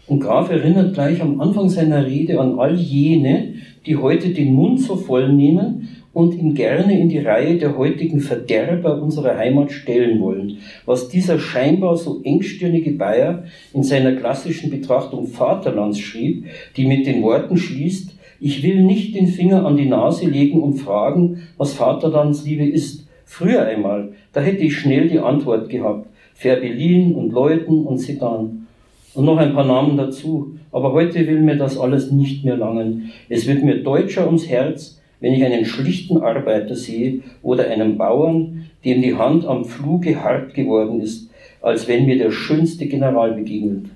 Und 0.07 0.21
Graf 0.21 0.51
erinnert 0.51 0.93
gleich 0.93 1.21
am 1.23 1.41
Anfang 1.41 1.71
seiner 1.71 2.05
Rede 2.05 2.39
an 2.39 2.59
all 2.59 2.77
jene, 2.77 3.55
die 3.87 3.97
heute 3.97 4.31
den 4.31 4.53
Mund 4.53 4.81
so 4.81 4.97
voll 4.97 5.33
nehmen 5.33 5.89
und 6.15 6.35
ihn 6.35 6.55
gerne 6.55 6.99
in 6.99 7.09
die 7.09 7.19
Reihe 7.19 7.59
der 7.59 7.77
heutigen 7.77 8.21
Verderber 8.21 9.03
unserer 9.03 9.37
Heimat 9.37 9.73
stellen 9.73 10.21
wollen, 10.21 10.59
was 10.87 11.09
dieser 11.09 11.39
scheinbar 11.39 11.97
so 11.97 12.23
engstirnige 12.25 12.93
Bayer 12.93 13.45
in 13.75 13.83
seiner 13.83 14.13
klassischen 14.13 14.71
Betrachtung 14.71 15.27
Vaterlands 15.27 15.99
schrieb, 15.99 16.47
die 16.77 16.87
mit 16.87 17.07
den 17.07 17.23
Worten 17.23 17.57
schließt, 17.57 18.15
ich 18.41 18.63
will 18.63 18.83
nicht 18.83 19.15
den 19.15 19.27
Finger 19.27 19.65
an 19.65 19.77
die 19.77 19.89
Nase 19.89 20.27
legen 20.27 20.63
und 20.63 20.75
fragen, 20.75 21.43
was 21.57 21.73
Vaterlandsliebe 21.75 22.67
ist. 22.67 23.07
Früher 23.25 23.65
einmal, 23.65 24.13
da 24.33 24.41
hätte 24.41 24.65
ich 24.65 24.77
schnell 24.77 25.09
die 25.09 25.19
Antwort 25.19 25.69
gehabt. 25.69 26.09
Ferbelin 26.35 27.15
und 27.15 27.33
Leuten 27.33 27.85
und 27.85 27.99
Sedan. 27.99 28.67
Und 29.15 29.25
noch 29.25 29.39
ein 29.39 29.55
paar 29.55 29.65
Namen 29.65 29.97
dazu. 29.97 30.57
Aber 30.73 30.93
heute 30.93 31.27
will 31.27 31.41
mir 31.41 31.57
das 31.57 31.79
alles 31.79 32.11
nicht 32.11 32.45
mehr 32.45 32.57
langen. 32.57 33.13
Es 33.29 33.47
wird 33.47 33.63
mir 33.65 33.83
deutscher 33.83 34.27
ums 34.27 34.49
Herz, 34.49 35.01
wenn 35.25 35.33
ich 35.33 35.43
einen 35.43 35.65
schlichten 35.65 36.19
Arbeiter 36.19 36.75
sehe 36.75 37.21
oder 37.43 37.71
einen 37.71 37.97
Bauern, 37.97 38.67
dem 38.85 39.01
die 39.01 39.15
Hand 39.15 39.47
am 39.47 39.65
Fluge 39.65 40.23
hart 40.23 40.53
geworden 40.53 41.01
ist, 41.01 41.31
als 41.63 41.89
wenn 41.89 42.05
mir 42.05 42.19
der 42.19 42.31
schönste 42.31 42.85
General 42.85 43.33
begegnet. 43.33 43.87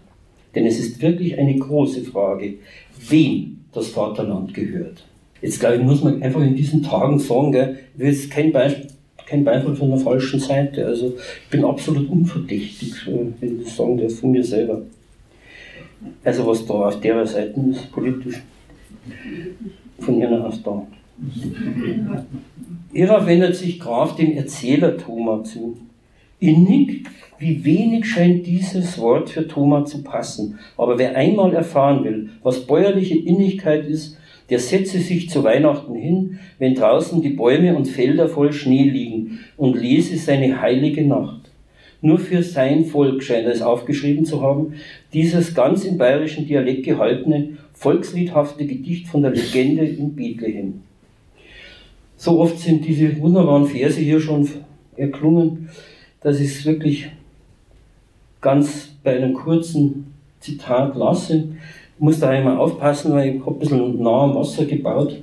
Denn 0.55 0.65
es 0.65 0.81
ist 0.81 1.03
wirklich 1.03 1.39
eine 1.39 1.55
große 1.55 2.01
Frage, 2.01 2.55
wem 3.11 3.59
das 3.75 3.89
Vaterland 3.89 4.55
gehört. 4.55 5.05
Jetzt 5.43 5.61
glaube 5.61 5.77
ich, 5.77 5.83
muss 5.83 6.03
man 6.03 6.23
einfach 6.23 6.41
in 6.41 6.57
diesen 6.57 6.83
Tagen 6.83 7.19
sagen, 7.19 7.53
gell, 7.53 7.79
ich 7.93 8.01
will 8.01 8.09
jetzt 8.09 8.31
kein 8.31 8.51
Beispiel 8.51 8.87
kein 9.27 9.45
Beifall 9.45 9.77
von 9.77 9.91
der 9.91 9.99
falschen 9.99 10.41
Seite. 10.41 10.87
Also 10.87 11.13
ich 11.45 11.51
bin 11.51 11.63
absolut 11.63 12.09
unverdächtig, 12.09 12.95
wenn 13.07 13.61
ich 13.61 13.69
sagen 13.69 13.99
darf, 13.99 14.15
von 14.15 14.31
mir 14.31 14.43
selber. 14.43 14.81
Also 16.25 16.47
was 16.47 16.65
da 16.65 16.73
auf 16.73 16.99
der 17.01 17.27
Seite 17.27 17.61
ist, 17.71 17.93
politisch. 17.93 18.43
Von 20.01 20.15
hier 20.15 20.31
nach 20.31 20.57
da. 20.65 20.87
Hierauf 22.93 23.27
wendet 23.27 23.57
sich 23.57 23.81
Graf 23.81 24.17
dem 24.17 24.33
Erzähler 24.37 24.97
Thomas 24.97 25.53
zu. 25.53 25.77
Innig, 26.41 27.07
wie 27.39 27.65
wenig 27.65 28.07
scheint 28.07 28.47
dieses 28.47 28.99
Wort 28.99 29.31
für 29.31 29.49
Thomas 29.49 29.91
zu 29.91 30.05
passen. 30.05 30.59
Aber 30.77 30.99
wer 30.99 31.17
einmal 31.17 31.53
erfahren 31.53 32.05
will, 32.05 32.31
was 32.43 32.67
bäuerliche 32.67 33.17
Innigkeit 33.17 33.87
ist, 33.87 34.17
der 34.51 34.61
setze 34.61 34.99
sich 34.99 35.29
zu 35.29 35.45
Weihnachten 35.45 35.95
hin, 35.95 36.39
wenn 36.59 36.75
draußen 36.75 37.21
die 37.21 37.31
Bäume 37.31 37.77
und 37.77 37.87
Felder 37.87 38.29
voll 38.29 38.53
Schnee 38.53 38.85
liegen, 38.85 39.41
und 39.57 39.79
lese 39.79 40.17
seine 40.17 40.61
heilige 40.61 41.05
Nacht. 41.05 41.51
Nur 42.01 42.19
für 42.19 42.43
sein 42.43 42.85
Volk 42.85 43.23
scheint 43.23 43.49
es 43.49 43.61
aufgeschrieben 43.61 44.25
zu 44.25 44.41
haben, 44.41 44.75
dieses 45.13 45.55
ganz 45.55 45.85
im 45.85 45.99
bayerischen 45.99 46.47
Dialekt 46.47 46.85
gehaltene, 46.85 47.59
volksliedhafte 47.73 48.67
Gedicht 48.67 49.09
von 49.09 49.23
der 49.23 49.33
Legende 49.33 49.85
in 49.85 50.15
Bethlehem. 50.15 50.83
So 52.19 52.41
oft 52.41 52.59
sind 52.59 52.85
diese 52.85 53.17
wunderbaren 53.21 53.65
Verse 53.65 54.01
hier 54.01 54.21
schon 54.21 54.47
erklungen, 54.97 55.69
dass 56.21 56.41
ich 56.41 56.49
es 56.49 56.67
wirklich 56.67 57.09
ganz 58.41 58.93
bei 59.05 59.17
einem 59.17 59.35
kurzen 59.35 60.13
Zitat 60.41 60.97
lasse. 60.97 61.49
Ich 61.95 62.01
muss 62.01 62.19
da 62.19 62.31
einmal 62.31 62.57
aufpassen, 62.57 63.13
weil 63.13 63.37
ich 63.37 63.41
habe 63.41 63.53
ein 63.53 63.59
bisschen 63.61 64.03
nah 64.03 64.25
am 64.25 64.35
Wasser 64.35 64.65
gebaut. 64.65 65.23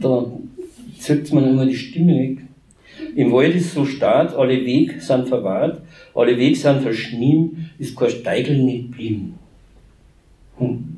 Da 0.00 0.26
zückt 0.98 1.32
man 1.32 1.48
immer 1.48 1.66
die 1.66 1.76
Stimme 1.76 2.18
weg. 2.18 2.38
Im 3.14 3.30
Wald 3.30 3.54
ist 3.54 3.74
so 3.74 3.84
stark, 3.84 4.36
alle 4.36 4.64
Weg 4.64 5.00
sind 5.00 5.28
verwahrt, 5.28 5.82
alle 6.16 6.36
Weg 6.36 6.56
sind 6.56 6.82
verschnien, 6.82 7.70
ist 7.78 7.96
kein 7.96 8.10
Steigel 8.10 8.58
nicht 8.58 8.90
blieben. 8.90 9.34
Hm. 10.58 10.97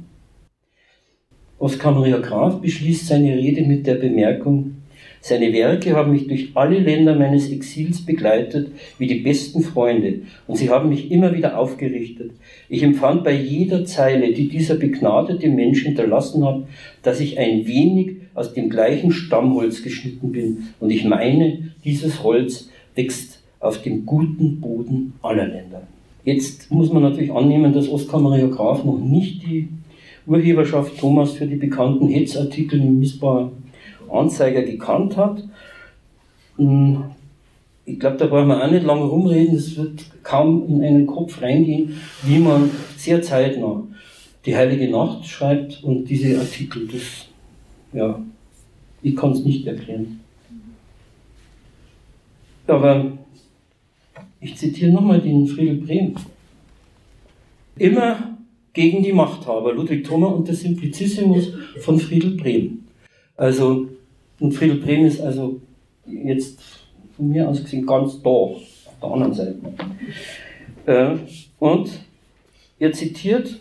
Oskar 1.60 1.92
Maria 1.92 2.18
Graf 2.18 2.62
beschließt 2.62 3.06
seine 3.06 3.36
Rede 3.36 3.62
mit 3.62 3.86
der 3.86 3.96
Bemerkung, 3.96 4.76
seine 5.20 5.52
Werke 5.52 5.94
haben 5.94 6.12
mich 6.12 6.26
durch 6.26 6.52
alle 6.54 6.78
Länder 6.78 7.14
meines 7.14 7.50
Exils 7.52 8.00
begleitet 8.00 8.68
wie 8.96 9.06
die 9.06 9.20
besten 9.20 9.60
Freunde 9.60 10.22
und 10.46 10.56
sie 10.56 10.70
haben 10.70 10.88
mich 10.88 11.10
immer 11.10 11.34
wieder 11.34 11.58
aufgerichtet. 11.58 12.30
Ich 12.70 12.82
empfand 12.82 13.24
bei 13.24 13.34
jeder 13.34 13.84
Zeile, 13.84 14.32
die 14.32 14.48
dieser 14.48 14.76
begnadete 14.76 15.50
Mensch 15.50 15.82
hinterlassen 15.82 16.46
hat, 16.46 16.62
dass 17.02 17.20
ich 17.20 17.38
ein 17.38 17.66
wenig 17.66 18.16
aus 18.34 18.54
dem 18.54 18.70
gleichen 18.70 19.12
Stammholz 19.12 19.82
geschnitten 19.82 20.32
bin 20.32 20.68
und 20.80 20.88
ich 20.88 21.04
meine, 21.04 21.58
dieses 21.84 22.22
Holz 22.22 22.70
wächst 22.94 23.42
auf 23.60 23.82
dem 23.82 24.06
guten 24.06 24.62
Boden 24.62 25.12
aller 25.20 25.46
Länder. 25.46 25.82
Jetzt 26.24 26.70
muss 26.70 26.90
man 26.90 27.02
natürlich 27.02 27.32
annehmen, 27.32 27.74
dass 27.74 27.90
Oskar 27.90 28.20
Maria 28.20 28.46
Graf 28.46 28.84
noch 28.84 28.98
nicht 28.98 29.42
die 29.42 29.68
Urheberschaft 30.30 30.96
Thomas 30.98 31.32
für 31.32 31.46
die 31.46 31.56
bekannten 31.56 32.08
Hetzartikel 32.08 32.80
im 32.80 33.00
Missbauer 33.00 33.50
Anzeiger 34.08 34.62
gekannt 34.62 35.16
hat. 35.16 35.42
Hm, 36.56 37.04
ich 37.84 37.98
glaube, 37.98 38.16
da 38.16 38.26
brauchen 38.26 38.48
wir 38.48 38.64
auch 38.64 38.70
nicht 38.70 38.84
lange 38.84 39.04
rumreden, 39.04 39.56
es 39.56 39.76
wird 39.76 40.04
kaum 40.22 40.68
in 40.68 40.84
einen 40.84 41.06
Kopf 41.06 41.42
reingehen, 41.42 41.96
wie 42.22 42.38
man 42.38 42.70
sehr 42.96 43.20
zeitnah 43.20 43.82
die 44.46 44.56
Heilige 44.56 44.88
Nacht 44.88 45.26
schreibt 45.26 45.82
und 45.82 46.04
diese 46.04 46.38
Artikel. 46.38 46.86
Das, 46.86 47.26
ja, 47.92 48.20
ich 49.02 49.16
kann 49.16 49.32
es 49.32 49.44
nicht 49.44 49.66
erklären. 49.66 50.20
Aber 52.68 53.18
ich 54.40 54.56
zitiere 54.56 54.92
nochmal 54.92 55.20
den 55.20 55.46
Friedel 55.46 55.76
Brehm. 55.76 56.14
Immer 57.76 58.38
gegen 58.72 59.02
die 59.02 59.12
Machthaber, 59.12 59.72
Ludwig 59.72 60.04
Thoma 60.04 60.28
und 60.28 60.48
der 60.48 60.54
Simplicissimus 60.54 61.52
von 61.80 61.98
Friedel 61.98 62.36
Brehm. 62.36 62.84
Also 63.36 63.88
und 64.38 64.52
Friedel 64.52 64.76
Brehm 64.76 65.04
ist 65.04 65.20
also 65.20 65.60
jetzt 66.06 66.60
von 67.16 67.28
mir 67.28 67.48
aus 67.48 67.62
gesehen 67.62 67.86
ganz 67.86 68.20
da, 68.22 68.30
auf 68.30 68.62
der 69.02 69.10
anderen 69.10 69.34
Seite. 69.34 69.58
Äh, 70.86 71.16
und 71.58 71.90
er 72.78 72.92
zitiert 72.92 73.60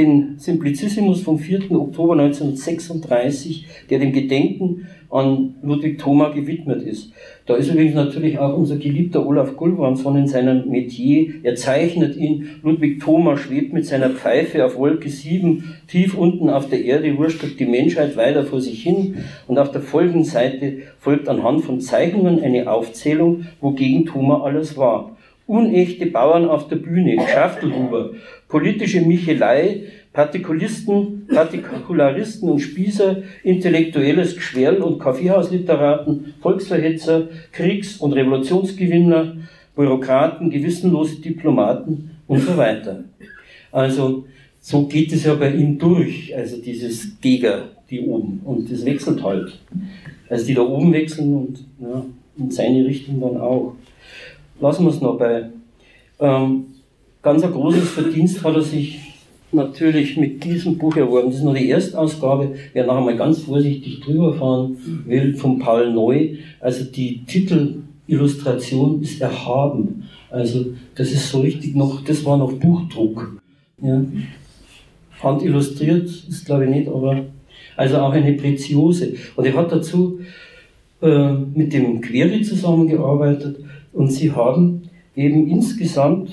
den 0.00 0.38
Simplicissimus 0.38 1.22
vom 1.22 1.38
4. 1.38 1.70
Oktober 1.72 2.14
1936, 2.14 3.66
der 3.90 3.98
dem 3.98 4.12
Gedenken 4.12 4.86
an 5.10 5.56
Ludwig 5.62 5.98
Thoma 5.98 6.28
gewidmet 6.28 6.82
ist. 6.82 7.12
Da 7.46 7.56
ist 7.56 7.68
übrigens 7.68 7.96
natürlich 7.96 8.38
auch 8.38 8.56
unser 8.56 8.76
geliebter 8.76 9.26
Olaf 9.26 9.56
Gulbrandsson 9.56 10.16
in 10.16 10.28
seinem 10.28 10.68
Metier. 10.70 11.34
Er 11.42 11.56
zeichnet 11.56 12.16
ihn. 12.16 12.60
Ludwig 12.62 13.00
Thoma 13.00 13.36
schwebt 13.36 13.72
mit 13.72 13.86
seiner 13.86 14.10
Pfeife 14.10 14.64
auf 14.64 14.78
Wolke 14.78 15.08
7 15.08 15.64
tief 15.88 16.16
unten 16.16 16.48
auf 16.48 16.68
der 16.68 16.84
Erde, 16.84 17.18
wurstelt 17.18 17.58
die 17.58 17.66
Menschheit 17.66 18.16
weiter 18.16 18.44
vor 18.44 18.60
sich 18.60 18.82
hin. 18.82 19.16
Und 19.48 19.58
auf 19.58 19.72
der 19.72 19.82
folgenden 19.82 20.24
Seite 20.24 20.78
folgt 20.98 21.28
anhand 21.28 21.64
von 21.64 21.80
Zeichnungen 21.80 22.40
eine 22.40 22.70
Aufzählung, 22.70 23.46
wogegen 23.60 24.06
Thoma 24.06 24.42
alles 24.44 24.76
war. 24.76 25.16
Unechte 25.46 26.06
Bauern 26.06 26.48
auf 26.48 26.68
der 26.68 26.76
Bühne, 26.76 27.16
Schaftelhuber, 27.26 28.10
politische 28.50 29.00
Michelei, 29.00 29.84
Partikulisten, 30.12 31.26
Partikularisten 31.32 32.50
und 32.50 32.58
Spießer, 32.58 33.22
intellektuelles 33.44 34.34
Geschwerl 34.34 34.82
und 34.82 34.98
Kaffeehausliteraten, 34.98 36.34
Volksverhetzer, 36.40 37.28
Kriegs- 37.52 37.96
und 37.98 38.12
Revolutionsgewinner, 38.12 39.36
Bürokraten, 39.76 40.50
gewissenlose 40.50 41.20
Diplomaten 41.20 42.10
und 42.26 42.40
so 42.40 42.56
weiter. 42.56 43.04
Also 43.70 44.24
so 44.60 44.86
geht 44.86 45.12
es 45.12 45.24
ja 45.24 45.34
bei 45.34 45.54
ihm 45.54 45.78
durch, 45.78 46.36
also 46.36 46.56
dieses 46.56 47.20
Geger, 47.20 47.68
die 47.88 48.00
oben. 48.00 48.40
Und 48.44 48.70
das 48.70 48.84
wechselt 48.84 49.22
halt. 49.22 49.58
Also 50.28 50.44
die 50.44 50.54
da 50.54 50.62
oben 50.62 50.92
wechseln 50.92 51.34
und 51.34 51.64
ja, 51.80 52.04
in 52.36 52.50
seine 52.50 52.84
Richtung 52.84 53.20
dann 53.20 53.40
auch. 53.40 53.74
Lassen 54.60 54.84
wir 54.84 54.90
es 54.90 55.00
noch 55.00 55.16
bei. 55.18 55.46
Ähm, 56.18 56.64
ganz 57.22 57.42
ein 57.42 57.52
großes 57.52 57.90
Verdienst 57.90 58.42
hat 58.42 58.54
er 58.54 58.62
sich 58.62 58.98
natürlich 59.52 60.16
mit 60.16 60.42
diesem 60.44 60.78
Buch 60.78 60.96
erworben. 60.96 61.28
Das 61.28 61.38
ist 61.38 61.44
nur 61.44 61.54
die 61.54 61.70
Erstausgabe. 61.70 62.54
Wer 62.72 62.86
nachher 62.86 63.00
mal 63.00 63.16
ganz 63.16 63.40
vorsichtig 63.40 64.00
drüber 64.00 64.34
fahren 64.34 64.76
will, 65.06 65.34
von 65.34 65.58
Paul 65.58 65.92
Neu. 65.92 66.36
Also 66.60 66.84
die 66.84 67.24
Titelillustration 67.24 69.02
ist 69.02 69.20
erhaben. 69.20 70.04
Also 70.30 70.66
das 70.94 71.10
ist 71.10 71.30
so 71.30 71.40
richtig 71.40 71.74
noch, 71.74 72.02
das 72.04 72.24
war 72.24 72.36
noch 72.36 72.52
Buchdruck. 72.52 73.40
Ja. 73.82 74.04
Hand 75.22 75.42
illustriert 75.42 76.08
ist 76.08 76.46
glaube 76.46 76.64
ich 76.64 76.70
nicht, 76.70 76.88
aber 76.88 77.24
also 77.76 77.98
auch 77.98 78.12
eine 78.12 78.32
Preziose. 78.34 79.14
Und 79.36 79.44
er 79.44 79.54
hat 79.54 79.72
dazu 79.72 80.20
äh, 81.02 81.32
mit 81.32 81.72
dem 81.72 82.00
Query 82.00 82.42
zusammengearbeitet 82.42 83.58
und 83.92 84.12
sie 84.12 84.30
haben 84.32 84.82
eben 85.16 85.48
insgesamt 85.48 86.30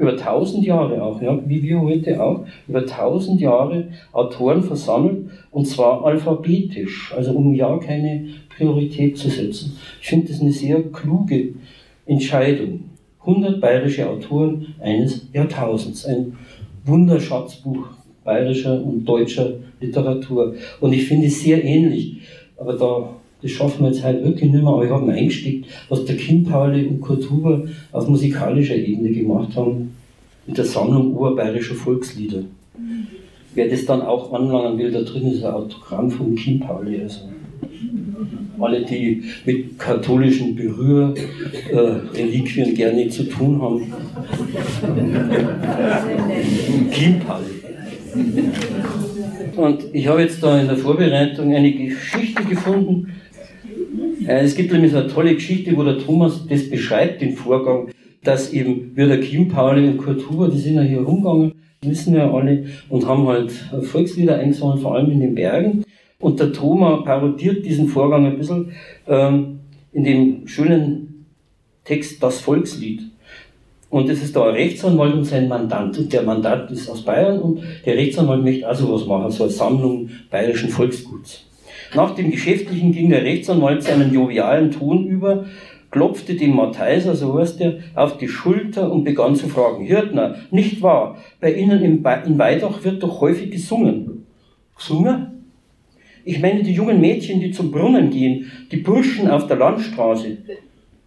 über 0.00 0.16
tausend 0.16 0.64
Jahre 0.64 1.02
auch, 1.02 1.20
ja, 1.20 1.38
wie 1.46 1.62
wir 1.62 1.80
heute 1.80 2.22
auch, 2.22 2.46
über 2.66 2.86
tausend 2.86 3.40
Jahre 3.40 3.88
Autoren 4.12 4.62
versammelt 4.62 5.26
und 5.50 5.66
zwar 5.66 6.04
alphabetisch, 6.04 7.12
also 7.14 7.32
um 7.32 7.54
ja 7.54 7.76
keine 7.76 8.28
Priorität 8.56 9.18
zu 9.18 9.28
setzen. 9.28 9.76
Ich 10.00 10.08
finde 10.08 10.28
das 10.28 10.40
eine 10.40 10.52
sehr 10.52 10.82
kluge 10.84 11.50
Entscheidung. 12.06 12.84
100 13.20 13.60
bayerische 13.60 14.08
Autoren 14.08 14.74
eines 14.80 15.28
Jahrtausends. 15.34 16.06
Ein 16.06 16.32
Wunderschatzbuch 16.86 17.88
bayerischer 18.24 18.82
und 18.82 19.04
deutscher 19.04 19.52
Literatur. 19.80 20.54
Und 20.80 20.94
ich 20.94 21.06
finde 21.06 21.26
es 21.26 21.42
sehr 21.42 21.62
ähnlich. 21.62 22.22
Aber 22.56 22.72
da, 22.72 23.16
das 23.42 23.50
schaffen 23.50 23.84
wir 23.84 23.90
jetzt 23.90 24.02
halt 24.02 24.24
wirklich 24.24 24.50
nicht 24.50 24.62
mehr. 24.62 24.72
Aber 24.72 24.84
ich 24.84 24.90
habe 24.90 25.06
mir 25.06 25.14
eingesteckt, 25.14 25.66
was 25.88 26.04
der 26.04 26.16
Kim 26.16 26.44
Pauli 26.44 26.86
und 26.86 27.00
Kurt 27.00 27.30
Huber 27.30 27.62
auf 27.92 28.08
musikalischer 28.08 28.76
Ebene 28.76 29.10
gemacht 29.10 29.56
haben 29.56 29.94
mit 30.46 30.58
der 30.58 30.64
Sammlung 30.64 31.14
urbayerischer 31.14 31.74
Volkslieder. 31.74 32.42
Wer 33.54 33.68
das 33.68 33.84
dann 33.84 34.02
auch 34.02 34.32
anlangen 34.32 34.78
will, 34.78 34.92
da 34.92 35.02
drin 35.02 35.32
ist 35.32 35.44
ein 35.44 35.52
Autogramm 35.52 36.10
von 36.10 36.36
Kim 36.36 36.60
Pauli. 36.60 37.00
Also 37.00 37.22
alle, 38.60 38.84
die 38.84 39.24
mit 39.44 39.78
katholischen 39.78 40.54
Berührreliquien 40.54 42.68
äh, 42.68 42.74
gerne 42.74 43.08
zu 43.08 43.24
tun 43.24 43.62
haben. 43.62 43.92
Kim. 46.90 47.22
Und 49.56 49.84
ich 49.92 50.06
habe 50.06 50.22
jetzt 50.22 50.40
da 50.42 50.58
in 50.60 50.68
der 50.68 50.76
Vorbereitung 50.76 51.54
eine 51.54 51.72
Geschichte 51.72 52.44
gefunden. 52.44 53.12
Äh, 54.26 54.44
es 54.44 54.54
gibt 54.54 54.72
nämlich 54.72 54.92
so 54.92 54.98
eine 54.98 55.08
tolle 55.08 55.34
Geschichte, 55.34 55.76
wo 55.76 55.82
der 55.82 55.98
Thomas 55.98 56.46
das 56.48 56.68
beschreibt, 56.68 57.20
den 57.20 57.34
Vorgang, 57.34 57.88
dass 58.22 58.52
eben 58.52 58.92
wie 58.94 59.06
der 59.06 59.20
Kim 59.20 59.48
Pauli 59.48 59.88
und 59.88 59.98
Kurt 59.98 60.28
Huber, 60.28 60.48
die 60.48 60.58
sind 60.58 60.74
ja 60.74 60.82
hier 60.82 61.00
rumgegangen, 61.00 61.52
wissen 61.82 62.14
wir 62.14 62.20
ja 62.20 62.30
alle, 62.30 62.66
und 62.88 63.06
haben 63.06 63.26
halt 63.26 63.50
Volkslieder 63.82 64.38
eingesungen, 64.38 64.78
vor 64.78 64.94
allem 64.94 65.10
in 65.10 65.20
den 65.20 65.34
Bergen. 65.34 65.84
Und 66.18 66.38
der 66.38 66.52
Thoma 66.52 66.98
parodiert 66.98 67.64
diesen 67.64 67.88
Vorgang 67.88 68.26
ein 68.26 68.36
bisschen 68.36 68.72
ähm, 69.08 69.60
in 69.92 70.04
dem 70.04 70.46
schönen 70.46 71.24
Text 71.84 72.22
Das 72.22 72.40
Volkslied. 72.40 73.02
Und 73.88 74.08
es 74.08 74.22
ist 74.22 74.36
da 74.36 74.48
ein 74.48 74.54
Rechtsanwalt 74.54 75.14
und 75.14 75.24
sein 75.24 75.48
Mandant. 75.48 75.98
Und 75.98 76.12
der 76.12 76.22
Mandant 76.22 76.70
ist 76.70 76.88
aus 76.88 77.02
Bayern 77.02 77.40
und 77.40 77.62
der 77.84 77.96
Rechtsanwalt 77.96 78.44
möchte 78.44 78.68
also 78.68 78.92
was 78.92 79.06
machen, 79.06 79.30
so 79.30 79.44
eine 79.44 79.52
Sammlung 79.52 80.10
bayerischen 80.30 80.68
Volksguts. 80.68 81.49
Nach 81.94 82.14
dem 82.14 82.30
Geschäftlichen 82.30 82.92
ging 82.92 83.10
der 83.10 83.24
Rechtsanwalt 83.24 83.82
seinen 83.82 84.12
jovialen 84.12 84.70
Ton 84.70 85.06
über, 85.06 85.46
klopfte 85.90 86.34
dem 86.34 86.54
Matheiser, 86.54 87.16
so 87.16 87.38
heißt 87.38 87.60
der, 87.60 87.78
auf 87.94 88.18
die 88.18 88.28
Schulter 88.28 88.92
und 88.92 89.04
begann 89.04 89.34
zu 89.34 89.48
fragen, 89.48 89.84
Hirtner, 89.84 90.36
nicht 90.50 90.82
wahr, 90.82 91.18
bei 91.40 91.52
Ihnen 91.52 91.82
in 91.82 92.04
Weidach 92.38 92.84
wird 92.84 93.02
doch 93.02 93.20
häufig 93.20 93.50
gesungen. 93.50 94.26
Gesungen? 94.76 95.26
Ich 96.24 96.40
meine 96.40 96.62
die 96.62 96.72
jungen 96.72 97.00
Mädchen, 97.00 97.40
die 97.40 97.50
zum 97.50 97.72
Brunnen 97.72 98.10
gehen, 98.10 98.50
die 98.70 98.76
Burschen 98.76 99.28
auf 99.28 99.46
der 99.46 99.56
Landstraße. 99.56 100.38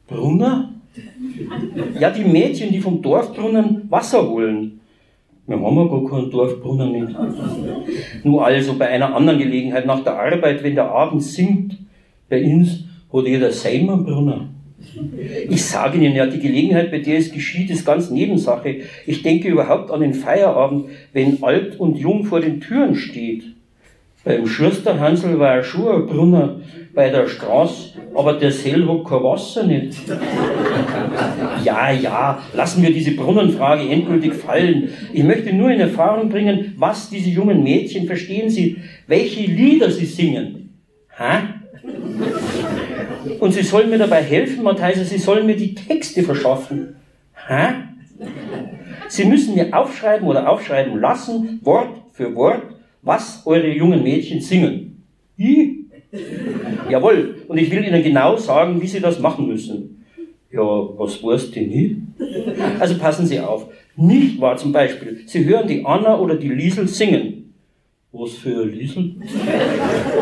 Brunner? 0.08 0.74
Ja, 2.00 2.10
die 2.10 2.26
Mädchen, 2.26 2.72
die 2.72 2.80
vom 2.80 3.02
Dorfbrunnen 3.02 3.90
Wasser 3.90 4.28
holen. 4.28 4.80
Wir 5.46 5.60
haben 5.60 5.76
ja 5.76 5.86
gar 5.86 6.10
keinen 6.10 6.32
Dorfbrunnen 6.32 6.92
nicht. 6.92 7.16
Nur 8.24 8.46
also 8.46 8.78
bei 8.78 8.88
einer 8.88 9.14
anderen 9.14 9.40
Gelegenheit 9.40 9.86
nach 9.86 10.04
der 10.04 10.18
Arbeit, 10.18 10.64
wenn 10.64 10.76
der 10.76 10.90
Abend 10.90 11.22
singt, 11.22 11.78
bei 12.30 12.44
uns 12.44 12.86
hat 13.12 13.26
jeder 13.26 13.52
seinen 13.52 14.06
Brunnen. 14.06 14.54
Ich 15.50 15.66
sage 15.66 15.98
Ihnen 15.98 16.16
ja, 16.16 16.26
die 16.26 16.40
Gelegenheit, 16.40 16.92
bei 16.92 17.00
der 17.00 17.18
es 17.18 17.32
geschieht, 17.32 17.70
ist 17.70 17.86
ganz 17.86 18.10
Nebensache. 18.10 18.82
Ich 19.06 19.24
denke 19.24 19.50
überhaupt 19.50 19.92
an 19.92 20.02
den 20.02 20.14
Feierabend, 20.14 20.90
wenn 21.14 21.44
alt 21.44 21.80
und 21.80 21.98
jung 21.98 22.26
vor 22.26 22.40
den 22.40 22.62
Türen 22.62 22.96
steht. 22.96 23.44
Beim 24.26 24.48
Schusterhansel 24.48 25.38
war 25.38 25.56
er 25.56 25.64
schon 25.64 25.94
ein 25.94 26.08
Brunner 26.08 26.62
bei 26.94 27.10
der 27.10 27.28
Straße, 27.28 27.96
aber 28.16 28.34
der 28.34 28.52
Seel 28.52 28.88
hat 28.88 29.04
kein 29.06 29.24
Wasser 29.24 29.64
nicht. 29.64 29.98
Ja, 31.64 31.92
ja, 31.92 32.40
lassen 32.54 32.84
wir 32.84 32.92
diese 32.92 33.12
Brunnenfrage 33.12 33.88
endgültig 33.88 34.34
fallen. 34.34 34.90
Ich 35.14 35.24
möchte 35.24 35.54
nur 35.54 35.70
in 35.72 35.80
Erfahrung 35.80 36.28
bringen, 36.30 36.74
was 36.78 37.10
diese 37.10 37.30
jungen 37.30 37.64
Mädchen 37.64 38.06
verstehen 38.06 38.50
sie, 38.50 38.78
welche 39.08 39.44
Lieder 39.44 39.90
sie 39.90 40.06
singen. 40.06 40.74
Ha? 41.18 41.44
Und 43.40 43.54
sie 43.54 43.64
sollen 43.64 43.90
mir 43.90 43.98
dabei 43.98 44.22
helfen, 44.24 44.64
Matthias, 44.64 45.10
sie 45.10 45.18
sollen 45.18 45.46
mir 45.46 45.56
die 45.56 45.74
Texte 45.74 46.24
verschaffen. 46.24 46.96
Ha? 47.48 47.76
Sie 49.08 49.26
müssen 49.26 49.56
mir 49.56 49.78
aufschreiben 49.78 50.28
oder 50.28 50.50
aufschreiben 50.50 51.00
lassen, 51.00 51.60
Wort 51.64 51.90
für 52.14 52.36
Wort, 52.36 52.64
was 53.04 53.44
eure 53.46 53.72
jungen 53.72 54.02
Mädchen 54.02 54.42
singen. 54.42 55.04
Ich? 55.38 55.70
Jawohl, 56.90 57.36
und 57.48 57.58
ich 57.58 57.72
will 57.72 57.86
Ihnen 57.86 58.04
genau 58.04 58.38
sagen, 58.38 58.82
wie 58.82 58.88
Sie 58.88 59.00
das 59.00 59.20
machen 59.20 59.48
müssen. 59.48 60.06
Ja, 60.52 60.62
was 60.62 61.24
weißt 61.24 61.56
denn 61.56 61.72
ich? 61.72 61.96
Also 62.80 62.98
passen 62.98 63.26
Sie 63.26 63.40
auf. 63.40 63.68
Nicht 63.96 64.40
wahr 64.40 64.58
zum 64.58 64.72
Beispiel, 64.72 65.22
Sie 65.26 65.46
hören 65.46 65.68
die 65.68 65.86
Anna 65.86 66.20
oder 66.20 66.36
die 66.36 66.50
Liesel 66.50 66.88
singen. 66.88 67.54
Was 68.12 68.34
für 68.34 68.66
Liesel? 68.66 69.16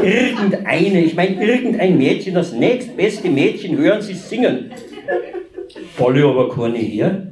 Irgendeine, 0.01 1.03
ich 1.03 1.13
meine 1.13 1.45
irgendein 1.45 1.97
Mädchen, 1.97 2.33
das 2.33 2.53
nächstbeste 2.53 3.29
Mädchen 3.29 3.77
hören 3.77 4.01
Sie 4.01 4.13
singen. 4.13 4.71
Alle 5.97 6.25
aber 6.25 6.49
keine 6.49 6.77
her. 6.77 7.27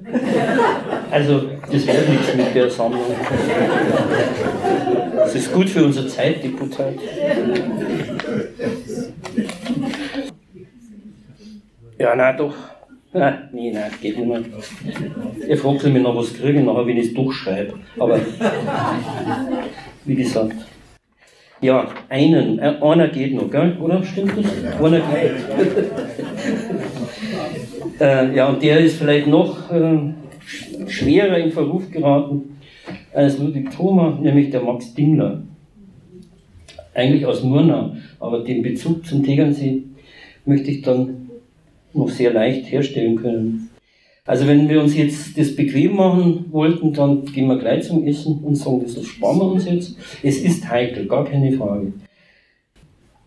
Also, 1.11 1.49
das 1.71 1.87
wäre 1.87 2.09
nichts 2.09 2.35
mit 2.35 2.53
der 2.55 2.69
Sammlung. 2.69 3.01
Das 5.15 5.35
ist 5.35 5.51
gut 5.53 5.69
für 5.69 5.85
unser 5.85 6.07
Zeitdeputat. 6.07 6.93
Ja, 11.97 12.15
na 12.15 12.33
doch. 12.33 12.53
Nee, 13.11 13.71
nein, 13.71 13.91
geht 14.01 14.17
nicht 14.17 14.27
mehr. 14.27 14.41
Ihr 15.47 15.57
fragt 15.57 15.83
mich 15.83 16.03
noch 16.03 16.15
was 16.15 16.33
kriegen, 16.33 16.65
nachher, 16.65 16.85
wenn 16.85 16.97
ich 16.97 17.07
es 17.07 17.13
durchschreibe. 17.13 17.73
Aber, 17.97 18.19
wie 20.05 20.15
gesagt. 20.15 20.53
Ja, 21.61 21.89
einen, 22.07 22.59
äh, 22.59 22.75
einer 22.81 23.07
geht 23.09 23.33
noch, 23.33 23.49
gell? 23.49 23.75
oder? 23.81 24.03
Stimmt 24.03 24.33
das? 24.37 24.45
Einer 24.79 24.99
geht. 24.99 25.31
äh, 27.99 28.35
ja, 28.35 28.47
und 28.47 28.63
der 28.63 28.79
ist 28.79 28.97
vielleicht 28.97 29.27
noch 29.27 29.69
äh, 29.71 30.13
schwerer 30.87 31.37
in 31.37 31.51
Verruf 31.51 31.91
geraten 31.91 32.57
als 33.13 33.37
Ludwig 33.37 33.71
Thoma, 33.71 34.17
nämlich 34.21 34.49
der 34.49 34.61
Max 34.61 34.93
Dingler. 34.93 35.43
Eigentlich 36.93 37.25
aus 37.25 37.43
Murnau, 37.43 37.95
aber 38.19 38.43
den 38.43 38.63
Bezug 38.63 39.05
zum 39.05 39.23
Tegernsee 39.23 39.83
möchte 40.45 40.71
ich 40.71 40.81
dann 40.81 41.29
noch 41.93 42.09
sehr 42.09 42.33
leicht 42.33 42.71
herstellen 42.71 43.15
können. 43.15 43.69
Also 44.25 44.47
wenn 44.47 44.69
wir 44.69 44.81
uns 44.81 44.95
jetzt 44.95 45.37
das 45.37 45.55
bequem 45.55 45.95
machen 45.95 46.45
wollten, 46.51 46.93
dann 46.93 47.25
gehen 47.25 47.47
wir 47.47 47.57
gleich 47.57 47.83
zum 47.83 48.05
Essen 48.05 48.39
und 48.43 48.55
sagen, 48.55 48.81
das 48.81 49.03
sparen 49.05 49.39
wir 49.39 49.51
uns 49.51 49.65
jetzt. 49.65 49.97
Es 50.21 50.39
ist 50.39 50.69
heikel, 50.69 51.07
gar 51.07 51.25
keine 51.25 51.51
Frage. 51.51 51.93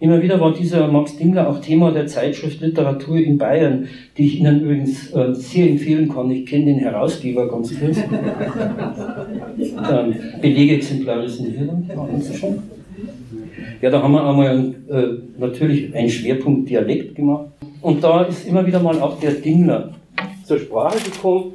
Immer 0.03 0.21
wieder 0.21 0.39
war 0.41 0.53
dieser 0.53 0.89
Max 0.89 1.17
Dingler 1.17 1.49
auch 1.49 1.61
Thema 1.61 1.93
der 1.93 2.09
Zeitschrift 2.09 2.61
Literatur 2.61 3.19
in 3.19 3.39
Bayern, 3.39 3.87
die 4.19 4.27
ich 4.27 4.41
Ihnen 4.41 4.63
übrigens 4.63 5.13
äh, 5.13 5.33
sehr 5.33 5.71
empfehlen 5.71 6.09
kann. 6.09 6.29
Ich 6.29 6.45
kenne 6.45 6.65
den 6.65 6.81
Herausgeber 6.81 7.49
ganz 7.49 7.73
kurz. 7.79 7.99
ähm, 7.99 8.09
Belegexemplare 10.41 11.29
sind 11.29 11.57
hier 11.57 11.67
dann, 11.67 11.89
schon. 12.35 12.59
Ja, 13.81 13.91
da 13.91 14.03
haben 14.03 14.13
wir 14.13 14.27
einmal 14.27 14.75
äh, 14.91 15.07
natürlich 15.39 15.95
einen 15.95 16.09
Schwerpunkt 16.09 16.69
Dialekt 16.69 17.15
gemacht. 17.15 17.53
Und 17.81 18.03
da 18.03 18.25
ist 18.25 18.49
immer 18.49 18.67
wieder 18.67 18.81
mal 18.81 19.01
auch 19.01 19.21
der 19.21 19.35
Dingler 19.35 19.93
zur 20.45 20.59
Sprache 20.59 20.99
gekommen, 20.99 21.53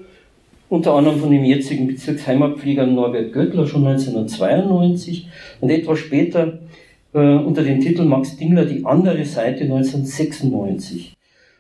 unter 0.70 0.94
anderem 0.94 1.20
von 1.20 1.32
dem 1.32 1.44
jetzigen 1.44 1.86
Bezirksheimatpfleger 1.86 2.86
Norbert 2.86 3.34
Göttler 3.34 3.68
schon 3.68 3.86
1992 3.86 5.28
und 5.60 5.70
etwas 5.70 6.00
später 6.00 6.60
unter 7.20 7.64
dem 7.64 7.80
Titel 7.80 8.04
Max 8.04 8.38
Dingler 8.38 8.66
die 8.66 8.86
andere 8.86 9.26
Seite 9.26 9.64
1996. 9.64 11.18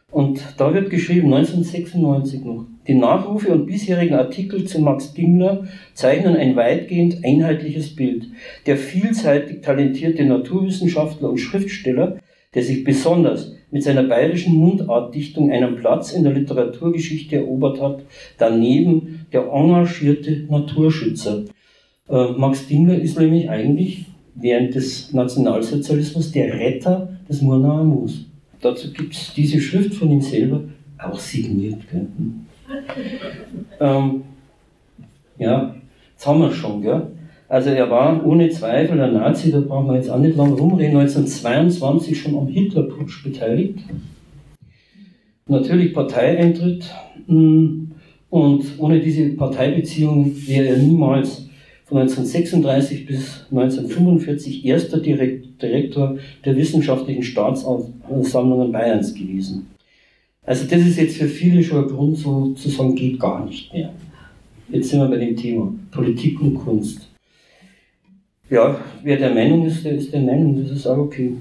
Und 0.09 0.41
da 0.57 0.73
wird 0.73 0.89
geschrieben, 0.89 1.33
1996 1.33 2.43
noch, 2.45 2.65
die 2.87 2.93
Nachrufe 2.93 3.49
und 3.49 3.65
bisherigen 3.65 4.13
Artikel 4.13 4.63
zu 4.63 4.79
Max 4.79 5.13
Dingler 5.13 5.65
zeichnen 5.93 6.37
ein 6.37 6.55
weitgehend 6.55 7.25
einheitliches 7.25 7.95
Bild. 7.95 8.27
Der 8.65 8.77
vielseitig 8.77 9.61
talentierte 9.61 10.23
Naturwissenschaftler 10.23 11.29
und 11.29 11.39
Schriftsteller, 11.39 12.19
der 12.55 12.63
sich 12.63 12.85
besonders 12.85 13.53
mit 13.69 13.83
seiner 13.83 14.03
bayerischen 14.03 14.55
Mundartdichtung 14.55 15.51
einen 15.51 15.75
Platz 15.75 16.13
in 16.13 16.23
der 16.23 16.33
Literaturgeschichte 16.33 17.35
erobert 17.35 17.81
hat, 17.81 18.03
daneben 18.37 19.25
der 19.33 19.47
engagierte 19.51 20.45
Naturschützer. 20.49 21.43
Äh, 22.09 22.31
Max 22.37 22.67
Dingler 22.67 22.95
ist 22.95 23.19
nämlich 23.19 23.49
eigentlich 23.49 24.05
während 24.39 24.75
des 24.75 25.13
Nationalsozialismus 25.13 26.31
der 26.31 26.53
Retter 26.53 27.09
des 27.27 27.41
Murnauer 27.41 27.83
Moos. 27.83 28.25
Dazu 28.61 28.91
gibt 28.91 29.13
es 29.13 29.33
diese 29.33 29.59
Schrift 29.59 29.95
von 29.95 30.11
ihm 30.11 30.21
selber, 30.21 30.61
auch 30.97 31.19
signiert. 31.19 31.79
Ähm, 33.79 34.23
ja, 35.37 35.75
jetzt 36.11 36.27
haben 36.27 36.41
wir 36.41 36.51
schon. 36.51 36.81
Gell? 36.81 37.07
Also 37.47 37.69
er 37.69 37.89
war 37.89 38.25
ohne 38.25 38.49
Zweifel 38.49 38.99
ein 38.99 39.13
Nazi, 39.13 39.51
da 39.51 39.59
brauchen 39.61 39.87
wir 39.87 39.95
jetzt 39.95 40.09
auch 40.09 40.19
nicht 40.19 40.35
lange 40.35 40.53
rumreden, 40.53 40.97
1922 40.97 42.19
schon 42.19 42.37
am 42.37 42.47
Hitlerputsch 42.47 43.23
beteiligt. 43.23 43.79
Natürlich 45.47 45.93
Parteieintritt, 45.93 46.89
hm, 47.27 47.87
Und 48.29 48.65
ohne 48.77 48.99
diese 48.99 49.29
Parteibeziehung 49.29 50.33
wäre 50.47 50.67
er 50.67 50.77
niemals 50.77 51.46
von 51.87 51.99
1936 51.99 53.05
bis 53.05 53.45
1945 53.49 54.65
erster 54.65 54.99
Direktor 54.99 56.17
der 56.43 56.55
wissenschaftlichen 56.57 57.23
Staatsansammlungen 57.23 58.73
Bayerns 58.73 59.13
gewesen. 59.13 59.67
Also 60.45 60.65
das 60.65 60.81
ist 60.81 60.97
jetzt 60.97 61.17
für 61.17 61.27
viele 61.27 61.63
schon 61.63 61.85
ein 61.85 61.89
Grund, 61.89 62.17
so 62.17 62.53
zu 62.53 62.69
sagen, 62.69 62.95
geht 62.95 63.19
gar 63.19 63.45
nicht 63.45 63.73
mehr. 63.73 63.93
Jetzt 64.69 64.89
sind 64.89 64.99
wir 64.99 65.07
bei 65.07 65.17
dem 65.17 65.35
Thema 65.37 65.73
Politik 65.91 66.41
und 66.41 66.55
Kunst. 66.55 67.07
Ja, 68.49 68.79
wer 69.03 69.17
der 69.17 69.33
Meinung 69.33 69.65
ist, 69.65 69.85
der 69.85 69.93
ist 69.93 70.11
der 70.11 70.21
Meinung, 70.21 70.61
das 70.61 70.71
ist 70.71 70.87
auch 70.87 70.97
okay. 70.97 71.33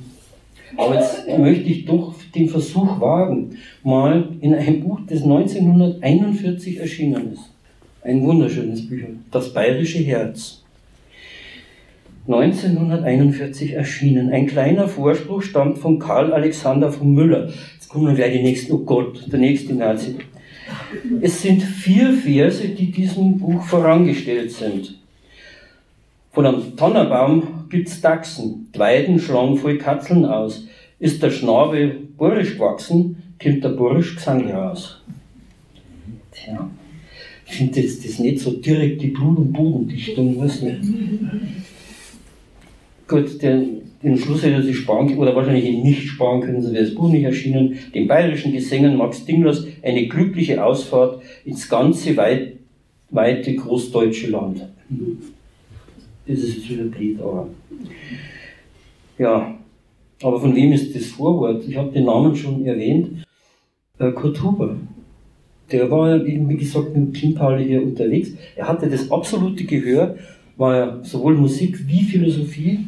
Aber 0.76 0.94
jetzt 0.94 1.26
möchte 1.38 1.68
ich 1.68 1.84
doch 1.84 2.14
den 2.34 2.48
Versuch 2.48 3.00
wagen, 3.00 3.56
mal 3.82 4.28
in 4.40 4.54
ein 4.54 4.80
Buch, 4.80 5.00
das 5.08 5.22
1941 5.22 6.78
erschienen 6.78 7.32
ist. 7.32 7.55
Ein 8.06 8.22
wunderschönes 8.22 8.88
Buch, 8.88 8.98
Das 9.32 9.52
Bayerische 9.52 9.98
Herz. 9.98 10.62
1941 12.28 13.72
erschienen. 13.72 14.30
Ein 14.30 14.46
kleiner 14.46 14.86
Vorspruch 14.86 15.42
stammt 15.42 15.78
von 15.78 15.98
Karl 15.98 16.32
Alexander 16.32 16.92
von 16.92 17.12
Müller. 17.12 17.52
Jetzt 17.74 17.88
kommen 17.88 18.14
gleich 18.14 18.32
die 18.32 18.44
nächsten, 18.44 18.72
oh 18.74 18.78
Gott, 18.78 19.24
der 19.32 19.40
nächste 19.40 19.74
Nazi. 19.74 20.18
Es 21.20 21.42
sind 21.42 21.64
vier 21.64 22.12
Verse, 22.12 22.68
die 22.68 22.92
diesem 22.92 23.38
Buch 23.38 23.64
vorangestellt 23.64 24.52
sind. 24.52 25.00
Von 26.30 26.46
einem 26.46 26.76
Tannenbaum 26.76 27.66
gibt's 27.70 28.00
Dachsen, 28.00 28.68
Weiden 28.76 29.18
schlagen 29.18 29.56
voll 29.56 29.78
Katzeln 29.78 30.24
aus. 30.26 30.68
Ist 31.00 31.24
der 31.24 31.32
Schnabel 31.32 32.06
burisch 32.16 32.54
gewachsen, 32.54 33.20
kommt 33.42 33.64
der 33.64 33.70
Bursch 33.70 34.14
Gesang 34.14 34.48
raus. 34.48 35.02
Tja, 36.30 36.70
ich 37.46 37.56
finde 37.56 37.80
jetzt 37.80 38.04
das 38.04 38.18
nicht 38.18 38.40
so 38.40 38.52
direkt 38.52 39.02
die 39.02 39.08
Blut- 39.08 39.38
und 39.38 39.52
Bodendichtung, 39.52 40.38
weiß 40.38 40.62
nicht. 40.62 40.80
Gut, 43.08 43.40
den, 43.40 43.82
den 44.02 44.18
Schluss 44.18 44.42
hätte 44.42 44.62
sie 44.62 44.74
sparen 44.74 45.16
oder 45.16 45.34
wahrscheinlich 45.34 45.82
nicht 45.82 46.08
sparen 46.08 46.40
können, 46.40 46.62
so 46.62 46.72
wäre 46.72 46.84
das 46.84 46.94
Buch 46.94 47.08
nicht 47.08 47.22
erschienen. 47.22 47.78
Den 47.94 48.08
bayerischen 48.08 48.52
Gesängen 48.52 48.96
Max 48.96 49.24
Dinglers 49.24 49.64
eine 49.82 50.08
glückliche 50.08 50.64
Ausfahrt 50.64 51.22
ins 51.44 51.68
ganze 51.68 52.16
weit, 52.16 52.54
weite 53.10 53.54
großdeutsche 53.54 54.28
Land 54.28 54.66
das 56.26 56.38
ist 56.38 56.56
jetzt 56.56 56.70
wieder 56.70 56.84
blöd, 56.84 57.20
aber. 57.20 57.48
Ja, 59.18 59.58
aber 60.22 60.40
von 60.40 60.54
wem 60.54 60.72
ist 60.72 60.94
das 60.94 61.06
Vorwort? 61.06 61.64
Ich 61.66 61.76
habe 61.76 61.92
den 61.92 62.04
Namen 62.04 62.34
schon 62.34 62.64
erwähnt. 62.64 63.24
Äh, 63.98 64.12
Kurt 64.12 64.42
Huber. 64.42 64.76
Der 65.72 65.90
war 65.90 66.24
wie 66.24 66.56
gesagt, 66.56 66.96
mit 66.96 67.14
Kim 67.14 67.34
Pauli 67.34 67.64
hier 67.64 67.82
unterwegs. 67.82 68.30
Er 68.54 68.68
hatte 68.68 68.88
das 68.88 69.10
absolute 69.10 69.64
Gehör, 69.64 70.16
war 70.56 70.76
ja 70.76 71.04
sowohl 71.04 71.34
Musik 71.34 71.86
wie 71.88 72.04
Philosophie, 72.04 72.80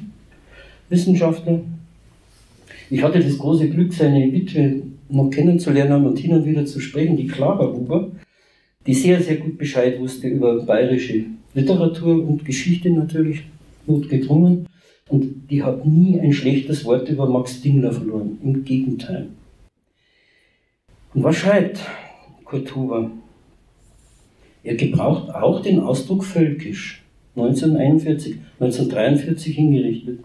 Wissenschaftler. 0.89 1.61
Ich 2.91 3.03
hatte 3.03 3.21
das 3.21 3.37
große 3.37 3.69
Glück, 3.69 3.93
seine 3.93 4.33
Witwe 4.33 4.83
noch 5.11 5.31
kennenzulernen 5.31 6.07
und 6.07 6.19
hin 6.19 6.33
und 6.33 6.47
wieder 6.47 6.65
zu 6.65 6.81
sprechen, 6.81 7.17
die 7.17 7.27
Clara 7.27 7.67
Huber, 7.73 8.11
die 8.87 8.95
sehr, 8.95 9.21
sehr 9.21 9.37
gut 9.37 9.59
Bescheid 9.59 9.99
wusste 10.01 10.29
über 10.29 10.63
bayerische 10.65 11.25
Literatur 11.55 12.27
und 12.27 12.45
Geschichte 12.45 12.91
natürlich 12.91 13.43
notgedrungen. 13.87 14.67
Und 15.09 15.51
die 15.51 15.63
hat 15.63 15.87
nie 15.87 16.21
ein 16.21 16.33
schlechtes 16.33 16.85
Wort 16.85 17.09
über 17.09 17.27
Max 17.27 17.63
Dingler 17.63 17.93
verloren. 17.93 18.39
Im 18.43 18.65
Gegenteil. 18.65 19.29
Und 21.15 21.25
was 21.25 21.37
schreibt 21.37 21.81
Kurt 22.49 22.75
Huber? 22.75 23.11
Er 24.63 24.75
gebraucht 24.77 25.35
auch 25.35 25.61
den 25.61 25.81
Ausdruck 25.81 26.25
völkisch. 26.25 27.03
1941, 27.37 28.37
1943 28.59 29.55
hingerichtet. 29.55 30.21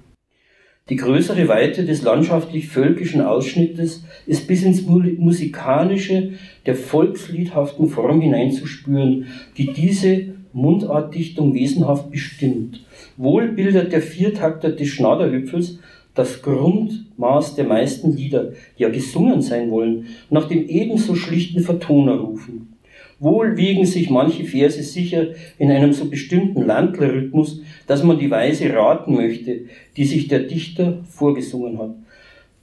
Die 0.90 0.96
größere 0.96 1.50
Weite 1.50 1.84
des 1.84 2.02
landschaftlich-völkischen 2.02 3.20
Ausschnittes 3.20 4.06
ist 4.26 4.48
bis 4.48 4.64
ins 4.64 4.84
Musikalische 4.86 6.32
der 6.66 6.76
volksliedhaften 6.76 7.90
Form 7.90 8.22
hineinzuspüren, 8.22 9.28
die 9.58 9.74
diese 9.74 10.36
Mundartdichtung 10.54 11.54
wesenhaft 11.54 12.10
bestimmt. 12.10 12.86
Wohl 13.18 13.50
bildet 13.50 13.92
der 13.92 14.02
Viertakter 14.02 14.72
des 14.72 14.88
Schnaderhüpfels 14.88 15.80
das 16.16 16.42
Grundmaß 16.42 17.56
der 17.56 17.66
meisten 17.66 18.16
Lieder, 18.16 18.52
die 18.78 18.84
ja 18.84 18.90
gesungen 18.90 19.42
sein 19.42 19.72
wollen, 19.72 20.08
nach 20.30 20.48
dem 20.48 20.68
ebenso 20.68 21.16
schlichten 21.16 21.62
Vertoner 21.62 22.16
rufen. 22.16 22.74
Wohl 23.20 23.56
wiegen 23.58 23.86
sich 23.86 24.10
manche 24.10 24.44
Verse 24.44 24.84
sicher 24.84 25.28
in 25.58 25.72
einem 25.72 25.94
so 25.94 26.06
bestimmten 26.06 26.66
Landlerrhythmus, 26.66 27.62
dass 27.88 28.04
man 28.04 28.20
die 28.20 28.30
Weise 28.30 28.74
raten 28.74 29.16
möchte, 29.16 29.62
die 29.96 30.06
sich 30.06 30.28
der 30.28 30.40
Dichter 30.40 31.00
vorgesungen 31.10 31.78
hat. 31.80 31.96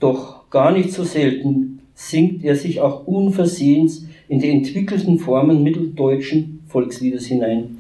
Doch 0.01 0.51
gar 0.51 0.73
nicht 0.73 0.93
so 0.93 1.05
selten 1.05 1.81
singt 1.95 2.45
er 2.45 2.57
sich 2.57 2.81
auch 2.81 3.07
unversehens 3.07 4.07
in 4.29 4.41
die 4.41 4.51
entwickelten 4.51 5.19
Formen 5.19 5.63
mitteldeutschen 5.63 6.61
Volksliedes 6.67 7.27
hinein. 7.27 7.79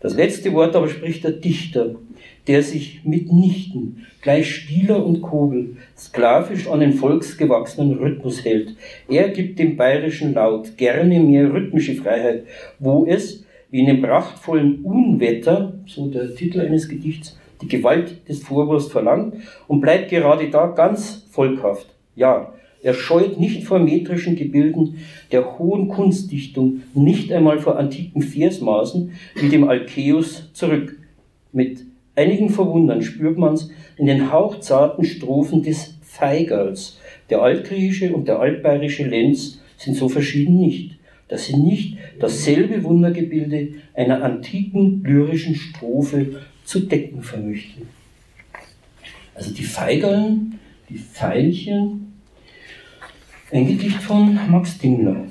Das 0.00 0.14
letzte 0.14 0.52
Wort 0.52 0.76
aber 0.76 0.88
spricht 0.88 1.24
der 1.24 1.32
Dichter, 1.32 1.96
der 2.46 2.62
sich 2.62 3.00
mitnichten 3.04 4.06
gleich 4.22 4.54
Stieler 4.54 5.04
und 5.04 5.22
Kogel 5.22 5.76
sklavisch 5.96 6.68
an 6.68 6.80
den 6.80 6.94
volksgewachsenen 6.94 7.98
Rhythmus 7.98 8.44
hält. 8.44 8.74
Er 9.08 9.28
gibt 9.28 9.58
dem 9.58 9.76
bayerischen 9.76 10.34
Laut 10.34 10.76
gerne 10.76 11.20
mehr 11.20 11.52
rhythmische 11.52 11.94
Freiheit, 11.94 12.44
wo 12.78 13.06
es, 13.06 13.44
wie 13.70 13.80
in 13.80 13.86
dem 13.86 14.02
prachtvollen 14.02 14.82
Unwetter, 14.82 15.74
so 15.86 16.08
der 16.08 16.34
Titel 16.34 16.60
eines 16.60 16.88
Gedichts, 16.88 17.38
die 17.62 17.68
Gewalt 17.68 18.28
des 18.28 18.42
Vorwurfs 18.42 18.88
verlangt 18.88 19.34
und 19.68 19.80
bleibt 19.80 20.10
gerade 20.10 20.50
da 20.50 20.66
ganz 20.66 21.24
volkhaft. 21.30 21.86
Ja, 22.14 22.52
er 22.82 22.94
scheut 22.94 23.40
nicht 23.40 23.64
vor 23.64 23.78
metrischen 23.78 24.36
Gebilden 24.36 24.98
der 25.32 25.58
hohen 25.58 25.88
Kunstdichtung, 25.88 26.82
nicht 26.94 27.32
einmal 27.32 27.58
vor 27.58 27.78
antiken 27.78 28.22
Versmaßen 28.22 29.12
wie 29.34 29.48
dem 29.48 29.68
Alkeus 29.68 30.52
zurück. 30.52 30.98
Mit 31.52 31.84
einigen 32.16 32.50
Verwundern 32.50 33.02
spürt 33.02 33.38
man's 33.38 33.70
in 33.96 34.06
den 34.06 34.32
hauchzarten 34.32 35.04
Strophen 35.04 35.62
des 35.62 35.94
Feigerls. 36.02 36.98
Der 37.30 37.42
altgriechische 37.42 38.14
und 38.14 38.26
der 38.26 38.40
altbayerische 38.40 39.06
Lenz 39.06 39.60
sind 39.76 39.96
so 39.96 40.08
verschieden 40.08 40.58
nicht, 40.58 40.98
dass 41.28 41.46
sie 41.46 41.56
nicht 41.56 41.98
dasselbe 42.18 42.82
Wundergebilde 42.82 43.74
einer 43.94 44.22
antiken 44.22 45.02
lyrischen 45.04 45.54
Strophe 45.54 46.40
zu 46.64 46.80
decken 46.80 47.22
vermöchten. 47.22 47.88
Also 49.34 49.52
die 49.52 49.64
Feigerln, 49.64 50.58
die 50.88 50.98
Veilchen, 50.98 52.12
ein 53.52 53.66
Gedicht 53.66 54.02
von 54.02 54.38
Max 54.50 54.78
Dingler. 54.78 55.26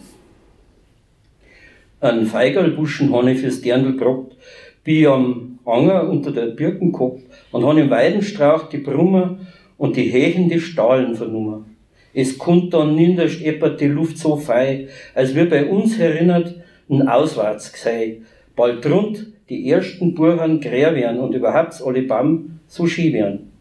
Ein 2.00 2.26
Feigerlbuschen 2.26 3.28
ich 3.28 3.40
fürs 3.40 3.62
Dirndl 3.62 3.94
gebracht, 3.94 4.38
wie 4.84 5.08
am 5.08 5.55
Anger 5.66 6.10
unter 6.10 6.32
der 6.32 6.48
Birkenkopf 6.48 7.22
und 7.52 7.66
habe 7.66 7.82
im 7.82 7.90
Weidenstrauch 7.90 8.70
die 8.70 8.78
Brummer 8.78 9.40
und 9.78 9.96
die 9.96 10.10
hechende 10.10 10.60
Stahlen 10.60 11.16
vernommen. 11.16 11.78
Es 12.14 12.38
kommt 12.38 12.74
dann 12.74 12.96
ninderst 12.96 13.42
eppert 13.42 13.82
die 13.82 13.88
Luft 13.88 14.18
so 14.18 14.38
fei, 14.38 14.88
als 15.14 15.36
wir 15.36 15.50
bei 15.50 15.66
uns 15.66 16.00
erinnert 16.00 16.56
ein 16.90 17.08
Auswärts 17.08 17.74
gsei. 17.74 18.22
Bald 18.56 18.90
rund 18.90 19.28
die 19.50 19.70
ersten 19.70 20.16
Burhan 20.16 20.62
grär 20.62 20.96
werden 20.96 21.20
und 21.20 21.36
überhaupt 21.36 21.82
alle 21.86 22.04
Baum 22.04 22.60
so 22.68 22.88
ski 22.88 23.12
werden. 23.12 23.52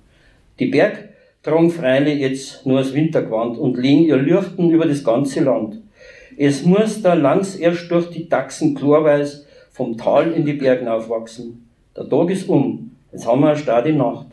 Die 0.60 0.66
Berg 0.66 1.08
tragen 1.42 1.70
freilich 1.70 2.20
jetzt 2.20 2.64
nur 2.64 2.78
das 2.78 2.94
Wintergewand 2.94 3.58
und 3.58 3.76
legen 3.76 4.04
ihr 4.04 4.16
Lüchten 4.16 4.70
über 4.70 4.86
das 4.86 5.02
ganze 5.02 5.42
Land. 5.42 5.80
Es 6.36 6.64
muss 6.64 7.02
da 7.02 7.14
langs 7.14 7.56
erst 7.56 7.90
durch 7.90 8.10
die 8.10 8.28
Dachsen 8.28 8.74
klarweis 8.74 9.46
vom 9.70 9.96
Tal 9.96 10.32
in 10.32 10.44
die 10.44 10.54
Bergen 10.54 10.88
aufwachsen. 10.88 11.68
Der 11.96 12.08
Tag 12.08 12.30
ist 12.30 12.48
um, 12.48 12.90
jetzt 13.12 13.26
haben 13.26 13.40
wir 13.42 13.50
eine 13.50 13.58
starke 13.58 13.92
Nacht. 13.92 14.26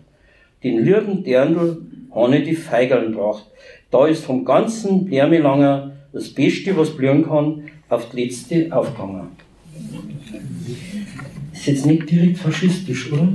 Den 0.64 0.84
lieben 0.84 1.24
Dirndl 1.24 1.82
habe 2.12 2.40
die 2.40 2.56
Feigeln 2.56 3.12
gebracht. 3.12 3.46
Da 3.92 4.08
ist 4.08 4.26
vom 4.26 4.46
ganzen 4.46 5.08
Lärmelanger 5.08 5.92
das 6.12 6.30
Beste, 6.30 6.76
was 6.76 6.96
blühen 6.96 7.24
kann, 7.24 7.64
auf 7.88 8.10
die 8.10 8.24
letzte 8.24 8.76
aufgegangen. 8.76 9.28
Ist 11.54 11.68
jetzt 11.68 11.86
nicht 11.86 12.10
direkt 12.10 12.40
faschistisch, 12.40 13.12
oder? 13.12 13.28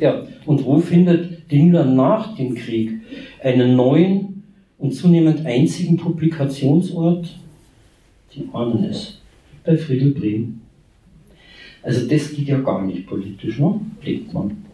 Ja, 0.00 0.22
und 0.46 0.64
wo 0.64 0.78
findet 0.78 1.50
Dingler 1.50 1.84
nach 1.84 2.34
dem 2.34 2.54
Krieg 2.54 2.92
einen 3.42 3.76
neuen 3.76 4.42
und 4.78 4.92
zunehmend 4.92 5.44
einzigen 5.44 5.98
Publikationsort? 5.98 7.38
Die 8.34 8.48
ahnen 8.54 8.84
es, 8.84 9.20
bei 9.64 9.76
Friedel 9.76 10.12
Brehm. 10.12 10.61
Also 11.82 12.06
das 12.06 12.32
geht 12.32 12.48
ja 12.48 12.60
gar 12.60 12.84
nicht 12.84 13.06
politisch, 13.06 13.58
ne? 13.58 13.80
Legt 14.02 14.32
man. 14.32 14.64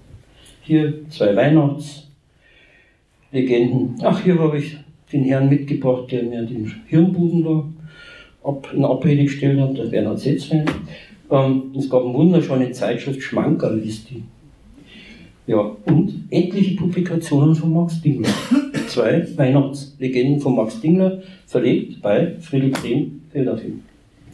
Hier 0.62 1.08
zwei 1.08 1.34
Weihnachtslegenden. 1.34 3.96
Ach, 4.02 4.22
hier 4.22 4.38
habe 4.38 4.58
ich 4.58 4.76
den 5.12 5.24
Herrn 5.24 5.48
mitgebracht, 5.48 6.12
der 6.12 6.22
mir 6.24 6.42
den 6.42 6.70
Hirnbuben 6.86 7.42
da 7.42 7.64
ab, 8.48 8.68
in 8.74 8.84
Abrede 8.84 9.24
gestellt 9.24 9.58
hat, 9.58 9.78
der 9.78 9.84
Bernhard 9.84 10.20
Setzwein. 10.20 10.66
Ähm, 11.30 11.62
es 11.76 11.88
gab 11.88 12.04
eine 12.04 12.14
wunderschöne 12.14 12.72
Zeitschrift, 12.72 13.22
Schmankerl 13.22 13.78
ist 13.80 14.10
die. 14.10 14.22
Ja, 15.46 15.76
und 15.86 16.24
etliche 16.30 16.76
Publikationen 16.76 17.54
von 17.54 17.72
Max 17.72 18.02
Dingler. 18.02 18.28
Zwei 18.88 19.26
Weihnachtslegenden 19.36 20.40
von 20.40 20.56
Max 20.56 20.80
Dingler, 20.80 21.22
verlegt 21.46 22.02
bei 22.02 22.34
Friedel 22.40 22.70
Brehm, 22.70 23.22
Felderfilm. 23.30 23.80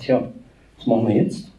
Tja, 0.01 0.33
was 0.77 0.87
machen 0.87 1.09
wir 1.09 1.17
jetzt? 1.17 1.51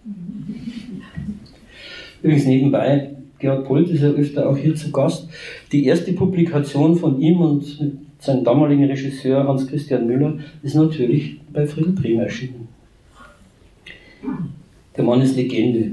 Übrigens 2.21 2.45
nebenbei, 2.45 3.11
Georg 3.39 3.65
Polt 3.65 3.89
ist 3.89 4.01
ja 4.01 4.09
öfter 4.09 4.49
auch 4.49 4.57
hier 4.57 4.75
zu 4.75 4.91
Gast. 4.91 5.29
Die 5.71 5.85
erste 5.85 6.13
Publikation 6.13 6.95
von 6.95 7.19
ihm 7.19 7.41
und 7.41 7.63
seinem 8.19 8.43
damaligen 8.43 8.85
Regisseur 8.85 9.47
Hans-Christian 9.47 10.07
Müller 10.07 10.39
ist 10.63 10.75
natürlich 10.75 11.39
bei 11.53 11.67
Friedel 11.67 11.91
Brehm 11.91 12.19
erschienen. 12.19 12.67
Der 14.97 15.03
Mann 15.03 15.21
ist 15.21 15.35
Legende. 15.35 15.91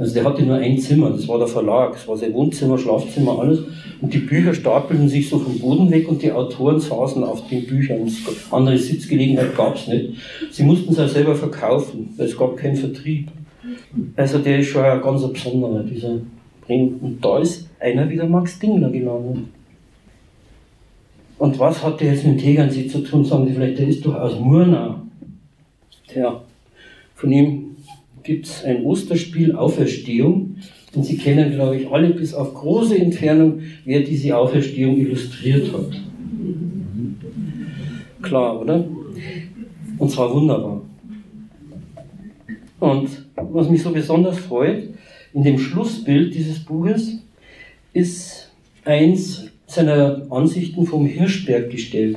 Also 0.00 0.14
der 0.14 0.24
hatte 0.24 0.42
nur 0.42 0.56
ein 0.56 0.78
Zimmer, 0.78 1.10
das 1.10 1.28
war 1.28 1.36
der 1.36 1.46
Verlag, 1.46 1.92
das 1.92 2.08
war 2.08 2.16
sein 2.16 2.32
Wohnzimmer, 2.32 2.78
Schlafzimmer, 2.78 3.38
alles. 3.38 3.60
Und 4.00 4.14
die 4.14 4.20
Bücher 4.20 4.54
stapelten 4.54 5.10
sich 5.10 5.28
so 5.28 5.38
vom 5.38 5.58
Boden 5.58 5.90
weg 5.90 6.08
und 6.08 6.22
die 6.22 6.32
Autoren 6.32 6.80
saßen 6.80 7.22
auf 7.22 7.46
den 7.48 7.66
Büchern. 7.66 8.10
Andere 8.50 8.78
Sitzgelegenheit 8.78 9.54
gab 9.54 9.76
es 9.76 9.88
nicht. 9.88 10.14
Sie 10.50 10.62
mussten 10.62 10.94
es 10.94 10.98
auch 10.98 11.06
selber 11.06 11.34
verkaufen, 11.34 12.14
weil 12.16 12.24
es 12.24 12.34
gab 12.38 12.56
keinen 12.56 12.76
Vertrieb. 12.76 13.28
Also 14.16 14.38
der 14.38 14.60
ist 14.60 14.68
schon 14.68 14.84
ein 14.84 15.02
ganz 15.02 15.20
besonderer, 15.30 15.82
dieser 15.82 16.16
Bremen. 16.66 16.94
Und 17.02 17.22
da 17.22 17.38
ist 17.38 17.68
einer 17.78 18.08
wieder 18.08 18.24
Max 18.24 18.58
Dingler 18.58 18.88
gelandet. 18.88 19.44
Und 21.36 21.58
was 21.58 21.84
hat 21.84 22.00
der 22.00 22.14
jetzt 22.14 22.24
mit 22.24 22.40
Tegernsee 22.40 22.86
zu 22.86 23.00
tun? 23.00 23.22
Sagen 23.22 23.46
Sie 23.46 23.52
vielleicht, 23.52 23.78
der 23.78 23.88
ist 23.88 24.06
doch 24.06 24.14
aus 24.14 24.40
Murnau. 24.40 24.94
Tja, 26.08 26.40
von 27.16 27.30
ihm 27.30 27.69
gibt 28.30 28.46
es 28.46 28.62
ein 28.62 28.84
Osterspiel 28.84 29.56
Auferstehung. 29.56 30.54
Und 30.94 31.04
Sie 31.04 31.16
kennen, 31.16 31.50
glaube 31.50 31.78
ich, 31.78 31.90
alle 31.90 32.10
bis 32.10 32.32
auf 32.32 32.54
große 32.54 32.96
Entfernung, 32.96 33.62
wer 33.84 34.02
diese 34.02 34.36
Auferstehung 34.36 34.98
illustriert 34.98 35.72
hat. 35.72 36.00
Klar, 38.22 38.60
oder? 38.60 38.84
Und 39.98 40.10
zwar 40.12 40.32
wunderbar. 40.32 40.80
Und 42.78 43.08
was 43.34 43.68
mich 43.68 43.82
so 43.82 43.90
besonders 43.90 44.38
freut, 44.38 44.84
in 45.34 45.42
dem 45.42 45.58
Schlussbild 45.58 46.32
dieses 46.32 46.60
Buches 46.60 47.18
ist 47.92 48.48
eins 48.84 49.48
seiner 49.66 50.24
Ansichten 50.30 50.86
vom 50.86 51.04
Hirschberg 51.04 51.68
gestellt 51.68 52.16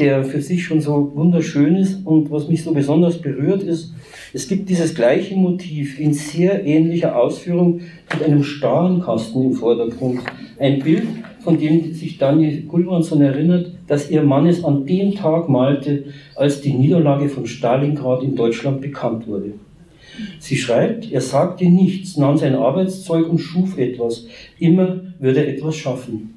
der 0.00 0.24
für 0.24 0.40
sich 0.40 0.64
schon 0.64 0.80
so 0.80 1.12
wunderschön 1.14 1.76
ist. 1.76 2.04
Und 2.04 2.30
was 2.30 2.48
mich 2.48 2.64
so 2.64 2.72
besonders 2.72 3.20
berührt 3.20 3.62
ist, 3.62 3.92
es 4.32 4.46
gibt 4.46 4.68
dieses 4.68 4.94
gleiche 4.94 5.34
Motiv 5.34 5.98
in 5.98 6.12
sehr 6.12 6.64
ähnlicher 6.64 7.20
Ausführung 7.20 7.80
mit 8.12 8.22
einem 8.22 8.44
Starrenkasten 8.44 9.42
im 9.42 9.52
Vordergrund. 9.54 10.20
Ein 10.58 10.80
Bild, 10.80 11.06
von 11.40 11.58
dem 11.58 11.92
sich 11.94 12.18
Daniel 12.18 12.62
Gulwanson 12.62 13.22
erinnert, 13.22 13.72
dass 13.88 14.10
ihr 14.10 14.22
Mann 14.22 14.46
es 14.46 14.62
an 14.62 14.86
dem 14.86 15.14
Tag 15.14 15.48
malte, 15.48 16.04
als 16.36 16.60
die 16.60 16.74
Niederlage 16.74 17.28
von 17.28 17.46
Stalingrad 17.46 18.22
in 18.22 18.36
Deutschland 18.36 18.80
bekannt 18.80 19.26
wurde. 19.26 19.54
Sie 20.38 20.56
schreibt, 20.56 21.10
er 21.10 21.20
sagte 21.20 21.64
nichts, 21.64 22.16
nahm 22.16 22.36
sein 22.36 22.54
Arbeitszeug 22.54 23.28
und 23.28 23.38
schuf 23.38 23.78
etwas. 23.78 24.26
Immer 24.58 25.00
würde 25.18 25.44
er 25.44 25.48
etwas 25.48 25.76
schaffen. 25.76 26.34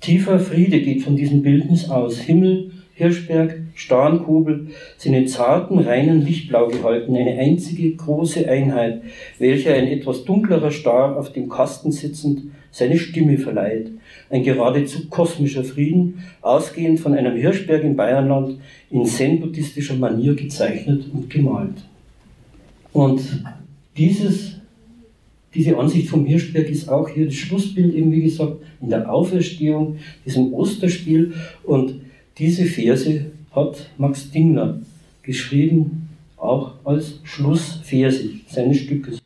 Tiefer 0.00 0.38
Friede 0.38 0.80
geht 0.80 1.02
von 1.02 1.16
diesem 1.16 1.42
Bildnis 1.42 1.88
aus. 1.88 2.18
Himmel, 2.18 2.70
Hirschberg, 2.94 3.62
Starnkugel 3.76 4.68
sind 4.96 5.12
in 5.12 5.28
zarten, 5.28 5.78
reinen 5.78 6.22
Lichtblau 6.22 6.68
gehalten, 6.68 7.14
eine 7.14 7.38
einzige 7.38 7.94
große 7.94 8.48
Einheit, 8.48 9.02
welcher 9.38 9.74
ein 9.74 9.86
etwas 9.86 10.24
dunklerer 10.24 10.70
Star 10.70 11.16
auf 11.16 11.32
dem 11.32 11.50
Kasten 11.50 11.92
sitzend 11.92 12.50
seine 12.70 12.96
Stimme 12.98 13.36
verleiht. 13.36 13.90
Ein 14.30 14.42
geradezu 14.42 15.08
kosmischer 15.08 15.62
Frieden, 15.62 16.24
ausgehend 16.40 17.00
von 17.00 17.12
einem 17.12 17.36
Hirschberg 17.36 17.84
im 17.84 17.96
Bayernland, 17.96 18.58
in 18.90 19.04
zen-buddhistischer 19.04 19.94
Manier 19.94 20.34
gezeichnet 20.34 21.04
und 21.12 21.28
gemalt. 21.28 21.84
Und 22.94 23.20
dieses, 23.98 24.56
diese 25.54 25.76
Ansicht 25.76 26.08
vom 26.08 26.24
Hirschberg 26.24 26.70
ist 26.70 26.88
auch 26.88 27.10
hier 27.10 27.26
das 27.26 27.34
Schlussbild, 27.34 27.94
eben 27.94 28.10
wie 28.10 28.22
gesagt, 28.22 28.56
in 28.80 28.88
der 28.88 29.12
Auferstehung, 29.12 29.98
diesem 30.24 30.54
Osterspiel 30.54 31.34
und 31.64 32.00
diese 32.38 32.64
Verse 32.64 33.26
hat 33.56 33.90
Max 33.98 34.30
Dingler 34.30 34.80
geschrieben, 35.22 36.10
auch 36.36 36.74
als 36.84 37.20
Schlussverse 37.24 38.30
seines 38.46 38.78
Stückes. 38.78 39.18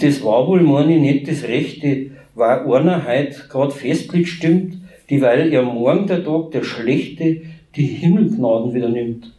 Das 0.00 0.24
war 0.24 0.46
wohl, 0.48 0.62
meine 0.62 0.96
ich, 0.96 1.00
nicht 1.00 1.28
das 1.28 1.44
Rechte, 1.44 2.10
war 2.34 2.66
einer 2.66 3.06
heute 3.06 3.48
gerade 3.48 3.72
festlich 3.72 4.30
stimmt, 4.30 4.78
dieweil 5.08 5.52
er 5.52 5.62
morgen 5.62 6.06
der 6.06 6.24
Tag 6.24 6.50
der 6.50 6.64
Schlechte 6.64 7.42
die 7.76 7.86
Himmelgnaden 7.86 8.74
wieder 8.74 8.88
nimmt. 8.88 9.32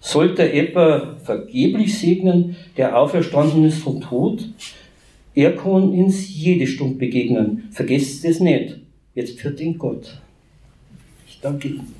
Sollte 0.00 0.52
etwa 0.52 1.16
vergeblich 1.22 1.98
segnen, 1.98 2.56
der 2.76 2.98
auferstanden 2.98 3.64
ist 3.64 3.78
vom 3.78 4.00
Tod, 4.00 4.48
er 5.34 5.56
kann 5.56 5.90
uns 5.90 6.36
jede 6.36 6.66
Stunde 6.66 6.96
begegnen. 6.96 7.68
Vergesst 7.72 8.24
es 8.24 8.38
nicht. 8.38 8.78
Jetzt 9.14 9.40
für 9.40 9.50
den 9.50 9.78
Gott. 9.78 10.20
Danke 11.44 11.68
Ihnen. 11.68 11.94